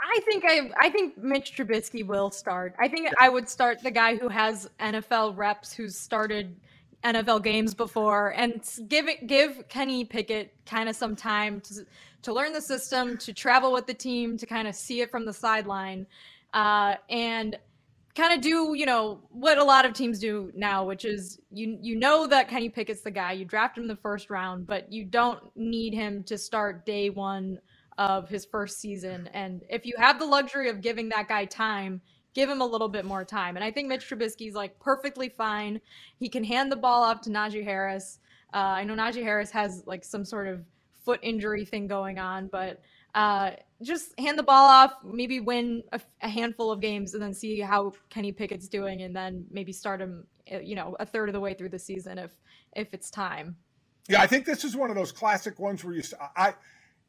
I 0.00 0.18
think 0.24 0.42
I 0.44 0.70
I 0.76 0.90
think 0.90 1.16
Mitch 1.16 1.56
Trubisky 1.56 2.04
will 2.04 2.32
start. 2.32 2.74
I 2.80 2.88
think 2.88 3.10
I 3.16 3.28
would 3.28 3.48
start 3.48 3.80
the 3.80 3.92
guy 3.92 4.16
who 4.16 4.28
has 4.28 4.68
NFL 4.80 5.36
reps, 5.36 5.72
who's 5.72 5.96
started 5.96 6.56
NFL 7.04 7.42
games 7.42 7.74
before, 7.74 8.30
and 8.30 8.62
give 8.88 9.08
it, 9.08 9.26
give 9.26 9.68
Kenny 9.68 10.04
Pickett 10.04 10.54
kind 10.66 10.88
of 10.88 10.96
some 10.96 11.14
time 11.14 11.60
to 11.62 11.86
to 12.22 12.32
learn 12.32 12.52
the 12.52 12.60
system, 12.60 13.18
to 13.18 13.34
travel 13.34 13.72
with 13.72 13.86
the 13.86 13.94
team, 13.94 14.38
to 14.38 14.46
kind 14.46 14.66
of 14.66 14.74
see 14.74 15.02
it 15.02 15.10
from 15.10 15.26
the 15.26 15.32
sideline, 15.32 16.06
uh, 16.54 16.94
and 17.10 17.58
kind 18.14 18.32
of 18.32 18.40
do 18.40 18.74
you 18.74 18.86
know 18.86 19.20
what 19.30 19.58
a 19.58 19.64
lot 19.64 19.84
of 19.84 19.92
teams 19.92 20.18
do 20.18 20.50
now, 20.54 20.84
which 20.84 21.04
is 21.04 21.38
you 21.50 21.78
you 21.82 21.96
know 21.96 22.26
that 22.26 22.48
Kenny 22.48 22.68
Pickett's 22.68 23.02
the 23.02 23.10
guy. 23.10 23.32
You 23.32 23.44
draft 23.44 23.76
him 23.76 23.86
the 23.86 23.96
first 23.96 24.30
round, 24.30 24.66
but 24.66 24.90
you 24.90 25.04
don't 25.04 25.42
need 25.56 25.94
him 25.94 26.22
to 26.24 26.38
start 26.38 26.86
day 26.86 27.10
one 27.10 27.58
of 27.98 28.28
his 28.28 28.44
first 28.44 28.80
season. 28.80 29.28
And 29.32 29.62
if 29.68 29.86
you 29.86 29.94
have 29.98 30.18
the 30.18 30.26
luxury 30.26 30.68
of 30.68 30.80
giving 30.80 31.08
that 31.10 31.28
guy 31.28 31.44
time 31.44 32.00
give 32.34 32.50
him 32.50 32.60
a 32.60 32.66
little 32.66 32.88
bit 32.88 33.04
more 33.04 33.24
time. 33.24 33.56
And 33.56 33.64
I 33.64 33.70
think 33.70 33.88
Mitch 33.88 34.08
Trubisky's 34.08 34.54
like 34.54 34.78
perfectly 34.80 35.28
fine. 35.28 35.80
He 36.18 36.28
can 36.28 36.44
hand 36.44 36.70
the 36.70 36.76
ball 36.76 37.02
off 37.02 37.20
to 37.22 37.30
Najee 37.30 37.64
Harris. 37.64 38.18
Uh, 38.52 38.58
I 38.58 38.84
know 38.84 38.94
Najee 38.94 39.22
Harris 39.22 39.50
has 39.52 39.84
like 39.86 40.04
some 40.04 40.24
sort 40.24 40.48
of 40.48 40.64
foot 41.04 41.20
injury 41.22 41.64
thing 41.64 41.86
going 41.86 42.18
on, 42.18 42.48
but 42.48 42.80
uh, 43.14 43.52
just 43.82 44.18
hand 44.18 44.38
the 44.38 44.42
ball 44.42 44.66
off, 44.68 44.92
maybe 45.04 45.38
win 45.38 45.82
a, 45.92 46.00
a, 46.22 46.28
handful 46.28 46.72
of 46.72 46.80
games, 46.80 47.14
and 47.14 47.22
then 47.22 47.32
see 47.32 47.60
how 47.60 47.92
Kenny 48.10 48.32
Pickett's 48.32 48.68
doing, 48.68 49.02
and 49.02 49.14
then 49.14 49.46
maybe 49.52 49.72
start 49.72 50.00
him, 50.00 50.26
uh, 50.52 50.58
you 50.58 50.74
know, 50.74 50.96
a 50.98 51.06
third 51.06 51.28
of 51.28 51.32
the 51.32 51.40
way 51.40 51.54
through 51.54 51.68
the 51.68 51.78
season 51.78 52.18
if 52.18 52.32
if 52.74 52.92
it's 52.92 53.10
time. 53.10 53.56
Yeah, 54.08 54.20
I 54.20 54.26
think 54.26 54.46
this 54.46 54.64
is 54.64 54.74
one 54.74 54.90
of 54.90 54.96
those 54.96 55.12
classic 55.12 55.60
ones 55.60 55.84
where 55.84 55.94
you 55.94 56.02
I, 56.36 56.54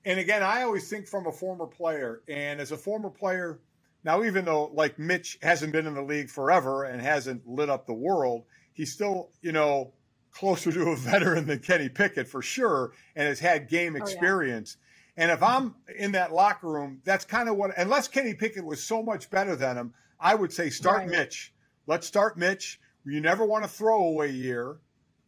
and 0.06 0.20
again, 0.20 0.44
I 0.44 0.62
always 0.62 0.88
think 0.88 1.08
from 1.08 1.26
a 1.26 1.32
former 1.32 1.66
player, 1.66 2.22
and 2.28 2.62
as 2.62 2.72
a 2.72 2.78
former 2.78 3.10
player 3.10 3.60
now, 4.06 4.24
even 4.24 4.46
though 4.46 4.70
like 4.72 5.00
Mitch 5.00 5.39
hasn't 5.41 5.74
been 5.74 5.88
in 5.88 5.96
the 5.96 6.04
league 6.04 6.30
forever 6.30 6.84
and 6.84 7.02
hasn't 7.02 7.48
lit 7.48 7.72
up 7.72 7.88
the 7.88 7.94
world, 7.94 8.44
he's 8.74 8.94
still, 8.94 9.32
you 9.41 9.52
know, 9.52 9.94
closer 10.32 10.72
to 10.72 10.91
a 10.91 10.96
veteran 10.96 11.48
than 11.48 11.58
Kenny 11.58 11.89
Pickett 11.89 12.28
for 12.28 12.44
sure 12.44 12.91
and 13.15 13.28
has 13.28 13.39
had 13.39 13.68
game 13.68 13.96
experience. 13.96 14.78
Oh, 14.78 14.82
yeah. 15.18 15.24
And 15.24 15.32
if 15.32 15.41
I'm 15.41 15.74
in 15.98 16.12
that 16.12 16.32
locker 16.32 16.68
room, 16.68 17.02
that's 17.04 17.26
kind 17.26 17.50
of 17.50 17.56
what, 17.56 17.76
unless 17.78 18.08
Kenny 18.08 18.36
Pickett 18.36 18.63
was 18.63 18.84
so 18.84 19.02
much 19.02 19.32
better 19.32 19.56
than 19.56 19.76
him, 19.76 19.94
I 20.20 20.36
would 20.36 20.54
say 20.54 20.70
start 20.70 21.00
right. 21.00 21.10
Mitch. 21.10 21.52
Let's 21.88 22.06
start 22.06 22.38
Mitch. 22.38 22.80
You 23.06 23.22
never 23.22 23.44
want 23.44 23.63
to 23.63 23.70
throw 23.70 24.04
away 24.04 24.28
a 24.28 24.30
throwaway 24.30 24.32
year 24.34 24.78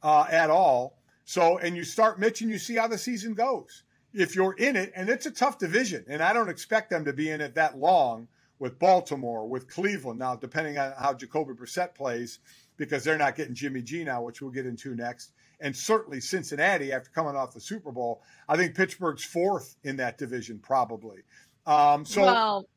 uh, 0.04 0.28
at 0.30 0.52
all. 0.52 1.00
So, 1.26 1.58
and 1.58 1.76
you 1.76 1.84
start 1.84 2.20
Mitch 2.20 2.42
and 2.42 2.52
you 2.52 2.60
see 2.60 2.76
how 2.76 2.88
the 2.88 2.98
season 2.98 3.34
goes. 3.34 3.84
if 4.14 4.36
you're 4.36 4.54
in 4.54 4.76
it, 4.76 4.92
and 4.96 5.10
it's 5.10 5.26
a 5.26 5.32
tough 5.32 5.58
division, 5.58 6.06
and 6.08 6.22
I 6.22 6.34
don't 6.34 6.50
expect 6.50 6.92
them 6.92 7.06
to 7.06 7.14
be 7.14 7.32
in 7.32 7.42
it 7.42 7.56
that 7.56 7.78
long 7.78 8.28
with 8.60 8.80
Baltimore, 8.80 9.48
with 9.48 9.70
Cleveland 9.70 10.20
now, 10.20 10.36
depending 10.36 10.78
on 10.78 10.94
how 10.98 11.14
Jacoby 11.14 11.54
Brissett 11.54 11.94
plays, 11.96 12.40
because 12.78 13.04
they're 13.04 13.18
not 13.18 13.36
getting 13.36 13.54
Jimmy 13.54 13.82
G 13.82 14.04
now, 14.04 14.22
which 14.22 14.42
we'll 14.42 14.52
get 14.52 14.66
into 14.66 14.96
next. 14.96 15.32
And 15.60 15.76
certainly 15.76 16.22
Cincinnati 16.22 16.92
after 16.92 17.10
coming 17.10 17.36
off 17.36 17.54
the 17.54 17.60
Super 17.60 17.92
Bowl. 17.92 18.22
I 18.48 18.58
think 18.58 18.76
Pittsburgh's 18.76 19.24
fourth 19.24 19.76
in 19.84 19.98
that 19.98 20.18
division, 20.18 20.60
probably. 20.60 21.24
Um, 21.66 22.06
so, 22.06 22.22
well, 22.22 22.70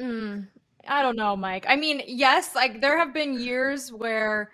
mm, 0.00 0.46
I 0.86 1.02
don't 1.02 1.16
know, 1.16 1.36
Mike. 1.36 1.66
I 1.68 1.76
mean, 1.76 2.02
yes, 2.06 2.54
like 2.54 2.80
there 2.80 2.98
have 2.98 3.14
been 3.14 3.38
years 3.38 3.92
where 3.92 4.50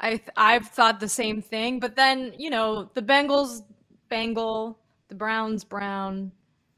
I 0.00 0.20
I've 0.36 0.68
thought 0.68 1.00
the 1.00 1.08
same 1.08 1.42
thing, 1.42 1.80
but 1.80 1.96
then 1.96 2.34
you 2.38 2.50
know 2.50 2.90
the 2.94 3.02
Bengals, 3.02 3.62
Bengal, 4.08 4.78
the 5.08 5.14
Browns, 5.14 5.64
Brown, 5.64 6.32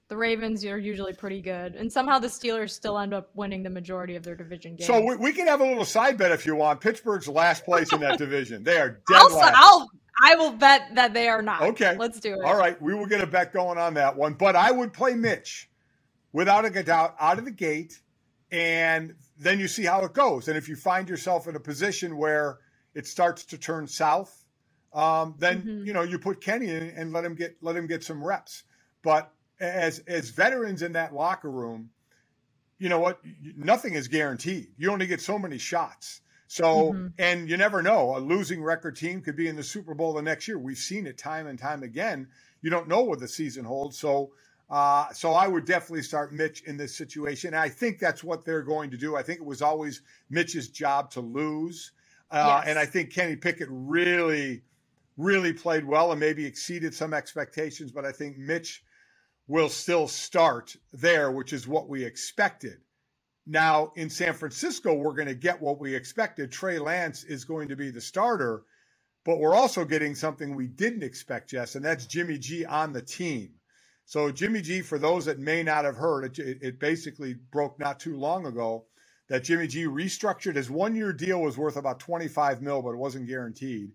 the 0.09 0.17
Ravens 0.17 0.65
are 0.65 0.79
usually 0.79 1.13
pretty 1.13 1.41
good, 1.41 1.75
and 1.75 1.91
somehow 1.91 2.19
the 2.19 2.29
Steelers 2.29 2.71
still 2.71 2.99
end 2.99 3.15
up 3.15 3.31
winning 3.35 3.63
the 3.63 3.71
majority 3.71 4.17
of 4.17 4.23
their 4.23 4.35
division 4.35 4.77
games. 4.77 4.87
So 4.87 5.01
we, 5.01 5.17
we 5.17 5.33
can 5.33 5.47
have 5.47 5.61
a 5.61 5.67
little 5.67 5.85
side 5.85 6.19
bet 6.19 6.31
if 6.31 6.45
you 6.45 6.55
want. 6.57 6.81
Pittsburgh's 6.81 7.29
last 7.29 7.65
place 7.65 7.93
in 7.93 8.01
that 8.01 8.19
division. 8.19 8.63
They 8.63 8.79
are 8.79 9.01
dead 9.09 9.17
I'll, 9.17 9.37
last. 9.37 9.55
I'll 9.57 9.91
I 10.23 10.37
will 10.37 10.53
bet 10.53 10.95
that 10.95 11.13
they 11.13 11.29
are 11.29 11.43
not. 11.43 11.63
Okay, 11.63 11.97
let's 11.97 12.21
do 12.21 12.35
it. 12.35 12.45
All 12.45 12.57
right, 12.57 12.81
we 12.81 12.95
will 12.95 13.07
get 13.07 13.21
a 13.21 13.27
bet 13.27 13.53
going 13.53 13.79
on 13.79 13.95
that 13.95 14.15
one, 14.15 14.35
but 14.35 14.55
I 14.55 14.71
would 14.71 14.93
play 14.93 15.15
Mitch 15.15 15.69
without 16.33 16.65
a 16.65 16.83
doubt 16.83 17.17
out 17.19 17.39
of 17.39 17.45
the 17.45 17.51
gate, 17.51 18.01
and 18.53 19.15
then 19.39 19.59
you 19.59 19.67
see 19.67 19.85
how 19.85 20.05
it 20.05 20.13
goes. 20.13 20.49
And 20.49 20.57
if 20.57 20.69
you 20.69 20.77
find 20.77 21.09
yourself 21.09 21.49
in 21.49 21.57
a 21.57 21.61
position 21.61 22.17
where 22.17 22.59
it 22.95 23.07
starts 23.07 23.45
to 23.47 23.59
turn 23.59 23.89
south, 23.89 24.45
um, 24.93 25.35
then 25.39 25.63
mm-hmm. 25.63 25.87
you 25.87 25.93
know 25.93 26.03
you 26.03 26.19
put 26.19 26.41
Kenny 26.41 26.69
in 26.69 26.91
and 26.91 27.13
let 27.13 27.25
him 27.25 27.35
get 27.35 27.57
let 27.61 27.75
him 27.75 27.87
get 27.87 28.05
some 28.05 28.23
reps. 28.23 28.63
But 29.03 29.33
as 29.61 30.01
as 30.01 30.31
veterans 30.31 30.83
in 30.83 30.93
that 30.93 31.15
locker 31.15 31.51
room, 31.51 31.91
you 32.79 32.89
know 32.89 33.01
what? 33.01 33.21
Nothing 33.57 33.95
is 33.95 34.09
guaranteed. 34.09 34.69
You 34.77 34.91
only 34.91 35.07
get 35.07 35.21
so 35.21 35.39
many 35.39 35.59
shots. 35.59 36.21
So, 36.47 36.93
mm-hmm. 36.93 37.07
and 37.19 37.49
you 37.49 37.57
never 37.57 37.83
know. 37.83 38.17
A 38.17 38.21
losing 38.21 38.63
record 38.63 38.97
team 38.97 39.23
could 39.23 39.37
be 39.37 39.49
in 39.49 39.57
the 39.57 39.63
Super 39.63 39.95
Bowl 39.95 40.13
the 40.13 40.23
next 40.23 40.47
year. 40.47 40.59
We've 40.59 40.79
seen 40.79 41.07
it 41.07 41.19
time 41.19 41.47
and 41.47 41.59
time 41.59 41.83
again. 41.83 42.29
You 42.63 42.71
don't 42.71 42.89
know 42.89 43.03
what 43.03 43.19
the 43.19 43.29
season 43.29 43.65
holds. 43.65 43.99
So, 43.99 44.33
uh, 44.71 45.13
so 45.13 45.33
I 45.33 45.49
would 45.49 45.65
definitely 45.65 46.03
start 46.03 46.33
Mitch 46.33 46.63
in 46.63 46.77
this 46.77 46.95
situation. 46.95 47.55
I 47.55 47.69
think 47.69 47.99
that's 47.99 48.23
what 48.23 48.45
they're 48.45 48.63
going 48.63 48.91
to 48.91 48.97
do. 48.97 49.17
I 49.17 49.23
think 49.23 49.41
it 49.41 49.47
was 49.47 49.63
always 49.63 50.03
Mitch's 50.31 50.69
job 50.69 51.11
to 51.13 51.21
lose. 51.21 51.93
Uh, 52.31 52.61
yes. 52.61 52.71
And 52.71 52.79
I 52.79 52.87
think 52.87 53.13
Kenny 53.13 53.37
Pickett 53.37 53.69
really, 53.71 54.63
really 55.17 55.53
played 55.53 55.85
well 55.85 56.11
and 56.11 56.21
maybe 56.21 56.45
exceeded 56.45 56.95
some 56.95 57.15
expectations. 57.15 57.93
But 57.93 58.05
I 58.05 58.13
think 58.13 58.39
Mitch 58.39 58.85
will 59.47 59.69
still 59.69 60.09
start 60.09 60.77
there, 60.93 61.31
which 61.31 61.53
is 61.53 61.69
what 61.69 61.89
we 61.89 62.05
expected. 62.05 62.79
Now, 63.47 63.93
in 63.97 64.09
San 64.09 64.33
Francisco, 64.35 64.95
we're 64.95 65.15
going 65.15 65.29
to 65.29 65.35
get 65.35 65.61
what 65.61 65.79
we 65.81 65.95
expected. 65.95 66.51
Trey 66.51 66.79
Lance 66.79 67.25
is 67.25 67.45
going 67.45 67.69
to 67.69 67.77
be 67.77 67.91
the 67.91 68.01
starter, 68.01 68.63
but 69.25 69.39
we're 69.39 69.55
also 69.55 69.85
getting 69.85 70.15
something 70.15 70.55
we 70.55 70.67
didn't 70.69 71.03
expect, 71.03 71.51
Jess, 71.51 71.75
and 71.75 71.85
that's 71.85 72.07
Jimmy 72.07 72.39
G 72.39 72.65
on 72.65 72.93
the 72.93 73.03
team. 73.03 73.51
So, 74.07 74.31
Jimmy 74.33 74.63
G, 74.63 74.81
for 74.83 74.99
those 74.99 75.27
that 75.27 75.39
may 75.39 75.63
not 75.63 75.85
have 75.85 75.97
heard, 75.97 76.25
it, 76.39 76.59
it 76.63 76.81
basically 76.81 77.35
broke 77.35 77.79
not 77.79 78.01
too 78.01 78.17
long 78.17 78.47
ago 78.47 78.87
that 79.29 79.45
Jimmy 79.45 79.67
G 79.67 79.85
restructured 79.85 80.57
his 80.57 80.71
one 80.71 80.95
year 80.97 81.13
deal 81.13 81.41
was 81.43 81.59
worth 81.59 81.77
about 81.77 82.01
25 82.01 82.63
mil, 82.63 82.83
but 82.83 82.91
it 82.93 82.97
wasn't 82.99 83.29
guaranteed. 83.29 83.93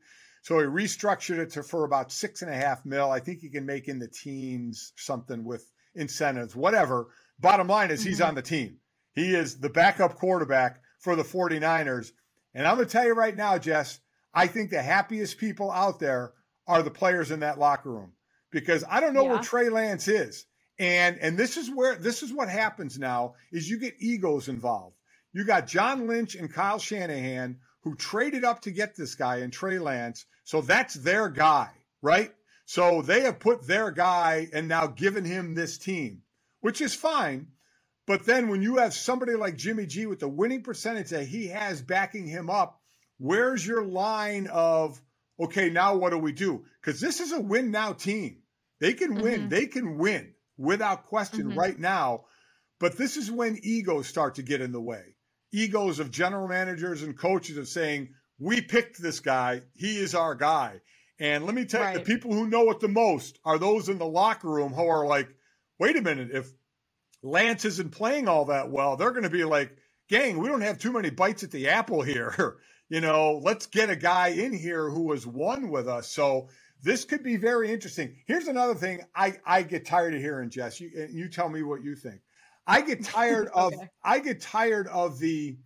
So 0.49 0.57
he 0.57 0.65
restructured 0.65 1.37
it 1.37 1.51
to 1.51 1.61
for 1.61 1.83
about 1.83 2.11
six 2.11 2.41
and 2.41 2.49
a 2.49 2.55
half 2.55 2.83
mil. 2.83 3.11
I 3.11 3.19
think 3.19 3.39
he 3.39 3.49
can 3.49 3.67
make 3.67 3.87
in 3.87 3.99
the 3.99 4.07
teens 4.07 4.93
something 4.95 5.43
with 5.43 5.69
incentives, 5.93 6.55
whatever. 6.55 7.09
Bottom 7.39 7.67
line 7.67 7.91
is 7.91 7.99
mm-hmm. 7.99 8.09
he's 8.09 8.19
on 8.21 8.33
the 8.33 8.41
team. 8.41 8.77
He 9.13 9.35
is 9.35 9.59
the 9.59 9.69
backup 9.69 10.15
quarterback 10.15 10.81
for 10.97 11.15
the 11.15 11.21
49ers. 11.21 12.13
And 12.55 12.65
I'm 12.65 12.77
going 12.77 12.87
to 12.87 12.91
tell 12.91 13.05
you 13.05 13.13
right 13.13 13.37
now, 13.37 13.59
Jess, 13.59 13.99
I 14.33 14.47
think 14.47 14.71
the 14.71 14.81
happiest 14.81 15.37
people 15.37 15.69
out 15.69 15.99
there 15.99 16.33
are 16.65 16.81
the 16.81 16.89
players 16.89 17.29
in 17.29 17.41
that 17.41 17.59
locker 17.59 17.91
room 17.91 18.13
because 18.49 18.83
I 18.89 19.01
don't 19.01 19.13
know 19.13 19.25
yeah. 19.25 19.33
where 19.33 19.43
Trey 19.43 19.69
Lance 19.69 20.07
is. 20.07 20.47
And 20.79 21.19
and 21.19 21.37
this 21.37 21.57
is 21.57 21.69
where 21.69 21.93
this 21.93 22.23
is 22.23 22.33
what 22.33 22.49
happens 22.49 22.97
now 22.97 23.35
is 23.51 23.69
you 23.69 23.77
get 23.77 23.93
egos 23.99 24.47
involved. 24.47 24.95
You 25.31 25.45
got 25.45 25.67
John 25.67 26.07
Lynch 26.07 26.33
and 26.33 26.51
Kyle 26.51 26.79
Shanahan 26.79 27.59
who 27.83 27.95
traded 27.95 28.43
up 28.43 28.61
to 28.61 28.71
get 28.71 28.95
this 28.95 29.15
guy 29.15 29.37
and 29.37 29.53
Trey 29.53 29.79
Lance. 29.79 30.25
So 30.43 30.61
that's 30.61 30.95
their 30.95 31.29
guy, 31.29 31.71
right? 32.01 32.33
So 32.65 33.01
they 33.01 33.21
have 33.21 33.39
put 33.39 33.65
their 33.65 33.91
guy 33.91 34.47
and 34.53 34.67
now 34.67 34.87
given 34.87 35.25
him 35.25 35.55
this 35.55 35.77
team, 35.77 36.21
which 36.61 36.81
is 36.81 36.93
fine. 36.93 37.47
But 38.05 38.25
then 38.25 38.47
when 38.49 38.61
you 38.61 38.77
have 38.77 38.93
somebody 38.93 39.33
like 39.35 39.55
Jimmy 39.55 39.85
G 39.85 40.05
with 40.05 40.19
the 40.19 40.27
winning 40.27 40.63
percentage 40.63 41.09
that 41.09 41.27
he 41.27 41.47
has 41.47 41.81
backing 41.81 42.27
him 42.27 42.49
up, 42.49 42.81
where's 43.17 43.65
your 43.65 43.83
line 43.83 44.47
of, 44.47 44.99
okay, 45.39 45.69
now 45.69 45.95
what 45.95 46.09
do 46.09 46.17
we 46.17 46.31
do? 46.31 46.65
Because 46.81 46.99
this 46.99 47.19
is 47.19 47.31
a 47.31 47.39
win 47.39 47.71
now 47.71 47.93
team. 47.93 48.37
They 48.79 48.93
can 48.93 49.15
win. 49.15 49.41
Mm-hmm. 49.41 49.49
They 49.49 49.65
can 49.67 49.97
win 49.97 50.33
without 50.57 51.05
question 51.05 51.49
mm-hmm. 51.49 51.59
right 51.59 51.77
now. 51.77 52.25
But 52.79 52.97
this 52.97 53.17
is 53.17 53.29
when 53.29 53.59
egos 53.61 54.07
start 54.07 54.35
to 54.35 54.43
get 54.43 54.61
in 54.61 54.71
the 54.71 54.81
way 54.81 55.15
egos 55.51 55.99
of 55.99 56.11
general 56.11 56.47
managers 56.47 57.03
and 57.03 57.17
coaches 57.17 57.57
of 57.57 57.67
saying, 57.67 58.09
we 58.39 58.61
picked 58.61 59.01
this 59.01 59.19
guy, 59.19 59.61
he 59.75 59.97
is 59.97 60.15
our 60.15 60.35
guy. 60.35 60.81
And 61.19 61.45
let 61.45 61.53
me 61.53 61.65
tell 61.65 61.81
right. 61.81 61.93
you, 61.93 61.99
the 61.99 62.05
people 62.05 62.33
who 62.33 62.47
know 62.47 62.69
it 62.71 62.79
the 62.79 62.87
most 62.87 63.39
are 63.43 63.57
those 63.57 63.89
in 63.89 63.97
the 63.97 64.05
locker 64.05 64.49
room 64.49 64.71
who 64.71 64.87
are 64.87 65.05
like, 65.05 65.27
wait 65.77 65.97
a 65.97 66.01
minute, 66.01 66.29
if 66.31 66.49
Lance 67.21 67.65
isn't 67.65 67.91
playing 67.91 68.27
all 68.27 68.45
that 68.45 68.71
well, 68.71 68.95
they're 68.95 69.11
going 69.11 69.23
to 69.23 69.29
be 69.29 69.43
like, 69.43 69.75
gang, 70.09 70.39
we 70.39 70.47
don't 70.47 70.61
have 70.61 70.79
too 70.79 70.93
many 70.93 71.09
bites 71.09 71.43
at 71.43 71.51
the 71.51 71.67
apple 71.67 72.01
here. 72.01 72.57
you 72.89 73.01
know, 73.01 73.41
let's 73.43 73.65
get 73.65 73.89
a 73.89 73.95
guy 73.95 74.29
in 74.29 74.53
here 74.53 74.89
who 74.89 75.11
has 75.11 75.27
won 75.27 75.69
with 75.69 75.87
us. 75.87 76.07
So 76.07 76.47
this 76.81 77.03
could 77.03 77.23
be 77.23 77.35
very 77.35 77.71
interesting. 77.71 78.15
Here's 78.25 78.47
another 78.47 78.75
thing 78.75 79.01
I, 79.13 79.37
I 79.45 79.63
get 79.63 79.85
tired 79.85 80.13
of 80.13 80.21
hearing, 80.21 80.49
Jess. 80.49 80.79
You, 80.79 81.07
you 81.11 81.27
tell 81.27 81.49
me 81.49 81.63
what 81.63 81.83
you 81.83 81.95
think. 81.95 82.21
I 82.69 82.81
get 82.81 83.03
tired 83.03 83.47
of 83.53 83.73
okay. 83.73 83.89
I 84.03 84.19
get 84.19 84.41
tired 84.41 84.87
of 84.87 85.19
the 85.19 85.57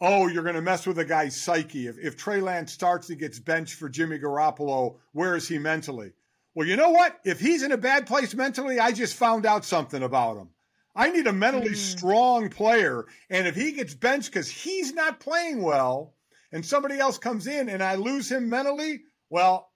oh, 0.00 0.28
you're 0.28 0.42
going 0.42 0.54
to 0.54 0.62
mess 0.62 0.86
with 0.86 0.98
a 0.98 1.04
guy's 1.04 1.36
psyche. 1.36 1.86
If, 1.86 1.98
if 1.98 2.16
Trey 2.16 2.40
Lance 2.40 2.72
starts 2.72 3.10
and 3.10 3.18
gets 3.18 3.38
benched 3.38 3.74
for 3.74 3.90
Jimmy 3.90 4.18
Garoppolo, 4.18 4.96
where 5.12 5.36
is 5.36 5.46
he 5.46 5.58
mentally? 5.58 6.12
Well, 6.54 6.66
you 6.66 6.76
know 6.76 6.90
what? 6.90 7.20
If 7.24 7.38
he's 7.38 7.62
in 7.62 7.72
a 7.72 7.76
bad 7.76 8.06
place 8.06 8.34
mentally, 8.34 8.80
I 8.80 8.92
just 8.92 9.14
found 9.14 9.44
out 9.44 9.64
something 9.64 10.02
about 10.02 10.38
him. 10.38 10.48
I 10.96 11.10
need 11.10 11.26
a 11.26 11.32
mentally 11.32 11.72
mm. 11.72 11.76
strong 11.76 12.48
player. 12.48 13.06
And 13.28 13.46
if 13.46 13.54
he 13.54 13.72
gets 13.72 13.94
benched 13.94 14.30
because 14.30 14.48
he's 14.48 14.94
not 14.94 15.20
playing 15.20 15.62
well 15.62 16.14
and 16.50 16.64
somebody 16.64 16.98
else 16.98 17.18
comes 17.18 17.46
in 17.46 17.68
and 17.68 17.82
I 17.82 17.94
lose 17.94 18.32
him 18.32 18.48
mentally, 18.48 19.02
well, 19.28 19.70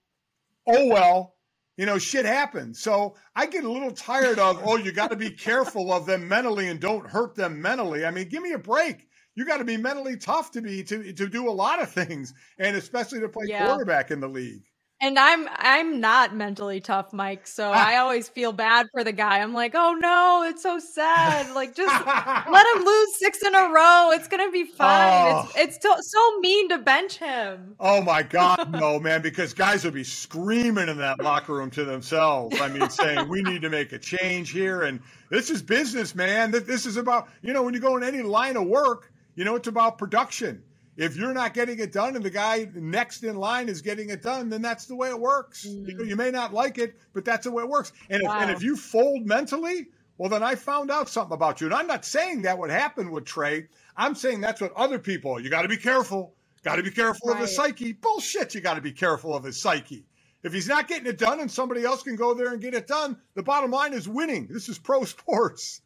oh 0.66 0.86
well, 0.88 1.33
you 1.76 1.86
know, 1.86 1.98
shit 1.98 2.24
happens. 2.24 2.80
So 2.80 3.16
I 3.34 3.46
get 3.46 3.64
a 3.64 3.70
little 3.70 3.90
tired 3.90 4.38
of, 4.38 4.60
oh, 4.64 4.76
you 4.76 4.92
got 4.92 5.10
to 5.10 5.16
be 5.16 5.30
careful 5.30 5.92
of 5.92 6.06
them 6.06 6.28
mentally 6.28 6.68
and 6.68 6.80
don't 6.80 7.08
hurt 7.08 7.34
them 7.34 7.60
mentally. 7.60 8.04
I 8.04 8.10
mean, 8.10 8.28
give 8.28 8.42
me 8.42 8.52
a 8.52 8.58
break. 8.58 9.08
You 9.34 9.44
got 9.44 9.56
to 9.56 9.64
be 9.64 9.76
mentally 9.76 10.16
tough 10.16 10.52
to 10.52 10.62
be 10.62 10.84
to 10.84 11.12
to 11.12 11.28
do 11.28 11.48
a 11.48 11.50
lot 11.50 11.82
of 11.82 11.90
things, 11.90 12.32
and 12.58 12.76
especially 12.76 13.20
to 13.20 13.28
play 13.28 13.46
yeah. 13.48 13.66
quarterback 13.66 14.12
in 14.12 14.20
the 14.20 14.28
league. 14.28 14.62
And 15.04 15.18
I'm 15.18 15.46
I'm 15.52 16.00
not 16.00 16.34
mentally 16.34 16.80
tough, 16.80 17.12
Mike. 17.12 17.46
So 17.46 17.68
ah. 17.68 17.88
I 17.88 17.98
always 17.98 18.26
feel 18.26 18.52
bad 18.52 18.86
for 18.90 19.04
the 19.04 19.12
guy. 19.12 19.40
I'm 19.40 19.52
like, 19.52 19.72
oh 19.74 19.92
no, 20.00 20.46
it's 20.48 20.62
so 20.62 20.78
sad. 20.78 21.54
Like 21.54 21.74
just 21.76 22.06
let 22.06 22.66
him 22.74 22.84
lose 22.84 23.18
six 23.18 23.42
in 23.42 23.54
a 23.54 23.68
row. 23.68 24.12
It's 24.14 24.28
gonna 24.28 24.50
be 24.50 24.64
fine. 24.64 25.34
Oh. 25.34 25.50
It's 25.56 25.78
it's 25.84 26.10
so 26.10 26.40
mean 26.40 26.70
to 26.70 26.78
bench 26.78 27.18
him. 27.18 27.76
Oh 27.80 28.00
my 28.00 28.22
god, 28.22 28.72
no, 28.80 28.98
man, 28.98 29.20
because 29.20 29.52
guys 29.52 29.84
will 29.84 29.90
be 29.90 30.04
screaming 30.04 30.88
in 30.88 30.96
that 30.96 31.22
locker 31.22 31.52
room 31.52 31.70
to 31.72 31.84
themselves. 31.84 32.58
I 32.58 32.68
mean, 32.68 32.88
saying 32.88 33.28
we 33.28 33.42
need 33.42 33.60
to 33.60 33.68
make 33.68 33.92
a 33.92 33.98
change 33.98 34.52
here, 34.52 34.84
and 34.84 35.00
this 35.28 35.50
is 35.50 35.60
business, 35.60 36.14
man. 36.14 36.50
This 36.50 36.86
is 36.86 36.96
about 36.96 37.28
you 37.42 37.52
know 37.52 37.62
when 37.62 37.74
you 37.74 37.80
go 37.80 37.98
in 37.98 38.02
any 38.02 38.22
line 38.22 38.56
of 38.56 38.66
work, 38.66 39.12
you 39.34 39.44
know 39.44 39.54
it's 39.54 39.68
about 39.68 39.98
production 39.98 40.62
if 40.96 41.16
you're 41.16 41.34
not 41.34 41.54
getting 41.54 41.78
it 41.80 41.92
done 41.92 42.14
and 42.16 42.24
the 42.24 42.30
guy 42.30 42.68
next 42.74 43.24
in 43.24 43.36
line 43.36 43.68
is 43.68 43.82
getting 43.82 44.10
it 44.10 44.22
done, 44.22 44.48
then 44.48 44.62
that's 44.62 44.86
the 44.86 44.94
way 44.94 45.08
it 45.08 45.18
works. 45.18 45.66
Mm. 45.66 45.88
You, 45.88 45.94
know, 45.96 46.04
you, 46.04 46.16
may 46.16 46.30
not 46.30 46.52
like 46.52 46.78
it, 46.78 46.96
but 47.12 47.24
that's 47.24 47.44
the 47.44 47.52
way 47.52 47.64
it 47.64 47.68
works. 47.68 47.92
And 48.10 48.22
if, 48.22 48.28
wow. 48.28 48.40
and 48.40 48.50
if 48.50 48.62
you 48.62 48.76
fold 48.76 49.26
mentally, 49.26 49.88
well, 50.18 50.30
then 50.30 50.42
I 50.42 50.54
found 50.54 50.90
out 50.90 51.08
something 51.08 51.34
about 51.34 51.60
you. 51.60 51.66
And 51.66 51.74
I'm 51.74 51.88
not 51.88 52.04
saying 52.04 52.42
that 52.42 52.58
would 52.58 52.70
happen 52.70 53.10
with 53.10 53.24
Trey. 53.24 53.66
I'm 53.96 54.14
saying 54.14 54.40
that's 54.40 54.60
what 54.60 54.72
other 54.74 54.98
people, 54.98 55.40
you 55.40 55.50
got 55.50 55.62
to 55.62 55.68
be 55.68 55.76
careful. 55.76 56.34
Got 56.62 56.76
to 56.76 56.82
be 56.82 56.90
careful 56.90 57.28
right. 57.28 57.36
of 57.36 57.42
his 57.42 57.54
psyche. 57.54 57.92
Bullshit, 57.92 58.54
you 58.54 58.60
got 58.60 58.74
to 58.74 58.80
be 58.80 58.92
careful 58.92 59.36
of 59.36 59.44
his 59.44 59.60
psyche. 59.60 60.06
If 60.42 60.52
he's 60.52 60.68
not 60.68 60.88
getting 60.88 61.06
it 61.06 61.18
done 61.18 61.40
and 61.40 61.50
somebody 61.50 61.84
else 61.84 62.02
can 62.02 62.16
go 62.16 62.34
there 62.34 62.52
and 62.52 62.60
get 62.60 62.74
it 62.74 62.86
done, 62.86 63.18
the 63.34 63.42
bottom 63.42 63.70
line 63.70 63.92
is 63.92 64.08
winning. 64.08 64.46
This 64.50 64.68
is 64.68 64.78
pro 64.78 65.04
sports. 65.04 65.82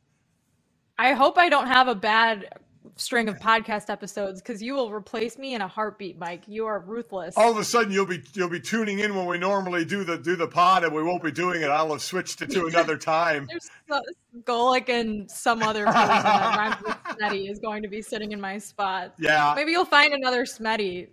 I 0.98 1.12
hope 1.12 1.38
I 1.38 1.48
don't 1.48 1.68
have 1.68 1.88
a 1.88 1.94
bad 1.94 2.48
string 2.96 3.28
of 3.28 3.38
podcast 3.38 3.90
episodes 3.90 4.40
because 4.40 4.62
you 4.62 4.74
will 4.74 4.92
replace 4.92 5.38
me 5.38 5.54
in 5.54 5.60
a 5.60 5.68
heartbeat, 5.68 6.18
Mike. 6.18 6.42
You 6.46 6.66
are 6.66 6.80
ruthless. 6.80 7.36
All 7.36 7.50
of 7.50 7.58
a 7.58 7.64
sudden, 7.64 7.92
you'll 7.92 8.06
be 8.06 8.22
you'll 8.34 8.48
be 8.48 8.60
tuning 8.60 8.98
in 8.98 9.14
when 9.14 9.26
we 9.26 9.38
normally 9.38 9.84
do 9.84 10.04
the 10.04 10.18
do 10.18 10.36
the 10.36 10.46
pod, 10.46 10.84
and 10.84 10.94
we 10.94 11.02
won't 11.02 11.22
be 11.22 11.32
doing 11.32 11.62
it. 11.62 11.68
I'll 11.68 11.90
have 11.90 12.02
switched 12.02 12.42
it 12.42 12.50
to 12.50 12.66
another 12.68 12.96
time. 12.96 13.46
There's 13.48 13.68
so, 13.88 14.00
Golic 14.42 14.88
and 14.88 15.30
some 15.30 15.62
other 15.62 15.84
person 15.86 16.22
that 16.22 16.56
rhymes 16.56 16.82
with 16.84 16.96
Smetty 17.18 17.50
is 17.50 17.58
going 17.58 17.82
to 17.82 17.88
be 17.88 18.02
sitting 18.02 18.32
in 18.32 18.40
my 18.40 18.58
spot. 18.58 19.14
Yeah, 19.18 19.52
maybe 19.56 19.72
you'll 19.72 19.84
find 19.84 20.12
another 20.12 20.44
Smetty. 20.44 21.08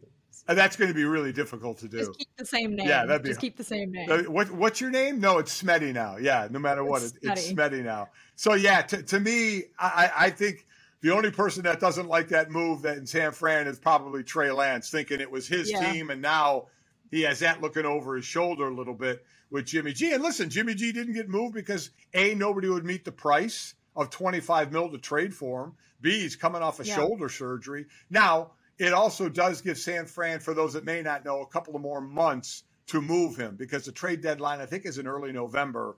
And 0.47 0.57
that's 0.57 0.76
going 0.76 0.89
to 0.89 0.93
be 0.93 1.05
really 1.05 1.34
difficult 1.34 1.80
to 1.80 1.88
do. 1.88 1.97
Just 1.97 2.17
keep 2.19 2.28
the 2.38 2.45
same 2.45 2.76
name. 2.76 2.88
Yeah, 2.88 3.05
that'd 3.05 3.23
be. 3.23 3.30
Just 3.30 3.41
keep 3.41 3.57
the 3.57 3.63
same 3.63 3.91
name. 3.91 4.26
What, 4.26 4.51
what's 4.51 4.80
your 4.80 4.91
name? 4.91 5.19
No, 5.19 5.39
it's 5.39 5.63
Smetty 5.63 5.91
now. 5.91 6.17
Yeah, 6.17 6.47
no 6.51 6.59
matter 6.59 6.84
what, 6.84 7.01
it's, 7.01 7.17
it's 7.23 7.51
Smetty 7.51 7.84
now. 7.84 8.09
So 8.36 8.53
yeah, 8.53 8.82
to, 8.84 9.01
to 9.01 9.19
me, 9.19 9.63
I, 9.80 10.11
I 10.15 10.30
think 10.30 10.64
the 11.01 11.13
only 11.13 11.31
person 11.31 11.63
that 11.63 11.79
doesn't 11.79 12.07
like 12.07 12.29
that 12.29 12.49
move 12.49 12.81
that 12.83 12.97
in 12.97 13.05
San 13.05 13.31
Fran 13.31 13.67
is 13.67 13.79
probably 13.79 14.23
Trey 14.23 14.51
Lance, 14.51 14.89
thinking 14.89 15.21
it 15.21 15.29
was 15.29 15.47
his 15.47 15.71
yeah. 15.71 15.91
team, 15.91 16.09
and 16.09 16.21
now 16.21 16.67
he 17.11 17.21
has 17.21 17.39
that 17.39 17.61
looking 17.61 17.85
over 17.85 18.15
his 18.15 18.25
shoulder 18.25 18.67
a 18.67 18.73
little 18.73 18.93
bit 18.93 19.25
with 19.49 19.65
Jimmy 19.65 19.93
G. 19.93 20.13
And 20.13 20.23
listen, 20.23 20.49
Jimmy 20.49 20.73
G 20.73 20.91
didn't 20.91 21.13
get 21.13 21.29
moved 21.29 21.53
because 21.53 21.91
a 22.13 22.33
nobody 22.35 22.67
would 22.67 22.85
meet 22.85 23.05
the 23.05 23.11
price 23.11 23.75
of 23.95 24.09
25 24.09 24.71
mil 24.71 24.89
to 24.89 24.97
trade 24.97 25.33
for 25.33 25.65
him. 25.65 25.73
B 26.01 26.19
he's 26.21 26.35
coming 26.35 26.61
off 26.61 26.79
a 26.79 26.85
yeah. 26.85 26.95
shoulder 26.95 27.29
surgery. 27.29 27.85
Now 28.09 28.51
it 28.77 28.93
also 28.93 29.29
does 29.29 29.61
give 29.61 29.77
San 29.77 30.05
Fran, 30.05 30.39
for 30.39 30.53
those 30.53 30.73
that 30.73 30.83
may 30.83 31.01
not 31.01 31.23
know, 31.23 31.41
a 31.41 31.47
couple 31.47 31.75
of 31.75 31.81
more 31.81 32.01
months 32.01 32.63
to 32.87 33.01
move 33.01 33.35
him 33.35 33.55
because 33.55 33.85
the 33.85 33.91
trade 33.91 34.21
deadline 34.21 34.59
I 34.59 34.65
think 34.65 34.85
is 34.85 34.97
in 34.97 35.07
early 35.07 35.31
November. 35.31 35.95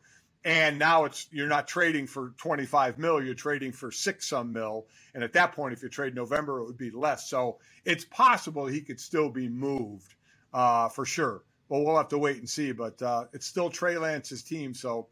And 0.47 0.79
now 0.79 1.05
it's 1.05 1.27
you're 1.31 1.49
not 1.49 1.67
trading 1.69 2.07
for 2.07 2.33
25 2.39 2.99
mil, 2.99 3.23
you're 3.23 3.35
trading 3.35 3.73
for 3.73 3.91
six 3.91 4.29
some 4.29 4.53
mil. 4.53 4.87
And 5.15 5.23
at 5.23 5.33
that 5.35 5.53
point, 5.53 5.73
if 5.75 5.83
you 5.83 5.89
trade 5.89 6.15
November, 6.15 6.61
it 6.61 6.65
would 6.67 6.79
be 6.79 6.91
less. 6.91 7.29
So 7.29 7.59
it's 7.85 8.05
possible 8.05 8.67
he 8.67 8.81
could 8.81 9.01
still 9.01 9.29
be 9.29 9.49
moved 9.49 10.15
uh, 10.53 10.89
for 10.89 11.05
sure. 11.05 11.43
but 11.69 11.81
we'll 11.81 11.97
have 11.97 12.09
to 12.09 12.19
wait 12.19 12.37
and 12.39 12.49
see. 12.49 12.73
But 12.73 13.01
uh, 13.03 13.25
it's 13.33 13.47
still 13.47 13.69
Trey 13.71 13.99
Lance's 13.99 14.43
team, 14.43 14.73
so 14.75 15.09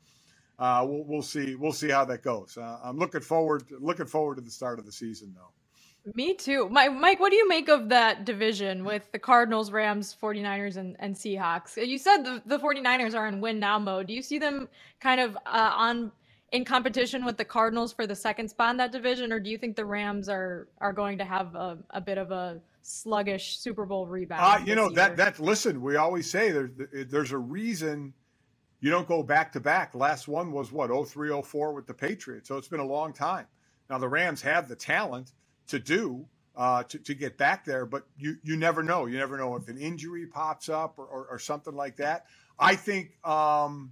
uh, 0.60 0.86
we'll, 0.88 1.06
we'll 1.06 1.24
see. 1.24 1.56
We'll 1.56 1.74
see 1.74 1.92
how 1.92 2.06
that 2.06 2.24
goes. 2.24 2.58
Uh, 2.58 2.80
I'm 2.84 2.98
looking 3.00 3.22
forward 3.22 3.66
looking 3.80 4.08
forward 4.08 4.38
to 4.38 4.42
the 4.44 4.52
start 4.52 4.80
of 4.80 4.86
the 4.88 4.94
season, 4.94 5.36
though. 5.36 5.65
Me 6.14 6.36
too. 6.36 6.70
Mike, 6.70 6.94
Mike, 6.94 7.20
what 7.20 7.32
do 7.32 7.36
you 7.36 7.48
make 7.48 7.68
of 7.68 7.90
that 7.90 8.26
division 8.26 8.86
with 8.86 9.12
the 9.12 9.18
Cardinals, 9.18 9.72
Rams, 9.72 10.16
49ers, 10.22 10.78
and, 10.78 10.96
and 11.00 11.16
Seahawks? 11.16 11.76
You 11.76 11.98
said 11.98 12.24
the, 12.24 12.44
the 12.46 12.60
49ers 12.60 13.16
are 13.16 13.28
in 13.28 13.42
win 13.42 13.60
now 13.60 13.80
mode. 13.80 14.08
Do 14.08 14.14
you 14.14 14.22
see 14.22 14.38
them 14.38 14.70
kind 15.00 15.20
of 15.20 15.36
uh, 15.46 15.72
on 15.76 16.12
in 16.52 16.64
competition 16.64 17.26
with 17.26 17.38
the 17.38 17.46
Cardinals 17.46 17.92
for 17.92 18.06
the 18.06 18.16
second 18.16 18.50
spot 18.50 18.72
in 18.72 18.78
that 18.78 18.92
division, 18.92 19.34
or 19.34 19.40
do 19.40 19.50
you 19.50 19.58
think 19.58 19.76
the 19.76 19.86
Rams 19.86 20.30
are 20.30 20.68
are 20.80 20.94
going 20.94 21.18
to 21.18 21.26
have 21.26 21.56
a, 21.56 21.78
a 21.90 22.02
bit 22.02 22.20
of 22.20 22.32
a 22.32 22.62
sluggish 22.84 23.58
Super 23.58 23.86
Bowl 23.86 24.06
rebound? 24.06 24.42
Uh, 24.42 24.64
you 24.64 24.76
know, 24.76 24.86
year? 24.86 24.96
that 24.96 25.18
that 25.18 25.40
listen, 25.40 25.82
we 25.82 25.96
always 25.96 26.30
say 26.30 26.52
there's 26.52 26.72
there's 27.10 27.32
a 27.32 27.38
reason 27.38 28.14
you 28.80 28.92
don't 28.92 29.08
go 29.08 29.24
back 29.24 29.52
to 29.54 29.60
back. 29.60 29.96
Last 29.96 30.28
one 30.28 30.52
was 30.52 30.72
what, 30.72 30.92
03, 31.08 31.42
04 31.42 31.74
with 31.74 31.88
the 31.88 31.94
Patriots. 31.94 32.48
So 32.48 32.58
it's 32.58 32.68
been 32.68 32.80
a 32.80 32.86
long 32.86 33.14
time. 33.14 33.48
Now 33.90 33.98
the 33.98 34.08
Rams 34.08 34.42
have 34.44 34.68
the 34.68 34.76
talent 34.76 35.32
to 35.68 35.80
do 35.80 36.28
uh, 36.56 36.84
to, 36.84 37.00
to 37.00 37.14
get 37.14 37.38
back 37.38 37.66
there, 37.66 37.86
but 37.86 38.04
you, 38.18 38.38
you 38.44 38.56
never 38.56 38.82
know. 38.82 39.06
You 39.06 39.18
never 39.18 39.38
know 39.38 39.56
if 39.56 39.68
an 39.68 39.78
injury 39.78 40.26
pops 40.26 40.70
up 40.70 40.98
or, 40.98 41.06
or, 41.06 41.28
or 41.32 41.40
something 41.40 41.76
like 41.76 41.98
that. 41.98 42.26
I 42.58 42.76
think 42.76 43.12
um, 43.26 43.92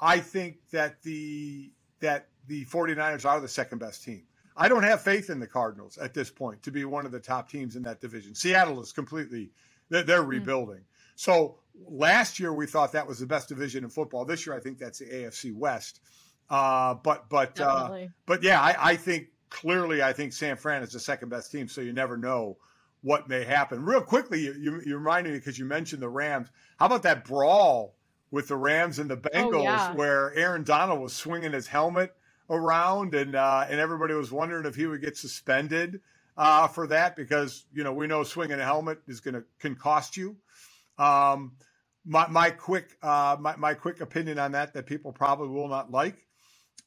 I 0.00 0.20
think 0.20 0.58
that 0.70 1.02
the 1.02 1.72
that 2.00 2.28
the 2.46 2.64
49ers 2.66 3.26
are 3.26 3.40
the 3.40 3.48
second 3.48 3.78
best 3.78 4.04
team. 4.04 4.22
I 4.56 4.68
don't 4.68 4.82
have 4.82 5.02
faith 5.02 5.30
in 5.30 5.40
the 5.40 5.46
Cardinals 5.46 5.98
at 5.98 6.14
this 6.14 6.30
point 6.30 6.62
to 6.64 6.70
be 6.70 6.84
one 6.84 7.06
of 7.06 7.12
the 7.12 7.20
top 7.20 7.50
teams 7.50 7.76
in 7.76 7.82
that 7.82 8.00
division. 8.00 8.34
Seattle 8.34 8.80
is 8.80 8.92
completely 8.92 9.50
they're, 9.88 10.02
they're 10.02 10.20
mm-hmm. 10.20 10.28
rebuilding. 10.28 10.84
So 11.16 11.58
last 11.88 12.38
year 12.38 12.52
we 12.52 12.66
thought 12.66 12.92
that 12.92 13.06
was 13.06 13.18
the 13.18 13.26
best 13.26 13.48
division 13.48 13.84
in 13.84 13.90
football. 13.90 14.24
This 14.24 14.46
year 14.46 14.56
I 14.56 14.60
think 14.60 14.78
that's 14.78 15.00
the 15.00 15.06
AFC 15.06 15.54
West. 15.54 16.00
Uh, 16.48 16.94
but 16.94 17.28
but 17.28 17.60
uh, 17.60 18.06
but 18.26 18.42
yeah, 18.42 18.60
I, 18.60 18.90
I 18.92 18.96
think 18.96 19.28
clearly, 19.50 20.02
I 20.02 20.12
think 20.12 20.32
San 20.32 20.56
Fran 20.56 20.82
is 20.82 20.92
the 20.92 21.00
second 21.00 21.28
best 21.28 21.52
team, 21.52 21.68
so 21.68 21.80
you 21.80 21.92
never 21.92 22.16
know 22.16 22.56
what 23.02 23.28
may 23.28 23.44
happen. 23.44 23.84
Real 23.84 24.00
quickly, 24.00 24.40
you, 24.40 24.54
you, 24.54 24.82
you 24.86 24.96
reminded 24.96 25.32
me 25.32 25.38
because 25.38 25.58
you 25.58 25.64
mentioned 25.64 26.02
the 26.02 26.08
Rams. 26.08 26.48
How 26.78 26.86
about 26.86 27.02
that 27.02 27.24
brawl 27.24 27.94
with 28.30 28.48
the 28.48 28.56
Rams 28.56 28.98
and 28.98 29.10
the 29.10 29.16
oh, 29.16 29.28
Bengals, 29.28 29.60
oh, 29.60 29.62
yeah. 29.62 29.94
where 29.94 30.34
Aaron 30.34 30.62
Donald 30.62 31.00
was 31.00 31.12
swinging 31.12 31.52
his 31.52 31.66
helmet 31.66 32.14
around, 32.48 33.14
and 33.14 33.34
uh, 33.34 33.66
and 33.68 33.80
everybody 33.80 34.14
was 34.14 34.32
wondering 34.32 34.66
if 34.66 34.74
he 34.74 34.86
would 34.86 35.00
get 35.00 35.16
suspended 35.16 36.00
uh, 36.36 36.68
for 36.68 36.86
that 36.86 37.16
because 37.16 37.64
you 37.72 37.84
know 37.84 37.92
we 37.92 38.06
know 38.06 38.22
swinging 38.22 38.60
a 38.60 38.64
helmet 38.64 38.98
is 39.06 39.20
going 39.20 39.34
to 39.34 39.44
can 39.58 39.74
cost 39.74 40.16
you. 40.16 40.36
Um, 40.98 41.52
my, 42.04 42.26
my 42.28 42.50
quick 42.50 42.96
uh, 43.02 43.36
my, 43.40 43.56
my 43.56 43.74
quick 43.74 44.00
opinion 44.00 44.38
on 44.38 44.52
that 44.52 44.74
that 44.74 44.86
people 44.86 45.12
probably 45.12 45.48
will 45.48 45.68
not 45.68 45.90
like. 45.90 46.26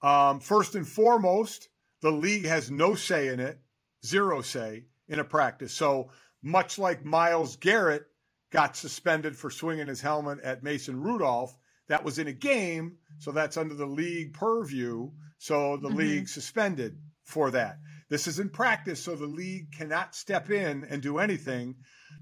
Um, 0.01 0.39
first 0.39 0.75
and 0.75 0.87
foremost, 0.87 1.69
the 2.03 2.11
league 2.11 2.45
has 2.45 2.69
no 2.69 2.95
say 2.95 3.29
in 3.29 3.39
it, 3.39 3.57
zero 4.05 4.41
say 4.41 4.83
in 5.07 5.19
a 5.19 5.23
practice. 5.23 5.71
So 5.71 6.11
much 6.41 6.77
like 6.77 7.05
Myles 7.05 7.55
Garrett 7.55 8.03
got 8.51 8.75
suspended 8.75 9.37
for 9.37 9.49
swinging 9.49 9.87
his 9.87 10.01
helmet 10.01 10.39
at 10.41 10.63
Mason 10.63 11.01
Rudolph, 11.01 11.57
that 11.87 12.03
was 12.03 12.19
in 12.19 12.27
a 12.27 12.33
game, 12.33 12.97
so 13.19 13.31
that's 13.31 13.55
under 13.55 13.73
the 13.73 13.85
league 13.85 14.33
purview. 14.33 15.11
So 15.37 15.77
the 15.77 15.87
mm-hmm. 15.87 15.97
league 15.97 16.27
suspended 16.27 16.97
for 17.23 17.51
that. 17.51 17.79
This 18.09 18.27
is 18.27 18.37
in 18.37 18.49
practice, 18.49 19.01
so 19.01 19.15
the 19.15 19.25
league 19.25 19.71
cannot 19.71 20.13
step 20.13 20.51
in 20.51 20.83
and 20.89 21.01
do 21.01 21.19
anything. 21.19 21.75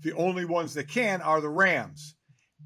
The 0.03 0.13
only 0.13 0.45
ones 0.45 0.75
that 0.75 0.89
can 0.89 1.23
are 1.23 1.41
the 1.41 1.49
Rams. 1.49 2.15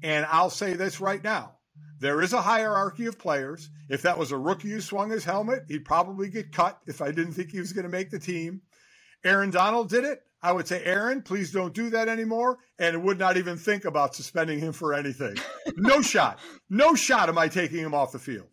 And 0.02 0.26
I'll 0.26 0.50
say 0.50 0.74
this 0.74 1.00
right 1.00 1.24
now 1.24 1.56
there 1.98 2.20
is 2.22 2.32
a 2.32 2.42
hierarchy 2.42 3.06
of 3.06 3.18
players. 3.18 3.70
If 3.88 4.02
that 4.02 4.18
was 4.18 4.32
a 4.32 4.38
rookie 4.38 4.70
who 4.70 4.80
swung 4.80 5.10
his 5.10 5.24
helmet, 5.24 5.64
he'd 5.68 5.84
probably 5.84 6.28
get 6.28 6.52
cut 6.52 6.80
if 6.86 7.00
I 7.00 7.10
didn't 7.10 7.32
think 7.32 7.50
he 7.50 7.60
was 7.60 7.72
going 7.72 7.84
to 7.84 7.90
make 7.90 8.10
the 8.10 8.18
team. 8.18 8.60
Aaron 9.24 9.50
Donald 9.50 9.88
did 9.88 10.04
it. 10.04 10.22
I 10.42 10.52
would 10.52 10.68
say, 10.68 10.84
Aaron, 10.84 11.22
please 11.22 11.50
don't 11.50 11.74
do 11.74 11.90
that 11.90 12.08
anymore. 12.08 12.58
And 12.78 13.02
would 13.04 13.18
not 13.18 13.36
even 13.36 13.56
think 13.56 13.84
about 13.84 14.14
suspending 14.14 14.58
him 14.58 14.72
for 14.72 14.94
anything. 14.94 15.36
no 15.76 16.02
shot. 16.02 16.38
No 16.68 16.94
shot 16.94 17.28
am 17.28 17.38
I 17.38 17.48
taking 17.48 17.78
him 17.78 17.94
off 17.94 18.12
the 18.12 18.18
field. 18.18 18.46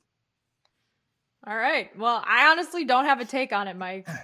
All 1.46 1.56
right. 1.56 1.90
Well, 1.98 2.24
I 2.26 2.50
honestly 2.52 2.86
don't 2.86 3.06
have 3.06 3.20
a 3.20 3.26
take 3.26 3.52
on 3.52 3.68
it, 3.68 3.76
Mike. 3.76 4.08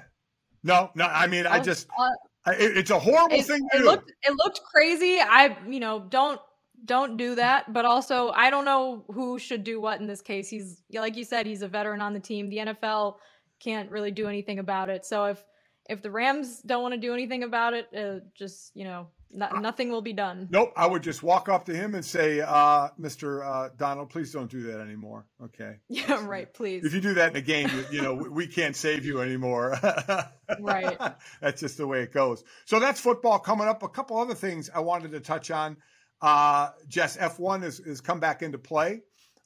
No, 0.61 0.91
no. 0.93 1.05
I 1.05 1.27
mean, 1.27 1.47
I 1.47 1.61
just, 1.61 1.87
uh, 1.97 2.51
it, 2.51 2.75
it's 2.75 2.91
a 2.91 2.99
horrible 2.99 3.37
it, 3.37 3.45
thing 3.45 3.65
it 3.71 3.81
Looked, 3.81 4.11
it 4.23 4.33
looked 4.43 4.59
crazy. 4.61 5.17
I, 5.21 5.55
you 5.65 5.79
know, 5.79 6.01
don't 6.09 6.41
don't 6.85 7.17
do 7.17 7.35
that. 7.35 7.71
But 7.71 7.85
also, 7.85 8.29
I 8.29 8.49
don't 8.49 8.65
know 8.65 9.03
who 9.13 9.39
should 9.39 9.63
do 9.63 9.79
what 9.81 9.99
in 9.99 10.07
this 10.07 10.21
case. 10.21 10.49
He's 10.49 10.81
like 10.93 11.15
you 11.15 11.23
said, 11.23 11.45
he's 11.45 11.61
a 11.61 11.67
veteran 11.67 12.01
on 12.01 12.13
the 12.13 12.19
team. 12.19 12.49
The 12.49 12.57
NFL 12.57 13.15
can't 13.59 13.91
really 13.91 14.11
do 14.11 14.27
anything 14.27 14.59
about 14.59 14.89
it. 14.89 15.05
So 15.05 15.25
if 15.25 15.43
if 15.89 16.01
the 16.01 16.11
Rams 16.11 16.61
don't 16.61 16.83
want 16.83 16.93
to 16.93 16.99
do 16.99 17.13
anything 17.13 17.43
about 17.43 17.73
it, 17.73 17.87
uh, 17.95 18.19
just 18.35 18.71
you 18.75 18.83
know, 18.83 19.07
nothing 19.31 19.89
will 19.89 20.01
be 20.01 20.13
done. 20.13 20.47
Nope. 20.51 20.71
I 20.77 20.85
would 20.85 21.01
just 21.01 21.23
walk 21.23 21.49
up 21.49 21.65
to 21.65 21.75
him 21.75 21.95
and 21.95 22.05
say, 22.05 22.41
uh, 22.41 22.89
"Mr. 22.99 23.45
Uh, 23.45 23.69
Donald, 23.75 24.09
please 24.09 24.31
don't 24.31 24.49
do 24.49 24.63
that 24.63 24.79
anymore." 24.79 25.25
Okay. 25.43 25.77
Yeah. 25.89 26.25
Right. 26.25 26.53
Please. 26.53 26.85
If 26.85 26.93
you 26.93 27.01
do 27.01 27.15
that 27.15 27.31
in 27.31 27.35
a 27.35 27.41
game, 27.41 27.69
you, 27.69 27.85
you 27.97 28.01
know 28.01 28.13
we 28.13 28.47
can't 28.47 28.75
save 28.75 29.03
you 29.05 29.21
anymore. 29.21 29.77
right. 30.59 30.97
That's 31.41 31.59
just 31.59 31.77
the 31.77 31.87
way 31.87 32.03
it 32.03 32.13
goes. 32.13 32.43
So 32.65 32.79
that's 32.79 32.99
football 33.01 33.39
coming 33.39 33.67
up. 33.67 33.83
A 33.83 33.89
couple 33.89 34.17
other 34.17 34.35
things 34.35 34.69
I 34.73 34.79
wanted 34.79 35.11
to 35.11 35.19
touch 35.19 35.51
on. 35.51 35.77
Uh, 36.21 36.69
Jess, 36.87 37.17
F1 37.17 37.63
has, 37.63 37.77
has 37.79 38.01
come 38.01 38.19
back 38.19 38.41
into 38.41 38.57
play. 38.57 39.01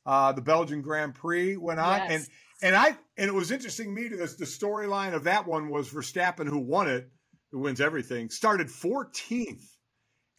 Uh, 0.05 0.31
the 0.31 0.41
Belgian 0.41 0.81
Grand 0.81 1.15
Prix 1.15 1.55
went 1.55 1.79
on, 1.79 1.99
yes. 1.99 2.11
and 2.11 2.27
and 2.61 2.75
I 2.75 2.97
and 3.17 3.27
it 3.29 3.33
was 3.33 3.51
interesting 3.51 3.87
to 3.87 4.01
me 4.01 4.09
because 4.09 4.35
the 4.35 4.45
storyline 4.45 5.13
of 5.13 5.25
that 5.25 5.47
one 5.47 5.69
was 5.69 5.89
Verstappen, 5.89 6.47
who 6.47 6.59
won 6.59 6.89
it, 6.89 7.09
who 7.51 7.59
wins 7.59 7.79
everything, 7.79 8.29
started 8.29 8.67
14th 8.67 9.63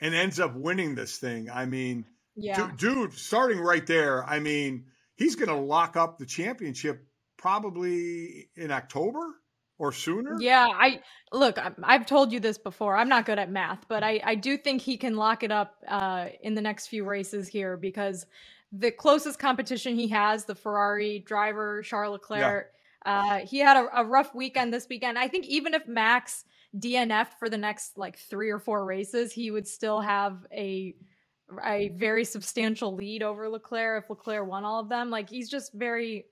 and 0.00 0.14
ends 0.14 0.38
up 0.38 0.54
winning 0.54 0.94
this 0.94 1.16
thing. 1.16 1.48
I 1.50 1.64
mean, 1.64 2.04
yeah. 2.36 2.70
dude, 2.76 3.14
starting 3.14 3.58
right 3.58 3.86
there, 3.86 4.22
I 4.24 4.40
mean, 4.40 4.86
he's 5.14 5.36
going 5.36 5.48
to 5.48 5.56
lock 5.56 5.96
up 5.96 6.18
the 6.18 6.26
championship 6.26 7.06
probably 7.38 8.50
in 8.56 8.70
October 8.70 9.34
or 9.84 9.92
sooner? 9.92 10.36
Yeah, 10.40 10.66
I 10.70 11.00
look. 11.32 11.58
I've 11.82 12.06
told 12.06 12.32
you 12.32 12.40
this 12.40 12.58
before. 12.58 12.96
I'm 12.96 13.08
not 13.08 13.26
good 13.26 13.38
at 13.38 13.50
math, 13.50 13.86
but 13.88 14.02
I 14.02 14.20
I 14.24 14.34
do 14.34 14.56
think 14.56 14.82
he 14.82 14.96
can 14.96 15.16
lock 15.16 15.42
it 15.42 15.52
up 15.52 15.76
uh, 15.86 16.28
in 16.42 16.54
the 16.54 16.62
next 16.62 16.88
few 16.88 17.04
races 17.04 17.48
here 17.48 17.76
because 17.76 18.26
the 18.72 18.90
closest 18.90 19.38
competition 19.38 19.94
he 19.94 20.08
has, 20.08 20.46
the 20.46 20.54
Ferrari 20.54 21.20
driver 21.20 21.82
Charles 21.82 22.14
Leclerc, 22.14 22.70
yeah. 23.06 23.12
uh, 23.12 23.46
he 23.46 23.58
had 23.58 23.76
a, 23.76 24.00
a 24.00 24.04
rough 24.04 24.34
weekend 24.34 24.72
this 24.72 24.88
weekend. 24.88 25.18
I 25.18 25.28
think 25.28 25.46
even 25.46 25.74
if 25.74 25.86
Max 25.86 26.44
DNF'd 26.76 27.34
for 27.38 27.48
the 27.48 27.58
next 27.58 27.96
like 27.96 28.18
three 28.18 28.50
or 28.50 28.58
four 28.58 28.84
races, 28.84 29.32
he 29.32 29.50
would 29.50 29.68
still 29.68 30.00
have 30.00 30.46
a 30.52 30.94
a 31.62 31.88
very 31.90 32.24
substantial 32.24 32.94
lead 32.94 33.22
over 33.22 33.48
Leclerc 33.48 34.04
if 34.04 34.10
Leclerc 34.10 34.48
won 34.48 34.64
all 34.64 34.80
of 34.80 34.88
them. 34.88 35.10
Like 35.10 35.28
he's 35.28 35.50
just 35.50 35.72
very 35.74 36.24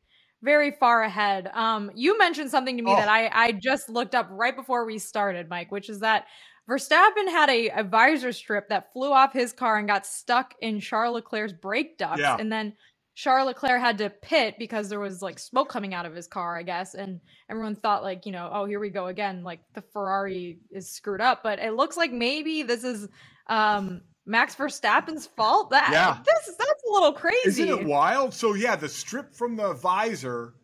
very 0.42 0.72
far 0.72 1.02
ahead. 1.02 1.48
Um, 1.54 1.90
you 1.94 2.18
mentioned 2.18 2.50
something 2.50 2.76
to 2.76 2.82
me 2.82 2.92
Oh. 2.92 2.96
that 2.96 3.08
I 3.08 3.30
I 3.32 3.52
just 3.52 3.88
looked 3.88 4.14
up 4.14 4.28
right 4.30 4.54
before 4.56 4.84
we 4.84 4.98
started, 4.98 5.48
Mike, 5.48 5.70
which 5.72 5.88
is 5.88 6.00
that 6.00 6.26
Verstappen 6.68 7.28
had 7.28 7.50
a, 7.50 7.70
a 7.70 7.82
visor 7.84 8.32
strip 8.32 8.68
that 8.68 8.92
flew 8.92 9.12
off 9.12 9.32
his 9.32 9.52
car 9.52 9.78
and 9.78 9.88
got 9.88 10.06
stuck 10.06 10.54
in 10.60 10.78
Charles 10.80 11.14
Leclerc's 11.14 11.52
brake 11.52 11.98
ducts, 11.98 12.20
Yeah. 12.20 12.36
and 12.38 12.52
then 12.52 12.74
Charles 13.14 13.46
Leclerc 13.48 13.80
had 13.80 13.98
to 13.98 14.08
pit 14.10 14.54
because 14.58 14.88
there 14.88 15.00
was 15.00 15.20
like 15.22 15.38
smoke 15.38 15.68
coming 15.68 15.92
out 15.92 16.06
of 16.06 16.14
his 16.14 16.26
car, 16.28 16.56
I 16.56 16.62
guess, 16.62 16.94
and 16.94 17.20
everyone 17.50 17.74
thought 17.76 18.02
like, 18.02 18.24
you 18.26 18.32
know, 18.32 18.48
oh, 18.52 18.64
here 18.64 18.80
we 18.80 18.90
go 18.90 19.08
again, 19.08 19.42
like 19.42 19.60
the 19.74 19.82
Ferrari 19.92 20.60
is 20.70 20.88
screwed 20.90 21.20
up, 21.20 21.42
but 21.42 21.58
it 21.58 21.74
looks 21.74 21.96
like 21.96 22.12
maybe 22.12 22.62
this 22.62 22.84
is 22.84 23.08
um 23.48 24.00
Max 24.24 24.54
Verstappen's 24.54 25.26
fault. 25.26 25.70
That 25.70 25.90
Yeah. 25.92 26.22
this 26.24 26.54
that's 26.56 26.82
a 26.88 26.92
little 26.92 27.12
crazy. 27.12 27.62
Isn't 27.62 27.68
it 27.68 27.84
wild? 27.84 28.34
So 28.34 28.54
yeah, 28.54 28.76
the 28.76 28.88
strip 28.88 29.34
from 29.34 29.56
the 29.56 29.72
visor 29.74 30.54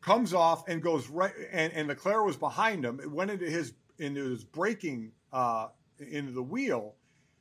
comes 0.00 0.34
off 0.34 0.68
and 0.68 0.82
goes 0.82 1.08
right, 1.08 1.32
and, 1.50 1.72
and 1.72 1.88
Leclerc 1.88 2.24
was 2.24 2.36
behind 2.36 2.84
him. 2.84 3.00
It 3.00 3.10
went 3.10 3.30
into 3.30 3.46
his 3.46 3.72
into 3.98 4.28
his 4.30 4.44
braking 4.44 5.12
uh, 5.32 5.68
into 5.98 6.32
the 6.32 6.42
wheel. 6.42 6.94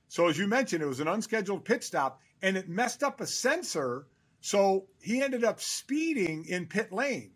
So 0.08 0.28
as 0.28 0.38
you 0.38 0.48
mentioned, 0.48 0.82
it 0.84 0.88
was 0.88 1.00
an 1.00 1.08
unscheduled 1.08 1.66
pit 1.66 1.84
stop, 1.84 2.20
and 2.42 2.56
it 2.58 2.70
messed 2.70 3.04
up 3.04 3.22
a 3.22 3.28
sensor. 3.28 4.08
So 4.42 4.88
he 5.02 5.22
ended 5.22 5.44
up 5.44 5.62
speeding 5.62 6.46
in 6.46 6.68
pit 6.68 6.92
lane. 6.92 7.32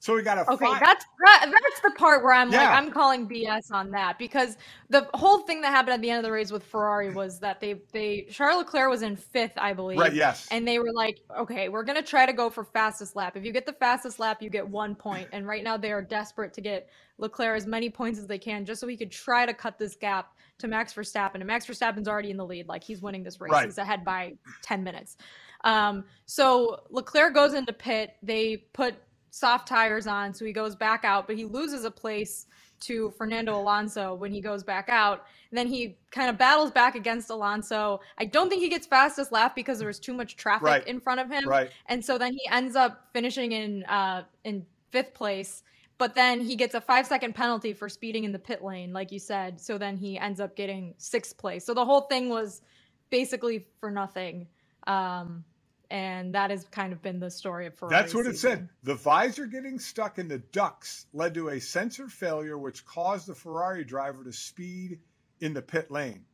So 0.00 0.14
we 0.14 0.22
got 0.22 0.38
a 0.38 0.50
Okay, 0.50 0.64
that's 0.80 1.04
that, 1.26 1.46
that's 1.52 1.80
the 1.82 1.90
part 1.98 2.24
where 2.24 2.32
I'm 2.32 2.50
like 2.50 2.68
I'm 2.68 2.90
calling 2.90 3.28
BS 3.28 3.70
on 3.70 3.90
that 3.90 4.18
because 4.18 4.56
the 4.88 5.06
whole 5.12 5.40
thing 5.40 5.60
that 5.60 5.68
happened 5.72 5.92
at 5.92 6.00
the 6.00 6.08
end 6.08 6.16
of 6.16 6.24
the 6.24 6.32
race 6.32 6.50
with 6.50 6.64
Ferrari 6.64 7.12
was 7.12 7.38
that 7.40 7.60
they 7.60 7.82
they 7.92 8.26
Charles 8.30 8.64
Leclerc 8.64 8.88
was 8.88 9.02
in 9.02 9.14
fifth, 9.14 9.52
I 9.58 9.74
believe. 9.74 9.98
right. 9.98 10.14
Yes. 10.14 10.48
And 10.50 10.66
they 10.66 10.78
were 10.78 10.92
like, 10.94 11.20
okay, 11.38 11.68
we're 11.68 11.82
gonna 11.82 12.00
try 12.00 12.24
to 12.24 12.32
go 12.32 12.48
for 12.48 12.64
fastest 12.64 13.14
lap. 13.14 13.36
If 13.36 13.44
you 13.44 13.52
get 13.52 13.66
the 13.66 13.74
fastest 13.74 14.18
lap, 14.18 14.40
you 14.40 14.48
get 14.48 14.66
one 14.66 14.94
point. 14.94 15.28
And 15.32 15.46
right 15.46 15.62
now 15.62 15.76
they 15.76 15.92
are 15.92 16.00
desperate 16.00 16.54
to 16.54 16.62
get 16.62 16.88
Leclerc 17.18 17.58
as 17.58 17.66
many 17.66 17.90
points 17.90 18.18
as 18.18 18.26
they 18.26 18.38
can, 18.38 18.64
just 18.64 18.80
so 18.80 18.86
he 18.86 18.96
could 18.96 19.10
try 19.10 19.44
to 19.44 19.52
cut 19.52 19.78
this 19.78 19.96
gap 19.96 20.32
to 20.60 20.66
Max 20.66 20.94
Verstappen. 20.94 21.34
And 21.34 21.46
Max 21.46 21.66
Verstappen's 21.66 22.08
already 22.08 22.30
in 22.30 22.38
the 22.38 22.46
lead, 22.46 22.68
like 22.68 22.82
he's 22.82 23.02
winning 23.02 23.22
this 23.22 23.38
race. 23.38 23.52
Right. 23.52 23.66
He's 23.66 23.76
ahead 23.76 24.02
by 24.02 24.32
ten 24.62 24.82
minutes. 24.82 25.18
Um, 25.62 26.04
so 26.24 26.84
Leclerc 26.88 27.34
goes 27.34 27.52
into 27.52 27.74
pit. 27.74 28.14
They 28.22 28.56
put 28.72 28.94
soft 29.30 29.68
tires 29.68 30.06
on, 30.06 30.34
so 30.34 30.44
he 30.44 30.52
goes 30.52 30.74
back 30.74 31.04
out, 31.04 31.26
but 31.26 31.36
he 31.36 31.44
loses 31.44 31.84
a 31.84 31.90
place 31.90 32.46
to 32.80 33.10
Fernando 33.10 33.58
Alonso 33.60 34.14
when 34.14 34.32
he 34.32 34.40
goes 34.40 34.62
back 34.62 34.88
out. 34.88 35.26
And 35.50 35.58
then 35.58 35.66
he 35.66 35.98
kind 36.10 36.30
of 36.30 36.38
battles 36.38 36.70
back 36.70 36.94
against 36.94 37.28
Alonso. 37.28 38.00
I 38.16 38.24
don't 38.24 38.48
think 38.48 38.62
he 38.62 38.68
gets 38.70 38.86
fastest 38.86 39.32
lap 39.32 39.54
because 39.54 39.78
there 39.78 39.88
was 39.88 39.98
too 39.98 40.14
much 40.14 40.36
traffic 40.36 40.66
Right. 40.66 40.86
in 40.86 40.98
front 40.98 41.20
of 41.20 41.30
him. 41.30 41.46
right. 41.46 41.70
And 41.86 42.02
so 42.02 42.16
then 42.16 42.32
he 42.32 42.40
ends 42.50 42.76
up 42.76 43.08
finishing 43.12 43.52
in 43.52 43.84
uh 43.84 44.24
in 44.44 44.64
fifth 44.90 45.12
place. 45.12 45.62
But 45.98 46.14
then 46.14 46.40
he 46.40 46.56
gets 46.56 46.74
a 46.74 46.80
five 46.80 47.06
second 47.06 47.34
penalty 47.34 47.74
for 47.74 47.90
speeding 47.90 48.24
in 48.24 48.32
the 48.32 48.38
pit 48.38 48.64
lane, 48.64 48.94
like 48.94 49.12
you 49.12 49.18
said. 49.18 49.60
So 49.60 49.76
then 49.76 49.98
he 49.98 50.18
ends 50.18 50.40
up 50.40 50.56
getting 50.56 50.94
sixth 50.96 51.36
place. 51.36 51.66
So 51.66 51.74
the 51.74 51.84
whole 51.84 52.02
thing 52.02 52.30
was 52.30 52.62
basically 53.10 53.66
for 53.78 53.90
nothing. 53.90 54.46
Um, 54.86 55.44
and 55.90 56.34
that 56.34 56.50
has 56.50 56.64
kind 56.66 56.92
of 56.92 57.02
been 57.02 57.18
the 57.18 57.30
story 57.30 57.66
of 57.66 57.74
Ferrari. 57.74 58.02
That's 58.02 58.14
what 58.14 58.26
it 58.26 58.38
said. 58.38 58.68
The 58.84 58.94
visor 58.94 59.46
getting 59.46 59.78
stuck 59.78 60.18
in 60.18 60.28
the 60.28 60.38
ducts 60.38 61.06
led 61.12 61.34
to 61.34 61.48
a 61.48 61.60
sensor 61.60 62.08
failure, 62.08 62.56
which 62.56 62.84
caused 62.84 63.26
the 63.26 63.34
Ferrari 63.34 63.84
driver 63.84 64.22
to 64.24 64.32
speed 64.32 65.00
in 65.40 65.52
the 65.54 65.62
pit 65.62 65.90
lane. 65.90 66.24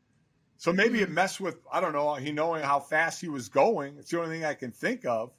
So 0.58 0.72
maybe 0.72 0.98
Hmm. 0.98 1.04
it 1.04 1.10
messed 1.10 1.40
with, 1.40 1.56
I 1.72 1.80
don't 1.80 1.92
know, 1.92 2.14
he 2.14 2.32
knowing 2.32 2.62
how 2.62 2.80
fast 2.80 3.20
he 3.20 3.28
was 3.28 3.48
going. 3.48 3.96
It's 3.98 4.10
the 4.10 4.20
only 4.20 4.36
thing 4.36 4.44
I 4.44 4.54
can 4.54 4.72
think 4.72 5.04
of. 5.06 5.32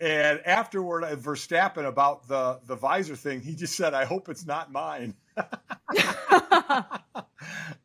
And 0.00 0.40
afterward, 0.46 1.04
uh, 1.04 1.16
Verstappen 1.16 1.84
about 1.86 2.28
the, 2.28 2.60
the 2.66 2.76
visor 2.76 3.16
thing, 3.16 3.40
he 3.40 3.54
just 3.54 3.76
said, 3.76 3.94
I 3.94 4.04
hope 4.04 4.28
it's 4.28 4.46
not 4.46 4.70
mine. 4.72 5.14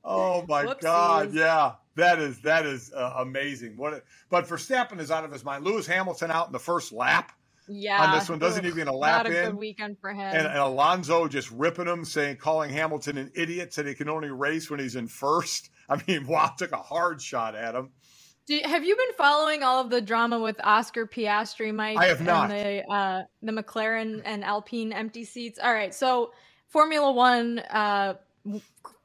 oh 0.04 0.46
my 0.48 0.74
God. 0.82 1.34
Yeah. 1.34 1.74
That 1.96 2.20
is 2.20 2.42
that 2.42 2.66
is 2.66 2.92
uh, 2.92 3.14
amazing. 3.18 3.78
What? 3.78 3.94
A, 3.94 4.02
but 4.30 4.48
Verstappen 4.48 5.00
is 5.00 5.12
out 5.12 5.24
of 5.24 5.32
his 5.32 5.46
mind. 5.46 5.64
Lewis 5.64 5.86
Hamilton 5.86 6.32
out 6.32 6.48
in 6.48 6.54
the 6.54 6.60
first 6.60 6.92
lap 6.92 7.32
yeah. 7.68 8.04
On 8.04 8.18
this 8.18 8.30
one, 8.30 8.40
doesn't 8.40 8.66
even 8.66 8.78
get 8.78 8.88
a 8.88 8.96
lap 8.96 9.26
Not 9.26 9.34
a 9.34 9.40
in. 9.40 9.46
good 9.52 9.60
weekend 9.60 9.98
for 10.00 10.12
him. 10.12 10.20
and, 10.36 10.48
and 10.48 10.58
Alonso 10.58 11.28
just 11.28 11.50
ripping 11.52 11.88
him, 11.88 12.04
saying, 12.04 12.38
calling 12.38 12.70
Hamilton 12.70 13.18
an 13.18 13.32
idiot, 13.36 13.74
said 13.74 13.88
he 13.88 13.94
can 13.94 14.10
only 14.10 14.30
race 14.30 14.70
when 14.70 14.80
he's 14.80 14.96
in 14.96 15.08
first. 15.08 15.70
I 15.90 16.02
mean, 16.08 16.28
wow, 16.28 16.52
took 16.58 16.72
a 16.72 16.78
hard 16.78 17.22
shot 17.22 17.56
at 17.56 17.76
him. 17.76 17.90
Do, 18.46 18.60
have 18.66 18.84
you 18.84 18.96
been 18.96 19.16
following 19.18 19.64
all 19.64 19.80
of 19.80 19.90
the 19.90 20.02
drama 20.02 20.40
with 20.40 20.60
Oscar 20.62 21.08
Piastri, 21.08 21.74
Mike? 21.74 21.98
I 21.98 22.08
have 22.08 22.22
not. 22.22 22.50
The 22.50 22.84
uh, 22.90 23.22
the 23.42 23.54
McLaren 23.54 24.22
and 24.26 24.44
Alpine 24.44 24.92
empty 24.92 25.24
seats. 25.24 25.60
All 25.64 25.74
right, 25.74 25.94
so 25.94 26.34
Formula 26.68 27.14
One 27.14 27.60
uh, 27.60 28.16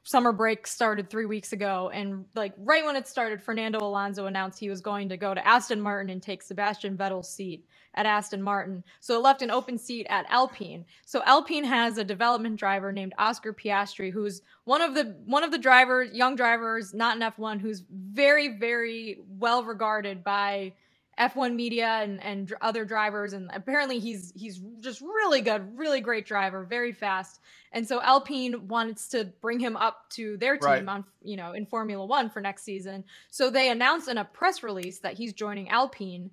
summer 0.03 0.31
break 0.31 0.65
started 0.65 1.09
three 1.09 1.25
weeks 1.25 1.53
ago, 1.53 1.89
and 1.93 2.25
like 2.35 2.53
right 2.57 2.85
when 2.85 2.95
it 2.95 3.07
started, 3.07 3.41
Fernando 3.41 3.79
Alonso 3.79 4.25
announced 4.25 4.59
he 4.59 4.69
was 4.69 4.81
going 4.81 5.09
to 5.09 5.17
go 5.17 5.33
to 5.33 5.47
Aston 5.47 5.81
Martin 5.81 6.09
and 6.09 6.21
take 6.21 6.41
Sebastian 6.41 6.97
Vettel's 6.97 7.29
seat 7.29 7.65
at 7.95 8.05
Aston 8.05 8.41
Martin. 8.41 8.83
So 8.99 9.15
it 9.15 9.23
left 9.23 9.41
an 9.41 9.51
open 9.51 9.77
seat 9.77 10.07
at 10.09 10.25
Alpine. 10.29 10.85
So 11.05 11.21
Alpine 11.25 11.63
has 11.63 11.97
a 11.97 12.03
development 12.03 12.57
driver 12.57 12.91
named 12.91 13.13
Oscar 13.17 13.53
Piastri, 13.53 14.11
who's 14.11 14.41
one 14.65 14.81
of 14.81 14.95
the 14.95 15.15
one 15.25 15.43
of 15.43 15.51
the 15.51 15.57
drivers, 15.57 16.13
young 16.13 16.35
drivers, 16.35 16.93
not 16.93 17.15
in 17.15 17.21
F1, 17.21 17.59
who's 17.59 17.83
very, 17.89 18.57
very 18.57 19.19
well 19.27 19.63
regarded 19.63 20.23
by 20.23 20.73
F1 21.19 21.53
media 21.55 21.87
and, 22.01 22.23
and 22.23 22.53
other 22.61 22.85
drivers. 22.85 23.33
And 23.33 23.49
apparently 23.53 23.99
he's 23.99 24.31
he's 24.35 24.59
just 24.79 25.01
really 25.01 25.41
good, 25.41 25.77
really 25.77 25.99
great 26.01 26.25
driver, 26.25 26.63
very 26.63 26.93
fast. 26.93 27.41
And 27.71 27.87
so 27.87 28.01
Alpine 28.01 28.67
wants 28.67 29.09
to 29.09 29.25
bring 29.41 29.59
him 29.59 29.75
up 29.75 30.09
to 30.11 30.37
their 30.37 30.57
team 30.57 30.69
Right. 30.69 30.87
on, 30.87 31.05
you 31.21 31.35
know, 31.37 31.51
in 31.51 31.65
Formula 31.65 32.05
One 32.05 32.29
for 32.29 32.41
next 32.41 32.63
season. 32.63 33.03
So 33.29 33.49
they 33.49 33.69
announced 33.69 34.07
in 34.07 34.17
a 34.17 34.25
press 34.25 34.63
release 34.63 34.99
that 34.99 35.15
he's 35.15 35.33
joining 35.33 35.69
Alpine. 35.69 36.31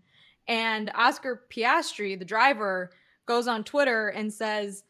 And 0.49 0.91
Oscar 0.95 1.43
Piastri, 1.51 2.17
the 2.19 2.25
driver, 2.25 2.91
goes 3.27 3.49
on 3.49 3.65
Twitter 3.65 4.09
and 4.09 4.33
says, 4.33 4.85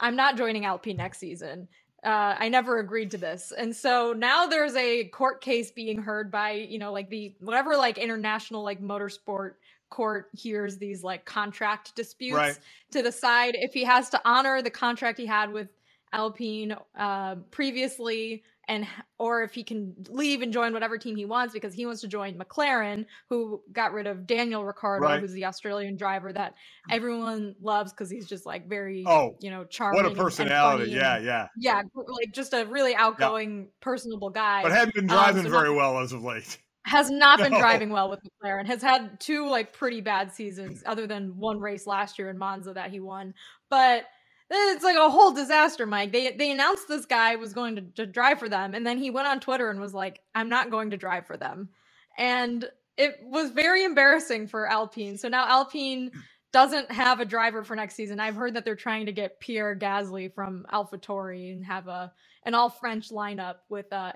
I'm 0.00 0.16
not 0.16 0.36
joining 0.36 0.64
Alpine 0.64 0.96
next 0.96 1.18
season. 1.18 1.68
Uh, 2.04 2.36
I 2.38 2.48
never 2.50 2.78
agreed 2.80 3.10
to 3.12 3.18
this. 3.18 3.50
And 3.56 3.74
so 3.74 4.12
now 4.12 4.46
there's 4.46 4.76
a 4.76 5.04
court 5.04 5.40
case 5.40 5.70
being 5.70 6.02
heard 6.02 6.30
by, 6.30 6.52
you 6.52 6.78
know, 6.78 6.92
like 6.92 7.08
the 7.08 7.34
whatever 7.40 7.76
like 7.76 7.96
international 7.96 8.62
like 8.62 8.80
motorsport 8.82 9.52
court 9.88 10.28
hears 10.36 10.76
these 10.76 11.02
like 11.02 11.24
contract 11.24 11.94
disputes 11.96 12.34
Right. 12.36 12.58
to 12.90 13.02
decide 13.02 13.54
if 13.56 13.72
he 13.72 13.84
has 13.84 14.10
to 14.10 14.20
honor 14.24 14.60
the 14.60 14.70
contract 14.70 15.18
he 15.18 15.26
had 15.26 15.52
with 15.52 15.68
Alpine 16.14 16.76
uh, 16.96 17.34
previously 17.50 18.42
and 18.66 18.86
or 19.18 19.42
if 19.42 19.52
he 19.52 19.62
can 19.62 19.92
leave 20.08 20.40
and 20.40 20.50
join 20.50 20.72
whatever 20.72 20.96
team 20.96 21.16
he 21.16 21.26
wants 21.26 21.52
because 21.52 21.74
he 21.74 21.84
wants 21.84 22.00
to 22.00 22.08
join 22.08 22.34
McLaren 22.38 23.04
who 23.28 23.60
got 23.72 23.92
rid 23.92 24.06
of 24.06 24.26
Daniel 24.26 24.64
Ricciardo 24.64 25.04
Right. 25.04 25.20
who's 25.20 25.32
the 25.32 25.44
Australian 25.44 25.96
driver 25.98 26.32
that 26.32 26.54
everyone 26.90 27.54
loves 27.60 27.92
because 27.92 28.08
he's 28.10 28.26
just 28.26 28.46
like 28.46 28.66
very 28.66 29.04
Oh, 29.06 29.36
you 29.40 29.50
know 29.50 29.64
charming 29.64 30.02
What 30.02 30.10
a 30.10 30.14
personality. 30.14 30.92
Yeah, 30.92 31.16
and- 31.16 31.24
yeah. 31.26 31.48
yeah 31.58 31.82
like 31.94 32.32
just 32.32 32.54
a 32.54 32.64
really 32.64 32.94
outgoing 32.94 33.68
personable 33.80 34.30
guy 34.30 34.62
But 34.62 34.72
hadn't 34.72 34.94
been 34.94 35.10
Um, 35.10 35.16
driving 35.16 35.42
so 35.42 35.50
very 35.50 35.68
not- 35.68 35.76
well 35.76 35.98
as 35.98 36.12
of 36.12 36.22
late. 36.22 36.56
has 36.86 37.10
not 37.10 37.38
been 37.40 37.52
driving 37.58 37.90
well 37.90 38.08
with 38.08 38.20
McLaren. 38.42 38.66
Has 38.66 38.80
had 38.82 39.18
two 39.20 39.46
like 39.48 39.72
pretty 39.74 40.00
bad 40.00 40.32
seasons, 40.32 40.82
other 40.86 41.06
than 41.06 41.36
one 41.36 41.58
race 41.60 41.86
last 41.86 42.18
year 42.18 42.30
in 42.30 42.38
Monza 42.38 42.72
that 42.72 42.90
he 42.90 43.00
won. 43.00 43.34
But 43.70 44.04
it's 44.50 44.84
like 44.84 44.96
a 44.96 45.10
whole 45.10 45.32
disaster, 45.32 45.86
Mike. 45.86 46.12
They 46.12 46.32
they 46.32 46.50
announced 46.52 46.88
this 46.88 47.06
guy 47.06 47.36
was 47.36 47.52
going 47.52 47.76
to, 47.76 47.82
to 47.96 48.06
drive 48.06 48.38
for 48.38 48.48
them, 48.48 48.74
and 48.74 48.86
then 48.86 48.98
he 48.98 49.10
went 49.10 49.28
on 49.28 49.40
Twitter 49.40 49.70
and 49.70 49.80
was 49.80 49.94
like, 49.94 50.20
"I'm 50.34 50.48
not 50.48 50.70
going 50.70 50.90
to 50.90 50.96
drive 50.96 51.26
for 51.26 51.36
them," 51.36 51.70
and 52.18 52.64
it 52.96 53.16
was 53.22 53.50
very 53.50 53.84
embarrassing 53.84 54.48
for 54.48 54.68
Alpine. 54.70 55.18
So 55.18 55.28
now 55.28 55.46
Alpine 55.48 56.12
doesn't 56.52 56.90
have 56.92 57.20
a 57.20 57.24
driver 57.24 57.64
for 57.64 57.74
next 57.76 57.96
season. 57.96 58.20
I've 58.20 58.36
heard 58.36 58.54
that 58.54 58.64
they're 58.64 58.76
trying 58.76 59.06
to 59.06 59.12
get 59.12 59.40
Pierre 59.40 59.76
Gasly 59.76 60.32
from 60.32 60.66
AlphaTauri 60.72 61.52
and 61.52 61.64
have 61.64 61.88
a 61.88 62.12
an 62.46 62.54
all 62.54 62.70
French 62.70 63.10
lineup 63.10 63.56
with 63.68 63.92
uh 63.92 64.12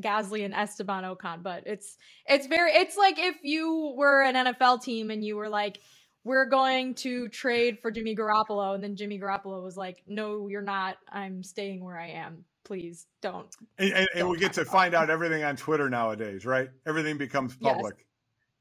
Gasly 0.00 0.44
and 0.44 0.54
Esteban 0.54 1.04
Ocon. 1.04 1.42
But 1.42 1.64
it's 1.66 1.96
it's 2.26 2.46
very 2.46 2.72
it's 2.72 2.96
like 2.96 3.18
if 3.18 3.36
you 3.42 3.94
were 3.96 4.22
an 4.22 4.36
NFL 4.36 4.82
team 4.82 5.10
and 5.10 5.24
you 5.24 5.36
were 5.36 5.48
like, 5.48 5.80
we're 6.24 6.46
going 6.46 6.94
to 6.96 7.28
trade 7.28 7.78
for 7.80 7.90
Jimmy 7.90 8.14
Garoppolo, 8.14 8.74
and 8.74 8.82
then 8.84 8.96
Jimmy 8.96 9.18
Garoppolo 9.18 9.62
was 9.62 9.76
like, 9.76 10.02
no, 10.06 10.48
you're 10.48 10.62
not. 10.62 10.96
I'm 11.10 11.42
staying 11.42 11.82
where 11.82 11.98
I 11.98 12.08
am. 12.08 12.44
Please 12.64 13.06
don't. 13.22 13.54
And, 13.78 13.92
and, 13.92 14.08
and 14.14 14.28
we 14.28 14.38
get 14.38 14.52
to 14.54 14.64
find 14.64 14.94
out 14.94 15.08
everything 15.10 15.42
on 15.44 15.56
Twitter 15.56 15.88
nowadays, 15.88 16.44
right? 16.44 16.68
Everything 16.86 17.16
becomes 17.16 17.56
Yes. 17.60 17.74
public. 17.74 18.06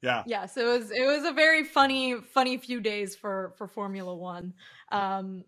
Yeah. 0.01 0.23
Yes, 0.25 0.55
it 0.55 0.63
was 0.63 0.91
it 0.91 1.05
was 1.05 1.25
a 1.25 1.33
very 1.33 1.65
funny 1.65 2.15
funny 2.21 2.57
few 2.57 2.79
days 2.79 3.17
for 3.17 3.53
for 3.57 3.67
Formula 3.67 4.15
1. 4.15 4.53
Um 4.93 5.43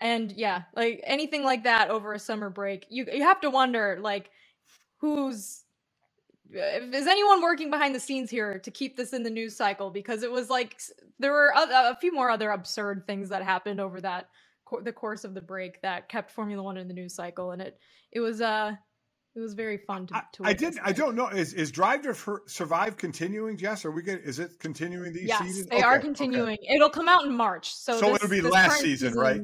and 0.00 0.30
yeah, 0.30 0.62
like 0.76 1.00
anything 1.02 1.42
like 1.42 1.64
that 1.64 1.90
over 1.90 2.12
a 2.12 2.18
summer 2.20 2.48
break, 2.48 2.86
you 2.88 3.06
you 3.12 3.24
have 3.24 3.40
to 3.40 3.50
wonder 3.50 3.98
like 4.00 4.30
who's 4.98 5.64
is 6.52 7.06
anyone 7.06 7.42
working 7.42 7.70
behind 7.70 7.94
the 7.94 8.00
scenes 8.00 8.30
here 8.30 8.58
to 8.60 8.70
keep 8.70 8.96
this 8.96 9.12
in 9.12 9.22
the 9.22 9.30
news 9.30 9.56
cycle? 9.56 9.90
Because 9.90 10.22
it 10.22 10.30
was 10.30 10.48
like 10.48 10.80
there 11.18 11.32
were 11.32 11.52
a, 11.54 11.90
a 11.90 11.98
few 12.00 12.12
more 12.12 12.30
other 12.30 12.50
absurd 12.50 13.04
things 13.06 13.28
that 13.28 13.42
happened 13.42 13.80
over 13.80 14.00
that 14.00 14.28
the 14.82 14.92
course 14.92 15.24
of 15.24 15.34
the 15.34 15.40
break 15.40 15.80
that 15.82 16.08
kept 16.08 16.30
Formula 16.30 16.62
One 16.62 16.76
in 16.76 16.88
the 16.88 16.94
news 16.94 17.14
cycle, 17.14 17.52
and 17.52 17.62
it 17.62 17.78
it 18.12 18.20
was 18.20 18.40
uh 18.40 18.72
it 19.34 19.40
was 19.40 19.54
very 19.54 19.78
fun 19.78 20.06
to. 20.08 20.22
to 20.32 20.44
I, 20.44 20.48
I 20.48 20.52
did. 20.52 20.78
I 20.82 20.92
don't 20.92 21.14
know. 21.14 21.28
Is 21.28 21.52
is 21.52 21.70
Drive 21.70 22.02
to 22.02 22.40
Survive 22.46 22.96
continuing, 22.96 23.56
Jess? 23.56 23.84
Are 23.84 23.90
we 23.90 24.02
getting? 24.02 24.24
Is 24.24 24.38
it 24.38 24.58
continuing 24.58 25.12
these 25.12 25.28
yes, 25.28 25.40
seasons? 25.40 25.66
they 25.66 25.76
okay, 25.76 25.84
are 25.84 25.98
continuing. 25.98 26.58
Okay. 26.60 26.74
It'll 26.74 26.90
come 26.90 27.08
out 27.08 27.24
in 27.24 27.32
March. 27.32 27.72
So 27.74 27.98
so 27.98 28.12
this, 28.12 28.24
it'll 28.24 28.30
be 28.30 28.40
last 28.40 28.80
season, 28.80 29.10
season, 29.10 29.22
right? 29.22 29.40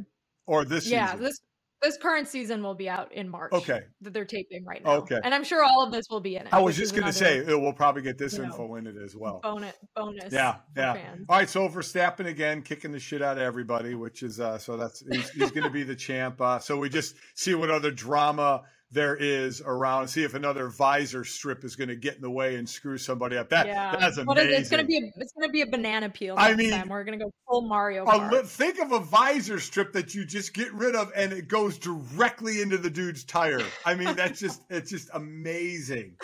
Or 0.47 0.65
this 0.65 0.87
yeah, 0.87 1.13
season? 1.13 1.25
this 1.25 1.41
this 1.85 1.97
current 1.97 2.27
season 2.27 2.63
will 2.63 2.75
be 2.75 2.89
out 2.89 3.13
in 3.13 3.29
March. 3.29 3.53
Okay. 3.53 3.83
That 4.01 4.13
they're 4.13 4.25
taping 4.25 4.65
right 4.65 4.83
now. 4.83 4.95
Okay. 4.97 5.21
And 5.23 5.35
I'm 5.35 5.45
sure 5.45 5.63
all 5.63 5.85
of 5.85 5.93
this 5.93 6.07
will 6.11 6.21
be 6.21 6.37
in 6.37 6.47
it. 6.47 6.53
I 6.53 6.61
was 6.61 6.77
just 6.77 6.95
going 6.95 7.07
to 7.07 7.13
say 7.13 7.43
we'll 7.45 7.73
probably 7.73 8.03
get 8.03 8.19
this 8.19 8.39
info 8.39 8.67
know, 8.69 8.77
in 8.77 8.87
it 8.87 8.97
as 8.97 9.15
well. 9.15 9.41
Bonus, 9.43 9.75
bonus. 9.95 10.33
Yeah, 10.33 10.57
yeah. 10.77 10.95
Fans. 10.95 11.27
All 11.29 11.39
right, 11.39 11.49
so 11.49 11.69
Verstappen 11.69 12.27
again 12.27 12.63
kicking 12.63 12.93
the 12.93 13.01
shit 13.01 13.23
out 13.23 13.37
of 13.37 13.43
everybody, 13.43 13.95
which 13.95 14.23
is 14.23 14.41
uh 14.41 14.59
so 14.59 14.77
that's 14.77 15.05
he's, 15.11 15.31
he's 15.31 15.51
going 15.51 15.65
to 15.65 15.71
be 15.71 15.83
the 15.83 15.97
champ. 15.97 16.41
Uh, 16.41 16.59
so 16.59 16.79
we 16.79 16.89
just 16.89 17.17
see 17.35 17.55
what 17.55 17.71
other 17.71 17.91
drama 17.91 18.63
there 18.95 19.17
is 19.17 19.61
around. 19.61 20.09
See 20.09 20.23
if 20.23 20.35
another 20.35 20.69
visor 20.69 21.25
strip 21.25 21.65
is 21.65 21.75
going 21.77 21.89
to 21.89 21.97
get 21.97 22.15
in 22.15 22.23
the 22.23 22.31
way 22.31 22.55
and 22.57 22.69
screw 22.69 22.97
somebody 22.97 23.37
up. 23.37 23.51
That 23.51 23.67
yeah. 23.67 23.97
that's 23.97 24.17
amazing. 24.17 24.53
it's 24.53 24.71
going 24.71 24.83
to 24.83 24.87
be 24.87 24.99
a, 24.99 25.11
it's 25.17 25.33
going 25.33 25.49
to 25.49 25.53
be 25.53 25.63
a 25.63 25.67
banana 25.67 26.09
peel. 26.09 26.37
I 26.39 26.55
mean, 26.55 26.71
time. 26.71 26.89
we're 26.89 27.05
going 27.05 27.19
to 27.19 27.25
go 27.25 27.31
full 27.47 27.63
Mario. 27.63 28.05
Li- 28.05 28.43
think 28.45 28.79
of 28.79 28.93
a 28.93 29.01
visor 29.01 29.59
strip 29.59 29.93
that 29.93 30.15
you 30.15 30.25
just 30.25 30.55
get 30.55 30.73
rid 30.73 30.95
of 30.95 31.13
and 31.15 31.33
it 31.33 31.49
goes 31.49 31.77
directly 31.77 32.63
into 32.63 32.79
the 32.79 32.91
dude's 32.91 33.25
tire. 33.25 33.61
I 33.85 33.95
mean, 33.95 34.15
that's 34.15 34.39
just 34.39 34.63
it's 34.71 34.91
just 34.91 35.11
amazing. 35.13 36.17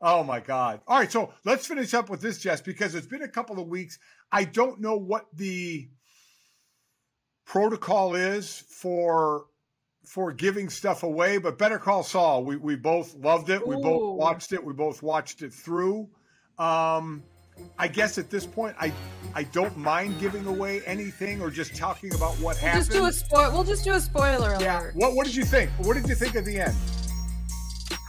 Oh 0.00 0.24
my 0.24 0.40
God. 0.40 0.80
All 0.88 0.98
right, 0.98 1.12
so 1.12 1.32
let's 1.44 1.66
finish 1.66 1.94
up 1.94 2.08
with 2.08 2.20
this, 2.20 2.38
Jess, 2.38 2.60
because 2.60 2.94
it's 2.94 3.06
been 3.06 3.22
a 3.22 3.28
couple 3.28 3.60
of 3.60 3.68
weeks. 3.68 3.98
I 4.32 4.44
don't 4.44 4.80
know 4.80 4.96
what 4.96 5.26
the 5.34 5.88
protocol 7.44 8.14
is 8.14 8.64
for 8.68 9.46
for 10.06 10.32
giving 10.32 10.70
stuff 10.70 11.02
away, 11.02 11.36
but 11.36 11.58
Better 11.58 11.78
Call 11.78 12.02
Saul, 12.04 12.44
we, 12.44 12.56
we 12.56 12.76
both 12.76 13.14
loved 13.16 13.50
it. 13.50 13.66
We 13.66 13.74
both 13.76 14.16
watched 14.16 14.52
it. 14.52 14.64
We 14.64 14.72
both 14.72 15.02
watched 15.02 15.42
it 15.42 15.52
through. 15.52 16.08
Um, 16.58 17.24
I 17.78 17.88
guess 17.88 18.16
at 18.16 18.30
this 18.30 18.46
point, 18.46 18.76
I 18.78 18.92
I 19.34 19.42
don't 19.44 19.76
mind 19.76 20.20
giving 20.20 20.46
away 20.46 20.82
anything 20.86 21.40
or 21.40 21.50
just 21.50 21.74
talking 21.74 22.14
about 22.14 22.32
what 22.34 22.40
we'll 22.40 22.54
happened. 22.56 22.84
Just 22.84 22.92
do 22.92 23.06
a 23.06 23.12
spoil. 23.12 23.50
We'll 23.52 23.64
just 23.64 23.82
do 23.82 23.94
a 23.94 24.00
spoiler 24.00 24.52
alert. 24.52 24.60
Yeah. 24.60 24.90
What 24.94 25.14
What 25.14 25.26
did 25.26 25.34
you 25.34 25.44
think? 25.44 25.70
What 25.78 25.94
did 25.94 26.08
you 26.08 26.14
think 26.14 26.34
of 26.34 26.44
the 26.44 26.60
end? 26.60 26.76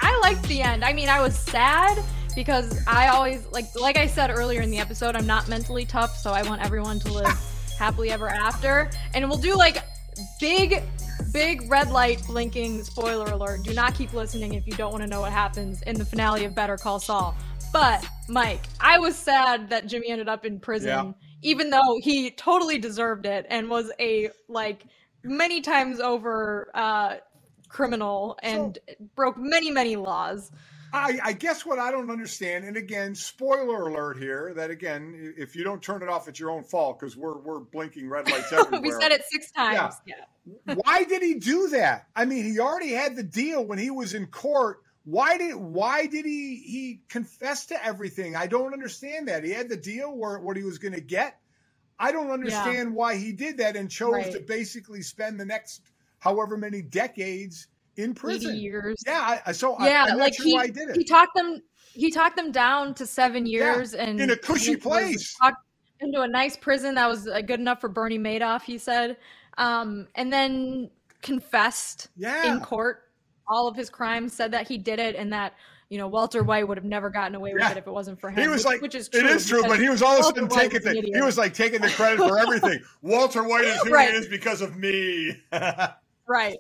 I 0.02 0.18
liked 0.22 0.44
the 0.44 0.62
end. 0.62 0.84
I 0.84 0.94
mean, 0.94 1.10
I 1.10 1.22
was 1.22 1.38
sad 1.38 2.04
because 2.36 2.80
I 2.88 3.08
always 3.08 3.46
like 3.52 3.66
like 3.76 3.98
I 3.98 4.06
said 4.06 4.30
earlier 4.30 4.62
in 4.62 4.70
the 4.70 4.80
episode, 4.80 5.16
I'm 5.16 5.28
not 5.28 5.50
mentally 5.50 5.86
tough, 5.86 6.16
so 6.18 6.32
I 6.32 6.44
want 6.44 6.62
everyone 6.62 7.00
to 7.00 7.12
live 7.12 7.28
happily 7.80 8.12
ever 8.12 8.28
after. 8.30 8.92
And 9.14 9.28
we'll 9.30 9.40
do 9.40 9.56
like 9.56 9.78
big 10.40 10.84
big 11.32 11.70
red 11.70 11.92
light 11.92 12.22
blinking 12.26 12.84
spoiler 12.84 13.26
alert. 13.26 13.64
Do 13.64 13.74
not 13.74 13.96
keep 13.96 14.14
listening 14.14 14.54
if 14.54 14.66
you 14.66 14.74
don't 14.74 14.92
want 14.92 15.04
to 15.04 15.10
know 15.10 15.22
what 15.22 15.32
happens 15.32 15.82
in 15.84 15.96
the 15.96 16.06
finale 16.06 16.46
of 16.46 16.56
Better 16.56 16.78
Call 16.78 17.00
Saul. 17.00 17.36
But 17.74 18.06
Mike, 18.30 18.66
I 18.80 18.98
was 18.98 19.16
sad 19.16 19.70
that 19.70 19.88
Jimmy 19.88 20.10
ended 20.10 20.30
up 20.30 20.46
in 20.46 20.60
prison, 20.60 20.90
yeah. 20.90 21.12
even 21.42 21.70
though 21.70 22.00
he 22.02 22.32
totally 22.32 22.78
deserved 22.78 23.26
it 23.26 23.46
and 23.50 23.70
was 23.70 23.92
a 24.00 24.30
like 24.48 24.86
many 25.24 25.62
times 25.62 26.00
over 26.00 26.70
uh, 26.74 27.16
criminal 27.68 28.38
and 28.42 28.80
so, 28.88 28.96
broke 29.16 29.38
many 29.38 29.72
many 29.72 29.96
laws. 29.96 30.52
I, 30.98 31.20
I, 31.24 31.34
guess 31.34 31.66
what 31.66 31.80
I 31.80 31.92
don't 31.92 32.10
understand, 32.10 32.66
and 32.66 32.78
again, 32.78 33.16
spoiler 33.16 33.88
alert 33.88 34.18
here, 34.18 34.54
that 34.56 34.70
again, 34.70 35.34
if 35.38 35.56
you 35.56 35.64
don't 35.64 35.82
turn 35.82 36.04
it 36.04 36.10
off, 36.10 36.28
it's 36.28 36.40
your 36.40 36.52
own 36.52 36.64
fault 36.64 37.00
because 37.00 37.16
we're 37.16 37.38
we're 37.38 37.60
blinking 37.60 38.10
red 38.10 38.30
lights 38.30 38.52
everywhere. 38.52 38.82
we 38.82 38.92
said 38.92 39.12
it 39.12 39.24
six 39.30 39.52
times. 39.52 39.96
Yeah. 40.06 40.16
yeah. 40.66 40.76
why 40.76 41.04
did 41.04 41.22
he 41.22 41.36
do 41.36 41.70
that? 41.70 42.08
I 42.16 42.26
mean, 42.26 42.44
he 42.44 42.60
already 42.60 42.92
had 42.92 43.16
the 43.16 43.24
deal 43.24 43.66
when 43.66 43.80
he 43.80 43.90
was 43.92 44.14
in 44.14 44.28
court. 44.28 44.82
Why 45.04 45.38
did 45.38 45.56
why 45.56 46.08
did 46.08 46.26
he 46.26 46.58
he 46.58 47.02
confess 47.08 47.68
to 47.68 47.86
everything? 47.86 48.36
I 48.36 48.48
don't 48.48 48.74
understand 48.74 49.28
that. 49.30 49.44
He 49.44 49.52
had 49.52 49.70
the 49.70 49.78
deal 49.78 50.16
where 50.16 50.40
what 50.40 50.58
he 50.58 50.64
was 50.64 50.78
going 50.78 50.94
to 50.94 51.02
get. 51.02 51.40
I 52.00 52.12
don't 52.12 52.30
understand 52.30 52.90
yeah. 52.90 52.96
why 52.96 53.16
he 53.16 53.32
did 53.32 53.58
that 53.58 53.76
and 53.76 53.90
chose 53.90 54.14
right. 54.14 54.32
to 54.32 54.40
basically 54.40 55.02
spend 55.02 55.40
the 55.40 55.46
next 55.46 55.82
however 56.20 56.58
many 56.58 56.82
decades 56.82 57.68
in 57.98 58.14
prison. 58.14 58.56
years. 58.56 58.98
Yeah. 59.06 59.40
I, 59.46 59.52
so 59.52 59.76
yeah, 59.80 60.06
I, 60.08 60.12
am 60.12 60.18
like 60.18 60.36
sure 60.36 60.46
he, 60.46 60.54
why 60.54 60.68
did 60.68 60.90
it. 60.90 60.96
He 60.96 61.04
talked 61.04 61.36
them. 61.36 61.62
He 61.94 62.12
talked 62.12 62.36
them 62.36 62.52
down 62.52 62.94
to 62.96 63.06
seven 63.06 63.46
years 63.46 63.94
yeah, 63.94 64.04
and 64.04 64.22
in 64.22 64.30
a 64.30 64.38
cushy 64.38 64.76
place. 64.76 65.36
Into 66.00 66.22
a 66.22 66.28
nice 66.28 66.56
prison 66.56 66.94
that 66.94 67.10
was 67.10 67.28
uh, 67.28 67.42
good 67.42 67.60
enough 67.60 67.82
for 67.82 67.90
Bernie 67.90 68.20
Madoff. 68.20 68.62
He 68.62 68.78
said, 68.78 69.18
um, 69.58 70.08
and 70.14 70.32
then 70.32 70.92
confessed 71.24 72.10
yeah. 72.16 72.54
in 72.54 72.60
court 72.60 73.10
all 73.48 73.68
of 73.68 73.76
his 73.76 73.90
crimes. 73.90 74.32
Said 74.32 74.52
that 74.52 74.68
he 74.68 74.78
did 74.78 75.00
it 75.00 75.16
and 75.16 75.34
that 75.34 75.54
you 75.90 75.98
know, 75.98 76.08
Walter 76.08 76.44
White 76.44 76.68
would 76.68 76.78
have 76.78 76.86
never 76.86 77.10
gotten 77.10 77.36
away 77.36 77.54
with 77.54 77.62
yeah. 77.62 77.72
it 77.72 77.78
if 77.78 77.88
it 77.88 77.92
wasn't 77.92 78.20
for 78.20 78.30
him. 78.30 78.42
He 78.42 78.48
was 78.48 78.60
which, 78.60 78.66
like, 78.66 78.82
which 78.82 78.96
is 78.96 79.08
true, 79.08 79.22
it 79.22 79.26
is 79.28 79.48
true, 79.48 79.62
but 79.64 79.80
he 79.80 79.90
was 79.90 80.02
all 80.02 80.16
of 80.16 80.20
a 80.20 80.24
sudden 80.24 80.50
taking 80.50 80.82
the, 80.82 81.12
he 81.14 81.22
was 81.22 81.38
like 81.38 81.54
taking 81.54 81.82
the 81.82 81.90
credit 81.90 82.20
for 82.20 82.38
everything. 82.40 82.80
Walter 83.02 83.44
White 83.44 83.66
is 83.66 83.82
who 83.84 83.92
right. 83.92 84.10
he 84.10 84.18
is 84.18 84.28
because 84.28 84.62
of 84.62 84.76
me. 84.76 85.42
right. 86.28 86.58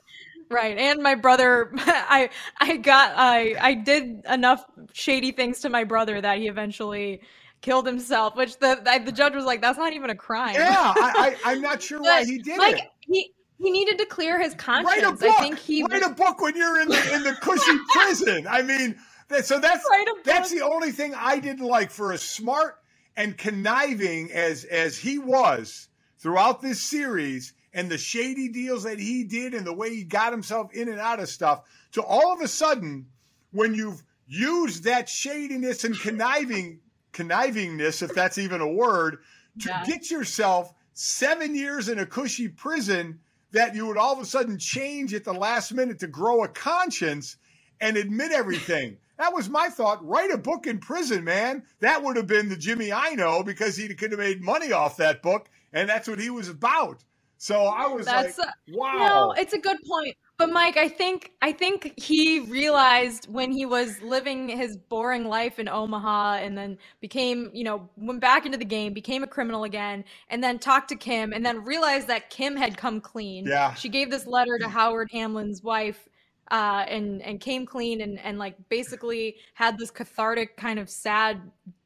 Right. 0.49 0.77
And 0.77 1.01
my 1.01 1.15
brother 1.15 1.71
I 1.77 2.29
I 2.59 2.77
got 2.77 3.13
I 3.15 3.55
I 3.59 3.73
did 3.73 4.23
enough 4.29 4.63
shady 4.93 5.31
things 5.31 5.59
to 5.61 5.69
my 5.69 5.83
brother 5.83 6.21
that 6.21 6.37
he 6.37 6.47
eventually 6.47 7.21
killed 7.61 7.85
himself, 7.85 8.35
which 8.35 8.57
the 8.59 8.79
the 9.05 9.11
judge 9.11 9.35
was 9.35 9.45
like, 9.45 9.61
that's 9.61 9.77
not 9.77 9.93
even 9.93 10.09
a 10.09 10.15
crime. 10.15 10.55
Yeah, 10.55 10.93
I, 10.95 11.35
I 11.45 11.51
am 11.53 11.61
not 11.61 11.81
sure 11.81 12.01
why 12.01 12.23
he 12.23 12.37
did 12.37 12.57
like, 12.57 12.77
it. 12.77 12.91
He 13.01 13.33
he 13.59 13.71
needed 13.71 13.97
to 13.97 14.05
clear 14.05 14.39
his 14.39 14.53
conscience. 14.53 15.03
Write 15.03 15.03
a 15.03 15.11
book. 15.11 15.35
I 15.37 15.41
think 15.41 15.59
he 15.59 15.83
write 15.83 16.03
a 16.03 16.09
book 16.09 16.41
when 16.41 16.55
you're 16.55 16.79
in 16.81 16.89
the 16.89 17.13
in 17.13 17.23
the 17.23 17.33
cushy 17.41 17.77
prison. 17.89 18.47
I 18.47 18.61
mean, 18.61 18.97
that, 19.29 19.45
so 19.45 19.59
that's 19.59 19.85
that's 20.23 20.51
the 20.51 20.61
only 20.61 20.91
thing 20.91 21.13
I 21.15 21.39
didn't 21.39 21.65
like 21.65 21.91
for 21.91 22.11
a 22.11 22.17
smart 22.17 22.79
and 23.15 23.37
conniving 23.37 24.31
as 24.31 24.63
as 24.65 24.97
he 24.97 25.17
was 25.17 25.89
throughout 26.19 26.61
this 26.61 26.81
series 26.81 27.53
and 27.73 27.89
the 27.89 27.97
shady 27.97 28.49
deals 28.49 28.83
that 28.83 28.99
he 28.99 29.23
did 29.23 29.53
and 29.53 29.65
the 29.65 29.73
way 29.73 29.93
he 29.93 30.03
got 30.03 30.31
himself 30.31 30.71
in 30.73 30.89
and 30.89 30.99
out 30.99 31.19
of 31.19 31.29
stuff 31.29 31.63
to 31.91 32.01
all 32.01 32.33
of 32.33 32.41
a 32.41 32.47
sudden 32.47 33.05
when 33.51 33.73
you've 33.73 34.03
used 34.27 34.83
that 34.83 35.07
shadiness 35.07 35.83
and 35.83 35.99
conniving 35.99 36.79
connivingness 37.13 38.03
if 38.03 38.13
that's 38.13 38.37
even 38.37 38.61
a 38.61 38.67
word 38.67 39.19
to 39.59 39.69
yeah. 39.69 39.83
get 39.85 40.11
yourself 40.11 40.73
seven 40.93 41.55
years 41.55 41.89
in 41.89 41.99
a 41.99 42.05
cushy 42.05 42.47
prison 42.47 43.19
that 43.51 43.73
you 43.73 43.87
would 43.87 43.97
all 43.97 44.13
of 44.13 44.19
a 44.19 44.25
sudden 44.25 44.57
change 44.57 45.13
at 45.13 45.23
the 45.23 45.33
last 45.33 45.73
minute 45.73 45.99
to 45.99 46.07
grow 46.07 46.43
a 46.43 46.47
conscience 46.47 47.37
and 47.79 47.97
admit 47.97 48.31
everything 48.31 48.97
that 49.17 49.33
was 49.33 49.49
my 49.49 49.69
thought. 49.69 50.05
Write 50.07 50.31
a 50.31 50.37
book 50.37 50.67
in 50.67 50.79
prison, 50.79 51.23
man. 51.23 51.63
That 51.79 52.03
would 52.03 52.17
have 52.17 52.27
been 52.27 52.49
the 52.49 52.55
Jimmy 52.55 52.91
I 52.91 53.15
know 53.15 53.43
because 53.43 53.75
he 53.75 53.87
could 53.93 54.11
have 54.11 54.19
made 54.19 54.41
money 54.41 54.71
off 54.71 54.97
that 54.97 55.21
book, 55.21 55.49
and 55.73 55.89
that's 55.89 56.07
what 56.07 56.19
he 56.19 56.29
was 56.29 56.49
about. 56.49 57.03
So 57.37 57.65
I 57.65 57.87
was 57.87 58.05
That's 58.05 58.37
like, 58.37 58.47
a, 58.47 58.77
wow. 58.77 58.97
No, 58.97 59.41
it's 59.41 59.53
a 59.53 59.59
good 59.59 59.77
point. 59.87 60.15
But 60.37 60.51
Mike, 60.51 60.77
I 60.77 60.87
think 60.87 61.31
I 61.41 61.51
think 61.51 61.93
he 61.99 62.41
realized 62.41 63.27
when 63.31 63.51
he 63.51 63.65
was 63.65 63.99
living 64.01 64.49
his 64.49 64.77
boring 64.77 65.25
life 65.25 65.57
in 65.57 65.67
Omaha 65.67 66.35
and 66.35 66.55
then 66.55 66.77
became, 66.99 67.49
you 67.53 67.63
know, 67.63 67.89
went 67.97 68.21
back 68.21 68.45
into 68.45 68.57
the 68.57 68.65
game, 68.65 68.93
became 68.93 69.23
a 69.23 69.27
criminal 69.27 69.63
again, 69.63 70.03
and 70.29 70.43
then 70.43 70.59
talked 70.59 70.89
to 70.89 70.95
Kim 70.95 71.33
and 71.33 71.43
then 71.45 71.63
realized 71.63 72.07
that 72.07 72.29
Kim 72.29 72.55
had 72.55 72.77
come 72.77 73.01
clean. 73.01 73.45
Yeah. 73.47 73.73
She 73.73 73.89
gave 73.89 74.11
this 74.11 74.27
letter 74.27 74.59
to 74.59 74.67
Howard 74.69 75.09
Hamlin's 75.11 75.63
wife 75.63 76.07
uh, 76.51 76.85
and 76.87 77.21
and 77.23 77.39
came 77.39 77.65
clean 77.65 78.01
and 78.01 78.19
and 78.19 78.37
like 78.37 78.55
basically 78.69 79.37
had 79.55 79.77
this 79.77 79.89
cathartic 79.89 80.55
kind 80.55 80.77
of 80.77 80.87
sad 80.89 81.41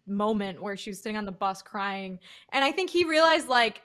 moment 0.08 0.62
where 0.62 0.76
she 0.76 0.90
was 0.90 1.00
sitting 1.00 1.18
on 1.18 1.26
the 1.26 1.32
bus 1.32 1.62
crying. 1.62 2.20
And 2.52 2.66
I 2.66 2.72
think 2.72 2.90
he 2.90 3.06
realized 3.06 3.48
like 3.48 3.82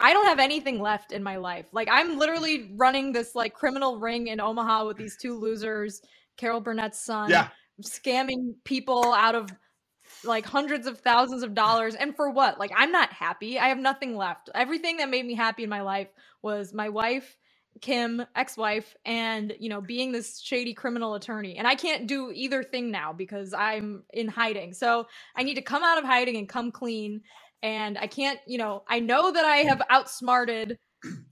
I 0.00 0.12
don't 0.12 0.26
have 0.26 0.38
anything 0.38 0.80
left 0.80 1.12
in 1.12 1.22
my 1.22 1.36
life. 1.36 1.66
Like 1.72 1.88
I'm 1.90 2.18
literally 2.18 2.72
running 2.76 3.12
this 3.12 3.34
like 3.34 3.54
criminal 3.54 3.98
ring 3.98 4.28
in 4.28 4.40
Omaha 4.40 4.86
with 4.86 4.96
these 4.96 5.16
two 5.16 5.38
losers, 5.38 6.02
Carol 6.36 6.60
Burnett's 6.60 6.98
son, 6.98 7.30
yeah. 7.30 7.48
scamming 7.82 8.54
people 8.64 9.12
out 9.12 9.34
of 9.34 9.50
like 10.24 10.44
hundreds 10.44 10.86
of 10.86 10.98
thousands 10.98 11.42
of 11.42 11.54
dollars 11.54 11.94
and 11.94 12.16
for 12.16 12.30
what? 12.30 12.58
Like 12.58 12.72
I'm 12.76 12.92
not 12.92 13.12
happy. 13.12 13.58
I 13.58 13.68
have 13.68 13.78
nothing 13.78 14.16
left. 14.16 14.50
Everything 14.54 14.96
that 14.98 15.10
made 15.10 15.24
me 15.24 15.34
happy 15.34 15.62
in 15.64 15.70
my 15.70 15.82
life 15.82 16.08
was 16.42 16.74
my 16.74 16.88
wife, 16.88 17.36
Kim, 17.80 18.24
ex-wife, 18.34 18.96
and 19.04 19.54
you 19.60 19.68
know, 19.68 19.80
being 19.80 20.12
this 20.12 20.40
shady 20.40 20.74
criminal 20.74 21.14
attorney. 21.14 21.56
And 21.56 21.66
I 21.66 21.74
can't 21.74 22.06
do 22.06 22.30
either 22.34 22.62
thing 22.62 22.90
now 22.90 23.12
because 23.12 23.54
I'm 23.54 24.02
in 24.12 24.28
hiding. 24.28 24.74
So 24.74 25.06
I 25.36 25.42
need 25.42 25.54
to 25.54 25.62
come 25.62 25.84
out 25.84 25.98
of 25.98 26.04
hiding 26.04 26.36
and 26.36 26.48
come 26.48 26.72
clean 26.72 27.22
and 27.62 27.98
I 27.98 28.06
can't, 28.06 28.38
you 28.46 28.58
know, 28.58 28.82
I 28.88 29.00
know 29.00 29.32
that 29.32 29.44
I 29.44 29.58
have 29.58 29.82
outsmarted 29.90 30.78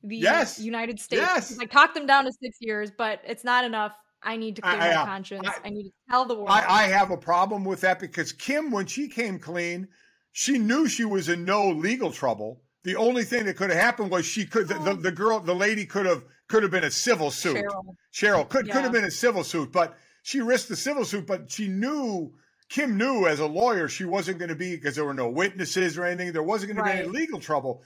the 0.02 0.16
yes. 0.16 0.58
United 0.58 1.00
States. 1.00 1.22
Yes. 1.22 1.58
I 1.60 1.64
talked 1.66 1.94
them 1.94 2.06
down 2.06 2.24
to 2.24 2.32
six 2.32 2.58
years, 2.60 2.90
but 2.96 3.20
it's 3.26 3.44
not 3.44 3.64
enough. 3.64 3.92
I 4.22 4.36
need 4.36 4.56
to 4.56 4.62
clear 4.62 4.74
I, 4.74 4.94
my 4.94 5.02
I, 5.02 5.06
conscience. 5.06 5.46
I, 5.46 5.68
I, 5.68 5.70
need 5.70 5.84
to 5.84 5.92
tell 6.10 6.24
the 6.24 6.34
world. 6.34 6.48
I, 6.50 6.86
have 6.88 7.10
a 7.10 7.16
problem 7.16 7.64
with 7.64 7.80
that 7.82 8.00
because 8.00 8.32
Kim, 8.32 8.70
when 8.70 8.86
she 8.86 9.08
came 9.08 9.38
clean, 9.38 9.88
she 10.32 10.58
knew 10.58 10.88
she 10.88 11.04
was 11.04 11.28
in 11.28 11.44
no 11.44 11.70
legal 11.70 12.10
trouble. 12.10 12.62
The 12.84 12.96
only 12.96 13.24
thing 13.24 13.46
that 13.46 13.56
could 13.56 13.70
have 13.70 13.78
happened 13.78 14.10
was 14.10 14.26
she 14.26 14.44
could 14.44 14.68
the, 14.68 14.74
the, 14.74 14.90
oh. 14.90 14.94
the 14.94 15.12
girl 15.12 15.40
the 15.40 15.54
lady 15.54 15.84
could 15.84 16.06
have 16.06 16.24
could 16.48 16.62
have 16.62 16.72
been 16.72 16.84
a 16.84 16.90
civil 16.90 17.30
suit. 17.30 17.56
Cheryl, 17.56 17.94
Cheryl 18.12 18.48
could 18.48 18.66
yeah. 18.66 18.74
could 18.74 18.82
have 18.82 18.92
been 18.92 19.04
a 19.04 19.10
civil 19.10 19.44
suit, 19.44 19.70
but 19.72 19.96
she 20.22 20.40
risked 20.40 20.68
the 20.68 20.76
civil 20.76 21.04
suit. 21.04 21.26
But 21.26 21.50
she 21.50 21.68
knew 21.68 22.32
Kim 22.68 22.98
knew 22.98 23.26
as 23.26 23.40
a 23.40 23.46
lawyer 23.46 23.88
she 23.88 24.04
wasn't 24.04 24.38
going 24.38 24.50
to 24.50 24.54
be 24.54 24.76
because 24.76 24.94
there 24.94 25.04
were 25.04 25.14
no 25.14 25.28
witnesses 25.28 25.96
or 25.96 26.04
anything. 26.04 26.32
There 26.32 26.42
wasn't 26.42 26.74
going 26.74 26.84
right. 26.84 26.96
to 26.96 27.02
be 27.02 27.08
any 27.08 27.18
legal 27.18 27.40
trouble. 27.40 27.82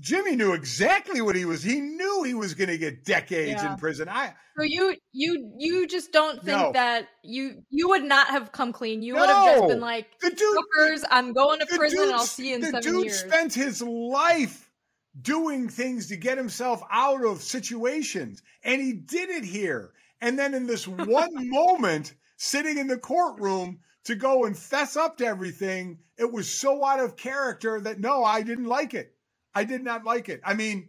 Jimmy 0.00 0.36
knew 0.36 0.54
exactly 0.54 1.20
what 1.20 1.36
he 1.36 1.44
was. 1.44 1.62
He 1.62 1.80
knew 1.80 2.22
he 2.22 2.32
was 2.32 2.54
going 2.54 2.70
to 2.70 2.78
get 2.78 3.04
decades 3.04 3.62
yeah. 3.62 3.72
in 3.72 3.78
prison. 3.78 4.08
I 4.08 4.34
so 4.56 4.62
you 4.62 4.94
you 5.12 5.52
you 5.58 5.86
just 5.86 6.12
don't 6.12 6.42
think 6.42 6.58
no. 6.58 6.72
that 6.72 7.08
you 7.22 7.62
you 7.70 7.88
would 7.88 8.04
not 8.04 8.28
have 8.28 8.52
come 8.52 8.72
clean. 8.72 9.02
You 9.02 9.14
no. 9.14 9.20
would 9.20 9.28
have 9.28 9.56
just 9.56 9.68
been 9.68 9.80
like, 9.80 10.06
the 10.20 10.30
dude, 10.30 11.04
I'm 11.10 11.32
going 11.32 11.60
to 11.60 11.66
prison. 11.66 12.02
and 12.02 12.12
I'll 12.12 12.20
see 12.20 12.50
you 12.50 12.56
in 12.56 12.62
seven 12.62 12.82
years. 12.82 12.84
The 12.84 12.90
dude 12.90 13.12
spent 13.12 13.54
his 13.54 13.82
life 13.82 14.70
doing 15.20 15.68
things 15.68 16.06
to 16.08 16.16
get 16.16 16.38
himself 16.38 16.82
out 16.90 17.24
of 17.24 17.42
situations, 17.42 18.42
and 18.62 18.80
he 18.80 18.92
did 18.92 19.30
it 19.30 19.44
here. 19.44 19.92
And 20.20 20.38
then 20.38 20.54
in 20.54 20.66
this 20.66 20.86
one 20.88 21.50
moment, 21.50 22.14
sitting 22.42 22.76
in 22.76 22.88
the 22.88 22.98
courtroom 22.98 23.78
to 24.04 24.16
go 24.16 24.44
and 24.44 24.58
fess 24.58 24.96
up 24.96 25.16
to 25.16 25.24
everything, 25.24 25.98
it 26.18 26.30
was 26.30 26.50
so 26.50 26.84
out 26.84 26.98
of 26.98 27.16
character 27.16 27.80
that 27.80 28.00
no, 28.00 28.24
I 28.24 28.42
didn't 28.42 28.66
like 28.66 28.94
it. 28.94 29.14
I 29.54 29.62
did 29.62 29.84
not 29.84 30.04
like 30.04 30.28
it. 30.28 30.40
I 30.44 30.54
mean, 30.54 30.88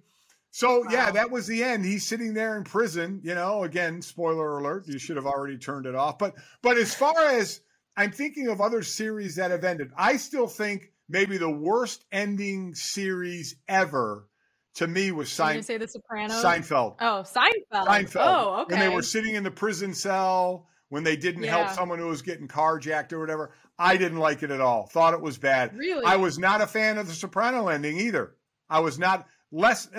so 0.49 0.79
wow. 0.79 0.87
yeah, 0.89 1.11
that 1.11 1.29
was 1.29 1.45
the 1.45 1.63
end. 1.63 1.85
He's 1.85 2.07
sitting 2.07 2.33
there 2.33 2.57
in 2.57 2.63
prison. 2.63 3.21
You 3.23 3.35
know, 3.35 3.63
again, 3.63 4.01
spoiler 4.01 4.57
alert. 4.57 4.87
You 4.87 4.97
should 4.97 5.15
have 5.15 5.27
already 5.27 5.59
turned 5.59 5.85
it 5.85 5.93
off. 5.93 6.17
But 6.17 6.33
but 6.63 6.77
as 6.77 6.95
far 6.95 7.27
as 7.27 7.61
I'm 7.95 8.11
thinking 8.11 8.47
of 8.47 8.59
other 8.59 8.81
series 8.81 9.35
that 9.35 9.51
have 9.51 9.63
ended, 9.63 9.91
I 9.95 10.17
still 10.17 10.47
think 10.47 10.91
maybe 11.07 11.37
the 11.37 11.51
worst 11.51 12.03
ending 12.11 12.73
series 12.73 13.57
ever 13.67 14.27
to 14.75 14.87
me 14.87 15.11
was 15.11 15.31
Sein- 15.31 15.61
say 15.61 15.77
The 15.77 15.87
Sopranos. 15.87 16.43
Seinfeld. 16.43 16.95
Oh, 16.99 17.23
Seinfeld. 17.23 17.85
Seinfeld. 17.85 18.25
Oh, 18.25 18.61
okay. 18.63 18.73
When 18.73 18.89
they 18.89 18.95
were 18.95 19.03
sitting 19.03 19.35
in 19.35 19.43
the 19.43 19.51
prison 19.51 19.93
cell, 19.93 20.67
when 20.93 21.03
they 21.03 21.15
didn't 21.15 21.41
yeah. 21.41 21.57
help 21.57 21.75
someone 21.75 21.97
who 21.97 22.05
was 22.05 22.21
getting 22.21 22.47
carjacked 22.47 23.13
or 23.13 23.19
whatever, 23.19 23.49
I 23.79 23.97
didn't 23.97 24.19
like 24.19 24.43
it 24.43 24.51
at 24.51 24.61
all. 24.61 24.85
Thought 24.85 25.15
it 25.15 25.21
was 25.21 25.39
bad. 25.39 25.75
Really? 25.75 26.05
I 26.05 26.17
was 26.17 26.37
not 26.37 26.61
a 26.61 26.67
fan 26.67 26.99
of 26.99 27.07
the 27.07 27.13
Soprano 27.13 27.67
ending 27.67 27.97
either. 27.97 28.35
I 28.69 28.79
was 28.79 28.99
not 28.99 29.25
less. 29.51 29.89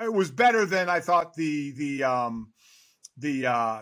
It 0.00 0.12
was 0.12 0.30
better 0.30 0.64
than 0.64 0.88
I 0.88 1.00
thought 1.00 1.34
the 1.34 1.72
the 1.72 2.04
um, 2.04 2.52
the 3.16 3.46
uh, 3.46 3.80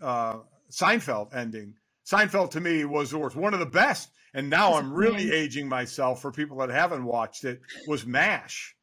uh, 0.00 0.36
Seinfeld 0.70 1.34
ending. 1.34 1.74
Seinfeld 2.10 2.50
to 2.52 2.60
me 2.60 2.86
was 2.86 3.10
the 3.10 3.18
worst, 3.18 3.36
one 3.36 3.52
of 3.52 3.60
the 3.60 3.66
best. 3.66 4.08
And 4.32 4.48
now 4.48 4.72
I'm 4.72 4.94
really 4.94 5.30
aging 5.32 5.68
myself 5.68 6.22
for 6.22 6.32
people 6.32 6.56
that 6.58 6.70
haven't 6.70 7.04
watched 7.04 7.44
it. 7.44 7.60
Was 7.88 8.06
MASH? 8.06 8.74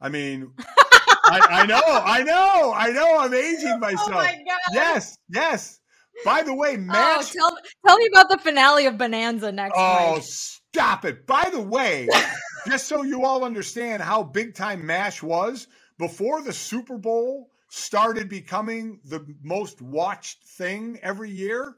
I 0.00 0.08
mean, 0.08 0.52
I, 0.58 1.40
I, 1.50 1.66
know, 1.66 1.82
I 1.84 2.22
know, 2.22 2.72
I 2.76 2.90
know. 2.92 3.18
I'm 3.18 3.34
aging 3.34 3.72
oh 3.74 3.78
myself. 3.78 4.08
Oh 4.08 4.12
my 4.12 4.36
god! 4.46 4.72
Yes, 4.72 5.18
yes. 5.28 5.75
By 6.24 6.42
the 6.42 6.54
way, 6.54 6.76
MASH. 6.76 7.34
Oh, 7.36 7.38
tell, 7.38 7.58
tell 7.86 7.98
me 7.98 8.06
about 8.06 8.28
the 8.28 8.38
finale 8.38 8.86
of 8.86 8.98
Bonanza 8.98 9.52
next. 9.52 9.74
Oh, 9.76 10.14
week. 10.14 10.22
stop 10.24 11.04
it! 11.04 11.26
By 11.26 11.50
the 11.52 11.60
way, 11.60 12.08
just 12.68 12.88
so 12.88 13.02
you 13.02 13.24
all 13.24 13.44
understand 13.44 14.02
how 14.02 14.22
big 14.22 14.54
time 14.54 14.86
MASH 14.86 15.22
was, 15.22 15.68
before 15.98 16.42
the 16.42 16.52
Super 16.52 16.98
Bowl 16.98 17.50
started 17.68 18.28
becoming 18.28 19.00
the 19.04 19.26
most 19.42 19.82
watched 19.82 20.42
thing 20.44 20.98
every 21.02 21.30
year, 21.30 21.76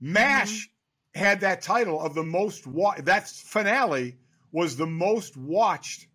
MASH 0.00 0.66
mm-hmm. 0.66 1.20
had 1.20 1.40
that 1.40 1.62
title 1.62 2.00
of 2.00 2.14
the 2.14 2.24
most 2.24 2.66
wa- 2.66 2.96
that 2.98 3.28
finale 3.28 4.18
was 4.52 4.76
the 4.76 4.86
most 4.86 5.36
watched 5.36 6.06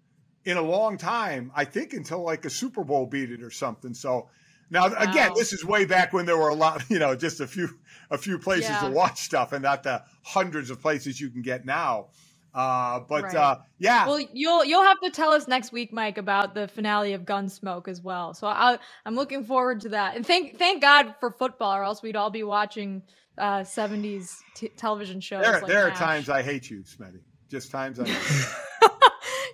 in 0.46 0.58
a 0.58 0.62
long 0.62 0.98
time, 0.98 1.52
I 1.56 1.66
think 1.66 1.94
until 1.94 2.24
like 2.24 2.46
a 2.46 2.50
Super 2.50 2.84
Bowl 2.84 3.06
beat 3.06 3.32
it 3.32 3.44
or 3.44 3.52
something. 3.52 3.94
So 3.94 4.30
now 4.72 4.86
again, 4.86 5.34
this 5.36 5.52
is 5.54 5.66
way 5.66 5.86
back 5.86 6.14
when 6.14 6.26
there 6.26 6.38
were 6.38 6.50
a 6.50 6.56
lot, 6.56 6.84
you 6.90 6.98
know, 6.98 7.16
just 7.16 7.40
a 7.42 7.48
few 7.48 7.70
a 8.10 8.18
few 8.18 8.40
places 8.40 8.70
yeah. 8.70 8.88
to 8.88 8.90
watch 8.90 9.20
stuff 9.20 9.52
and 9.54 9.62
not 9.62 9.84
the 9.84 10.04
hundreds 10.24 10.70
of 10.70 10.82
places 10.82 11.20
you 11.20 11.30
can 11.30 11.42
get 11.42 11.66
now. 11.66 12.08
Uh, 12.54 13.00
but 13.08 13.24
right. 13.24 13.36
uh, 13.36 13.58
yeah. 13.80 14.08
Well, 14.08 14.20
you'll 14.34 14.66
you'll 14.66 14.84
have 14.84 15.00
to 15.02 15.10
tell 15.10 15.32
us 15.32 15.48
next 15.48 15.72
week, 15.72 15.94
Mike, 15.94 16.18
about 16.18 16.54
the 16.54 16.68
finale 16.68 17.14
of 17.14 17.24
Gunsmoke 17.24 17.88
as 17.88 18.02
well. 18.02 18.34
So 18.34 18.48
I, 18.48 18.78
I'm 19.06 19.16
looking 19.16 19.44
forward 19.46 19.82
to 19.82 19.90
that. 19.90 20.16
And 20.16 20.26
thank 20.26 20.58
thank 20.58 20.82
God 20.82 21.16
for 21.20 21.32
football, 21.32 21.76
or 21.76 21.84
else 21.84 22.02
we'd 22.02 22.18
all 22.18 22.30
be 22.30 22.44
watching 22.44 23.04
uh, 23.38 23.60
70s 23.60 24.40
t- 24.56 24.70
television 24.70 25.22
shows. 25.22 25.44
There, 25.44 25.54
like 25.54 25.68
there 25.68 25.88
are 25.88 25.92
times 25.92 26.30
I 26.30 26.42
hate 26.42 26.70
you, 26.70 26.84
Smetty. 26.84 27.22
Just 27.50 27.72
times 27.72 28.00
I. 28.00 28.06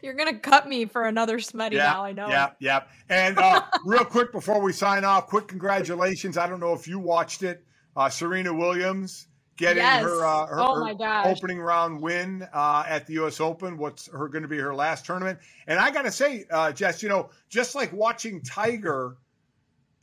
You're 0.02 0.14
gonna 0.14 0.40
cut 0.40 0.68
me 0.68 0.86
for 0.86 1.06
another 1.06 1.38
Smetty 1.40 1.74
yeah, 1.74 1.92
now. 1.92 2.04
I 2.04 2.12
know. 2.12 2.28
Yeah, 2.28 2.50
yeah. 2.60 2.84
And 3.10 3.38
uh, 3.38 3.64
real 3.86 4.06
quick 4.06 4.32
before 4.32 4.62
we 4.62 4.74
sign 4.74 5.04
off, 5.04 5.28
quick 5.28 5.48
congratulations. 5.48 6.38
I 6.38 6.48
don't 6.48 6.60
know 6.60 6.74
if 6.74 6.88
you 6.88 7.00
watched 7.00 7.44
it. 7.44 7.64
Uh, 7.96 8.10
Serena 8.10 8.54
Williams 8.54 9.28
getting 9.58 9.82
yes. 9.82 10.04
her, 10.04 10.24
uh, 10.24 10.46
her, 10.46 10.60
oh 10.60 10.86
her 10.86 11.24
opening 11.26 11.60
round 11.60 12.00
win 12.00 12.48
uh, 12.54 12.84
at 12.88 13.08
the 13.08 13.14
U.S. 13.14 13.42
Open. 13.42 13.78
What's 13.78 14.08
her 14.12 14.30
going 14.30 14.44
to 14.44 14.48
be 14.48 14.60
her 14.60 14.74
last 14.74 15.06
tournament? 15.06 15.40
And 15.66 15.80
I 15.80 15.92
got 15.92 16.04
to 16.04 16.12
say, 16.12 16.46
uh, 16.52 16.72
Jess, 16.72 17.02
you 17.02 17.10
know, 17.10 17.32
just 17.50 17.76
like 17.76 17.92
watching 17.92 18.42
Tiger 18.42 19.18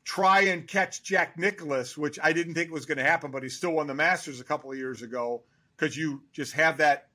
try 0.04 0.42
and 0.42 0.66
catch 0.66 1.02
Jack 1.02 1.38
Nicklaus, 1.38 1.96
which 1.96 2.18
I 2.22 2.32
didn't 2.32 2.54
think 2.54 2.70
was 2.70 2.84
going 2.84 2.98
to 2.98 3.04
happen, 3.04 3.30
but 3.30 3.42
he 3.42 3.48
still 3.48 3.72
won 3.72 3.86
the 3.86 3.94
Masters 3.94 4.40
a 4.40 4.44
couple 4.44 4.70
of 4.70 4.76
years 4.76 5.02
ago 5.02 5.42
because 5.76 5.96
you 5.96 6.22
just 6.32 6.52
have 6.52 6.76
that 6.78 7.08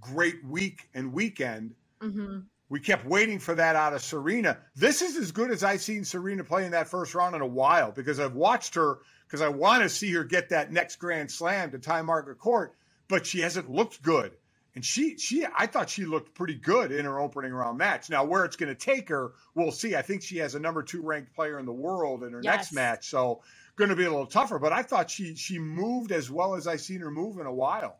great 0.00 0.44
week 0.44 0.88
and 0.94 1.12
weekend. 1.12 1.74
Mm-hmm. 2.02 2.40
We 2.68 2.78
kept 2.78 3.04
waiting 3.04 3.40
for 3.40 3.54
that 3.56 3.74
out 3.74 3.94
of 3.94 4.02
Serena. 4.02 4.58
This 4.76 5.02
is 5.02 5.16
as 5.16 5.32
good 5.32 5.50
as 5.50 5.64
I've 5.64 5.82
seen 5.82 6.04
Serena 6.04 6.44
play 6.44 6.64
in 6.64 6.70
that 6.70 6.88
first 6.88 7.14
round 7.14 7.34
in 7.34 7.42
a 7.42 7.46
while 7.46 7.90
because 7.90 8.20
I've 8.20 8.34
watched 8.34 8.76
her 8.76 8.98
because 9.26 9.40
I 9.40 9.48
want 9.48 9.82
to 9.82 9.88
see 9.88 10.12
her 10.12 10.24
get 10.24 10.50
that 10.50 10.72
next 10.72 10.96
Grand 10.96 11.30
Slam 11.30 11.72
to 11.72 11.78
tie 11.78 12.02
Margaret 12.02 12.38
Court, 12.38 12.74
but 13.08 13.26
she 13.26 13.40
hasn't 13.40 13.70
looked 13.70 14.02
good. 14.02 14.32
And 14.76 14.84
she, 14.84 15.18
she, 15.18 15.44
I 15.56 15.66
thought 15.66 15.90
she 15.90 16.04
looked 16.04 16.34
pretty 16.34 16.54
good 16.54 16.92
in 16.92 17.04
her 17.04 17.18
opening 17.18 17.52
round 17.52 17.76
match. 17.76 18.08
Now, 18.08 18.24
where 18.24 18.44
it's 18.44 18.56
going 18.56 18.74
to 18.74 18.74
take 18.76 19.08
her, 19.08 19.32
we'll 19.54 19.72
see. 19.72 19.96
I 19.96 20.02
think 20.02 20.22
she 20.22 20.38
has 20.38 20.54
a 20.54 20.60
number 20.60 20.82
two 20.82 21.02
ranked 21.02 21.34
player 21.34 21.58
in 21.58 21.66
the 21.66 21.72
world 21.72 22.22
in 22.22 22.32
her 22.32 22.40
yes. 22.42 22.56
next 22.56 22.72
match, 22.72 23.08
so 23.08 23.42
going 23.74 23.90
to 23.90 23.96
be 23.96 24.04
a 24.04 24.10
little 24.10 24.26
tougher. 24.26 24.60
But 24.60 24.72
I 24.72 24.82
thought 24.82 25.10
she, 25.10 25.34
she 25.34 25.58
moved 25.58 26.12
as 26.12 26.30
well 26.30 26.54
as 26.54 26.68
I've 26.68 26.80
seen 26.80 27.00
her 27.00 27.10
move 27.10 27.38
in 27.38 27.46
a 27.46 27.52
while. 27.52 27.98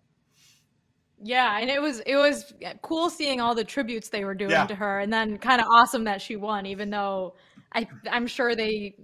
Yeah, 1.22 1.58
and 1.58 1.68
it 1.70 1.82
was 1.82 2.00
it 2.00 2.16
was 2.16 2.54
cool 2.82 3.10
seeing 3.10 3.40
all 3.40 3.54
the 3.54 3.64
tributes 3.64 4.08
they 4.08 4.24
were 4.24 4.34
doing 4.34 4.52
yeah. 4.52 4.66
to 4.66 4.74
her, 4.74 5.00
and 5.00 5.12
then 5.12 5.36
kind 5.38 5.60
of 5.60 5.66
awesome 5.70 6.04
that 6.04 6.22
she 6.22 6.36
won, 6.36 6.64
even 6.64 6.88
though 6.88 7.34
I 7.72 7.86
I'm 8.10 8.26
sure 8.26 8.56
they 8.56 8.94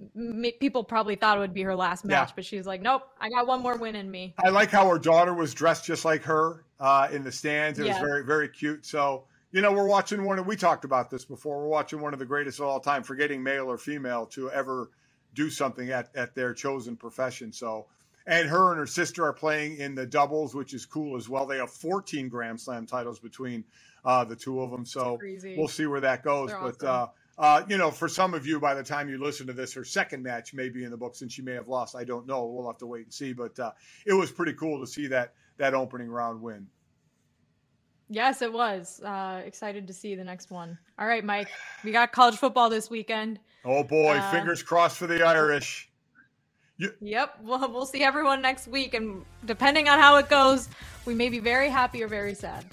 people 0.59 0.83
probably 0.83 1.17
thought 1.17 1.37
it 1.37 1.41
would 1.41 1.53
be 1.53 1.63
her 1.63 1.77
last 1.77 2.05
match, 2.05 2.31
yeah. 2.31 2.33
but 2.35 2.45
she's 2.45 2.67
like, 2.67 2.81
nope, 2.81 3.03
I 3.21 3.29
got 3.29 3.47
one 3.47 3.61
more 3.63 3.77
win 3.77 3.97
in 3.97 4.11
me. 4.11 4.35
I 4.43 4.49
like 4.49 4.71
how 4.71 4.89
her 4.89 4.99
daughter 4.99 5.35
was 5.35 5.53
dressed 5.53 5.85
just 5.85 6.05
like 6.05 6.23
her 6.23 6.65
uh, 6.81 7.09
in 7.13 7.23
the 7.23 7.33
stands. 7.33 7.79
It 7.79 7.87
yeah. 7.87 8.01
was 8.01 8.09
very 8.09 8.25
very 8.25 8.49
cute. 8.49 8.87
So 8.87 9.25
you 9.53 9.61
know, 9.61 9.73
we're 9.73 9.87
watching 9.87 10.25
one 10.25 10.39
of 10.39 10.47
we 10.47 10.57
talked 10.57 10.85
about 10.87 11.11
this 11.11 11.25
before. 11.25 11.59
We're 11.59 11.69
watching 11.69 12.01
one 12.01 12.15
of 12.15 12.19
the 12.19 12.27
greatest 12.27 12.61
of 12.61 12.67
all 12.67 12.81
time, 12.81 13.03
forgetting 13.03 13.43
male 13.43 13.71
or 13.71 13.77
female 13.77 14.25
to 14.29 14.51
ever 14.51 14.91
do 15.35 15.51
something 15.51 15.91
at 15.91 16.09
at 16.17 16.35
their 16.35 16.55
chosen 16.55 16.97
profession. 16.97 17.53
So. 17.53 17.87
And 18.27 18.49
her 18.49 18.73
and 18.73 18.79
her 18.81 18.87
sister 18.87 19.25
are 19.25 19.33
playing 19.33 19.77
in 19.77 19.95
the 19.95 20.05
doubles, 20.05 20.55
which 20.55 20.75
is 20.75 20.85
cool 20.85 21.17
as 21.17 21.29
well. 21.29 21.47
They 21.47 21.59
have 21.59 21.71
14 21.71 22.29
Grand 22.29 22.61
Slam 22.61 22.85
titles 22.85 23.21
between 23.21 23.65
uh, 24.05 24.25
the 24.25 24.35
two 24.35 24.61
of 24.61 24.71
them. 24.71 24.85
So 24.85 25.19
we'll 25.57 25.69
see 25.69 25.87
where 25.87 26.01
that 26.01 26.25
goes. 26.25 26.51
They're 26.51 26.61
but 26.61 26.75
awesome. 26.83 26.89
uh, 26.89 27.07
uh, 27.39 27.63
you 27.69 27.77
know, 27.77 27.91
for 27.91 28.09
some 28.09 28.35
of 28.35 28.47
you, 28.47 28.59
by 28.59 28.75
the 28.75 28.83
time 28.83 29.09
you 29.09 29.23
listen 29.23 29.47
to 29.47 29.53
this, 29.53 29.73
her 29.75 29.85
second 29.85 30.23
match 30.23 30.55
may 30.55 30.69
be 30.69 30.85
in 30.85 30.91
the 30.91 30.97
books, 30.97 31.21
and 31.23 31.31
she 31.31 31.43
may 31.43 31.53
have 31.53 31.69
lost. 31.69 31.95
I 31.95 32.03
don't 32.03 32.27
know. 32.27 32.47
We'll 32.47 32.67
have 32.67 32.79
to 32.79 32.87
wait 32.87 33.05
and 33.05 33.13
see. 33.13 33.33
But 33.33 33.59
uh, 33.59 33.73
it 34.07 34.15
was 34.15 34.33
pretty 34.33 34.55
cool 34.55 34.81
to 34.81 34.87
see 34.87 35.07
that 35.09 35.35
that 35.59 35.75
opening 35.75 36.09
round 36.09 36.41
win. 36.41 36.67
Yes, 38.09 38.41
it 38.41 38.53
was. 38.53 39.01
Uh, 39.05 39.43
excited 39.45 39.87
to 39.89 39.93
see 39.93 40.15
the 40.15 40.25
next 40.25 40.51
one. 40.51 40.79
All 40.99 41.07
right, 41.07 41.25
Mike. 41.25 41.49
We 41.85 41.93
got 41.93 42.13
college 42.13 42.37
football 42.37 42.71
this 42.71 42.89
weekend. 42.89 43.39
Oh 43.65 43.83
boy, 43.83 44.17
uh, 44.17 44.31
fingers 44.31 44.63
crossed 44.63 44.97
for 44.97 45.07
the 45.07 45.27
Irish. 45.27 45.91
You- 46.79 46.93
yep, 47.01 47.39
well, 47.43 47.71
we'll 47.73 47.87
see 47.87 48.03
everyone 48.03 48.43
next 48.43 48.69
week, 48.69 48.93
and 48.95 49.25
depending 49.47 49.89
on 49.89 49.99
how 49.99 50.17
it 50.17 50.29
goes, 50.29 50.69
we 51.07 51.15
may 51.15 51.29
be 51.29 51.39
very 51.39 51.71
happy 51.71 52.03
or 52.03 52.09
very 52.09 52.35
sad. 52.35 52.65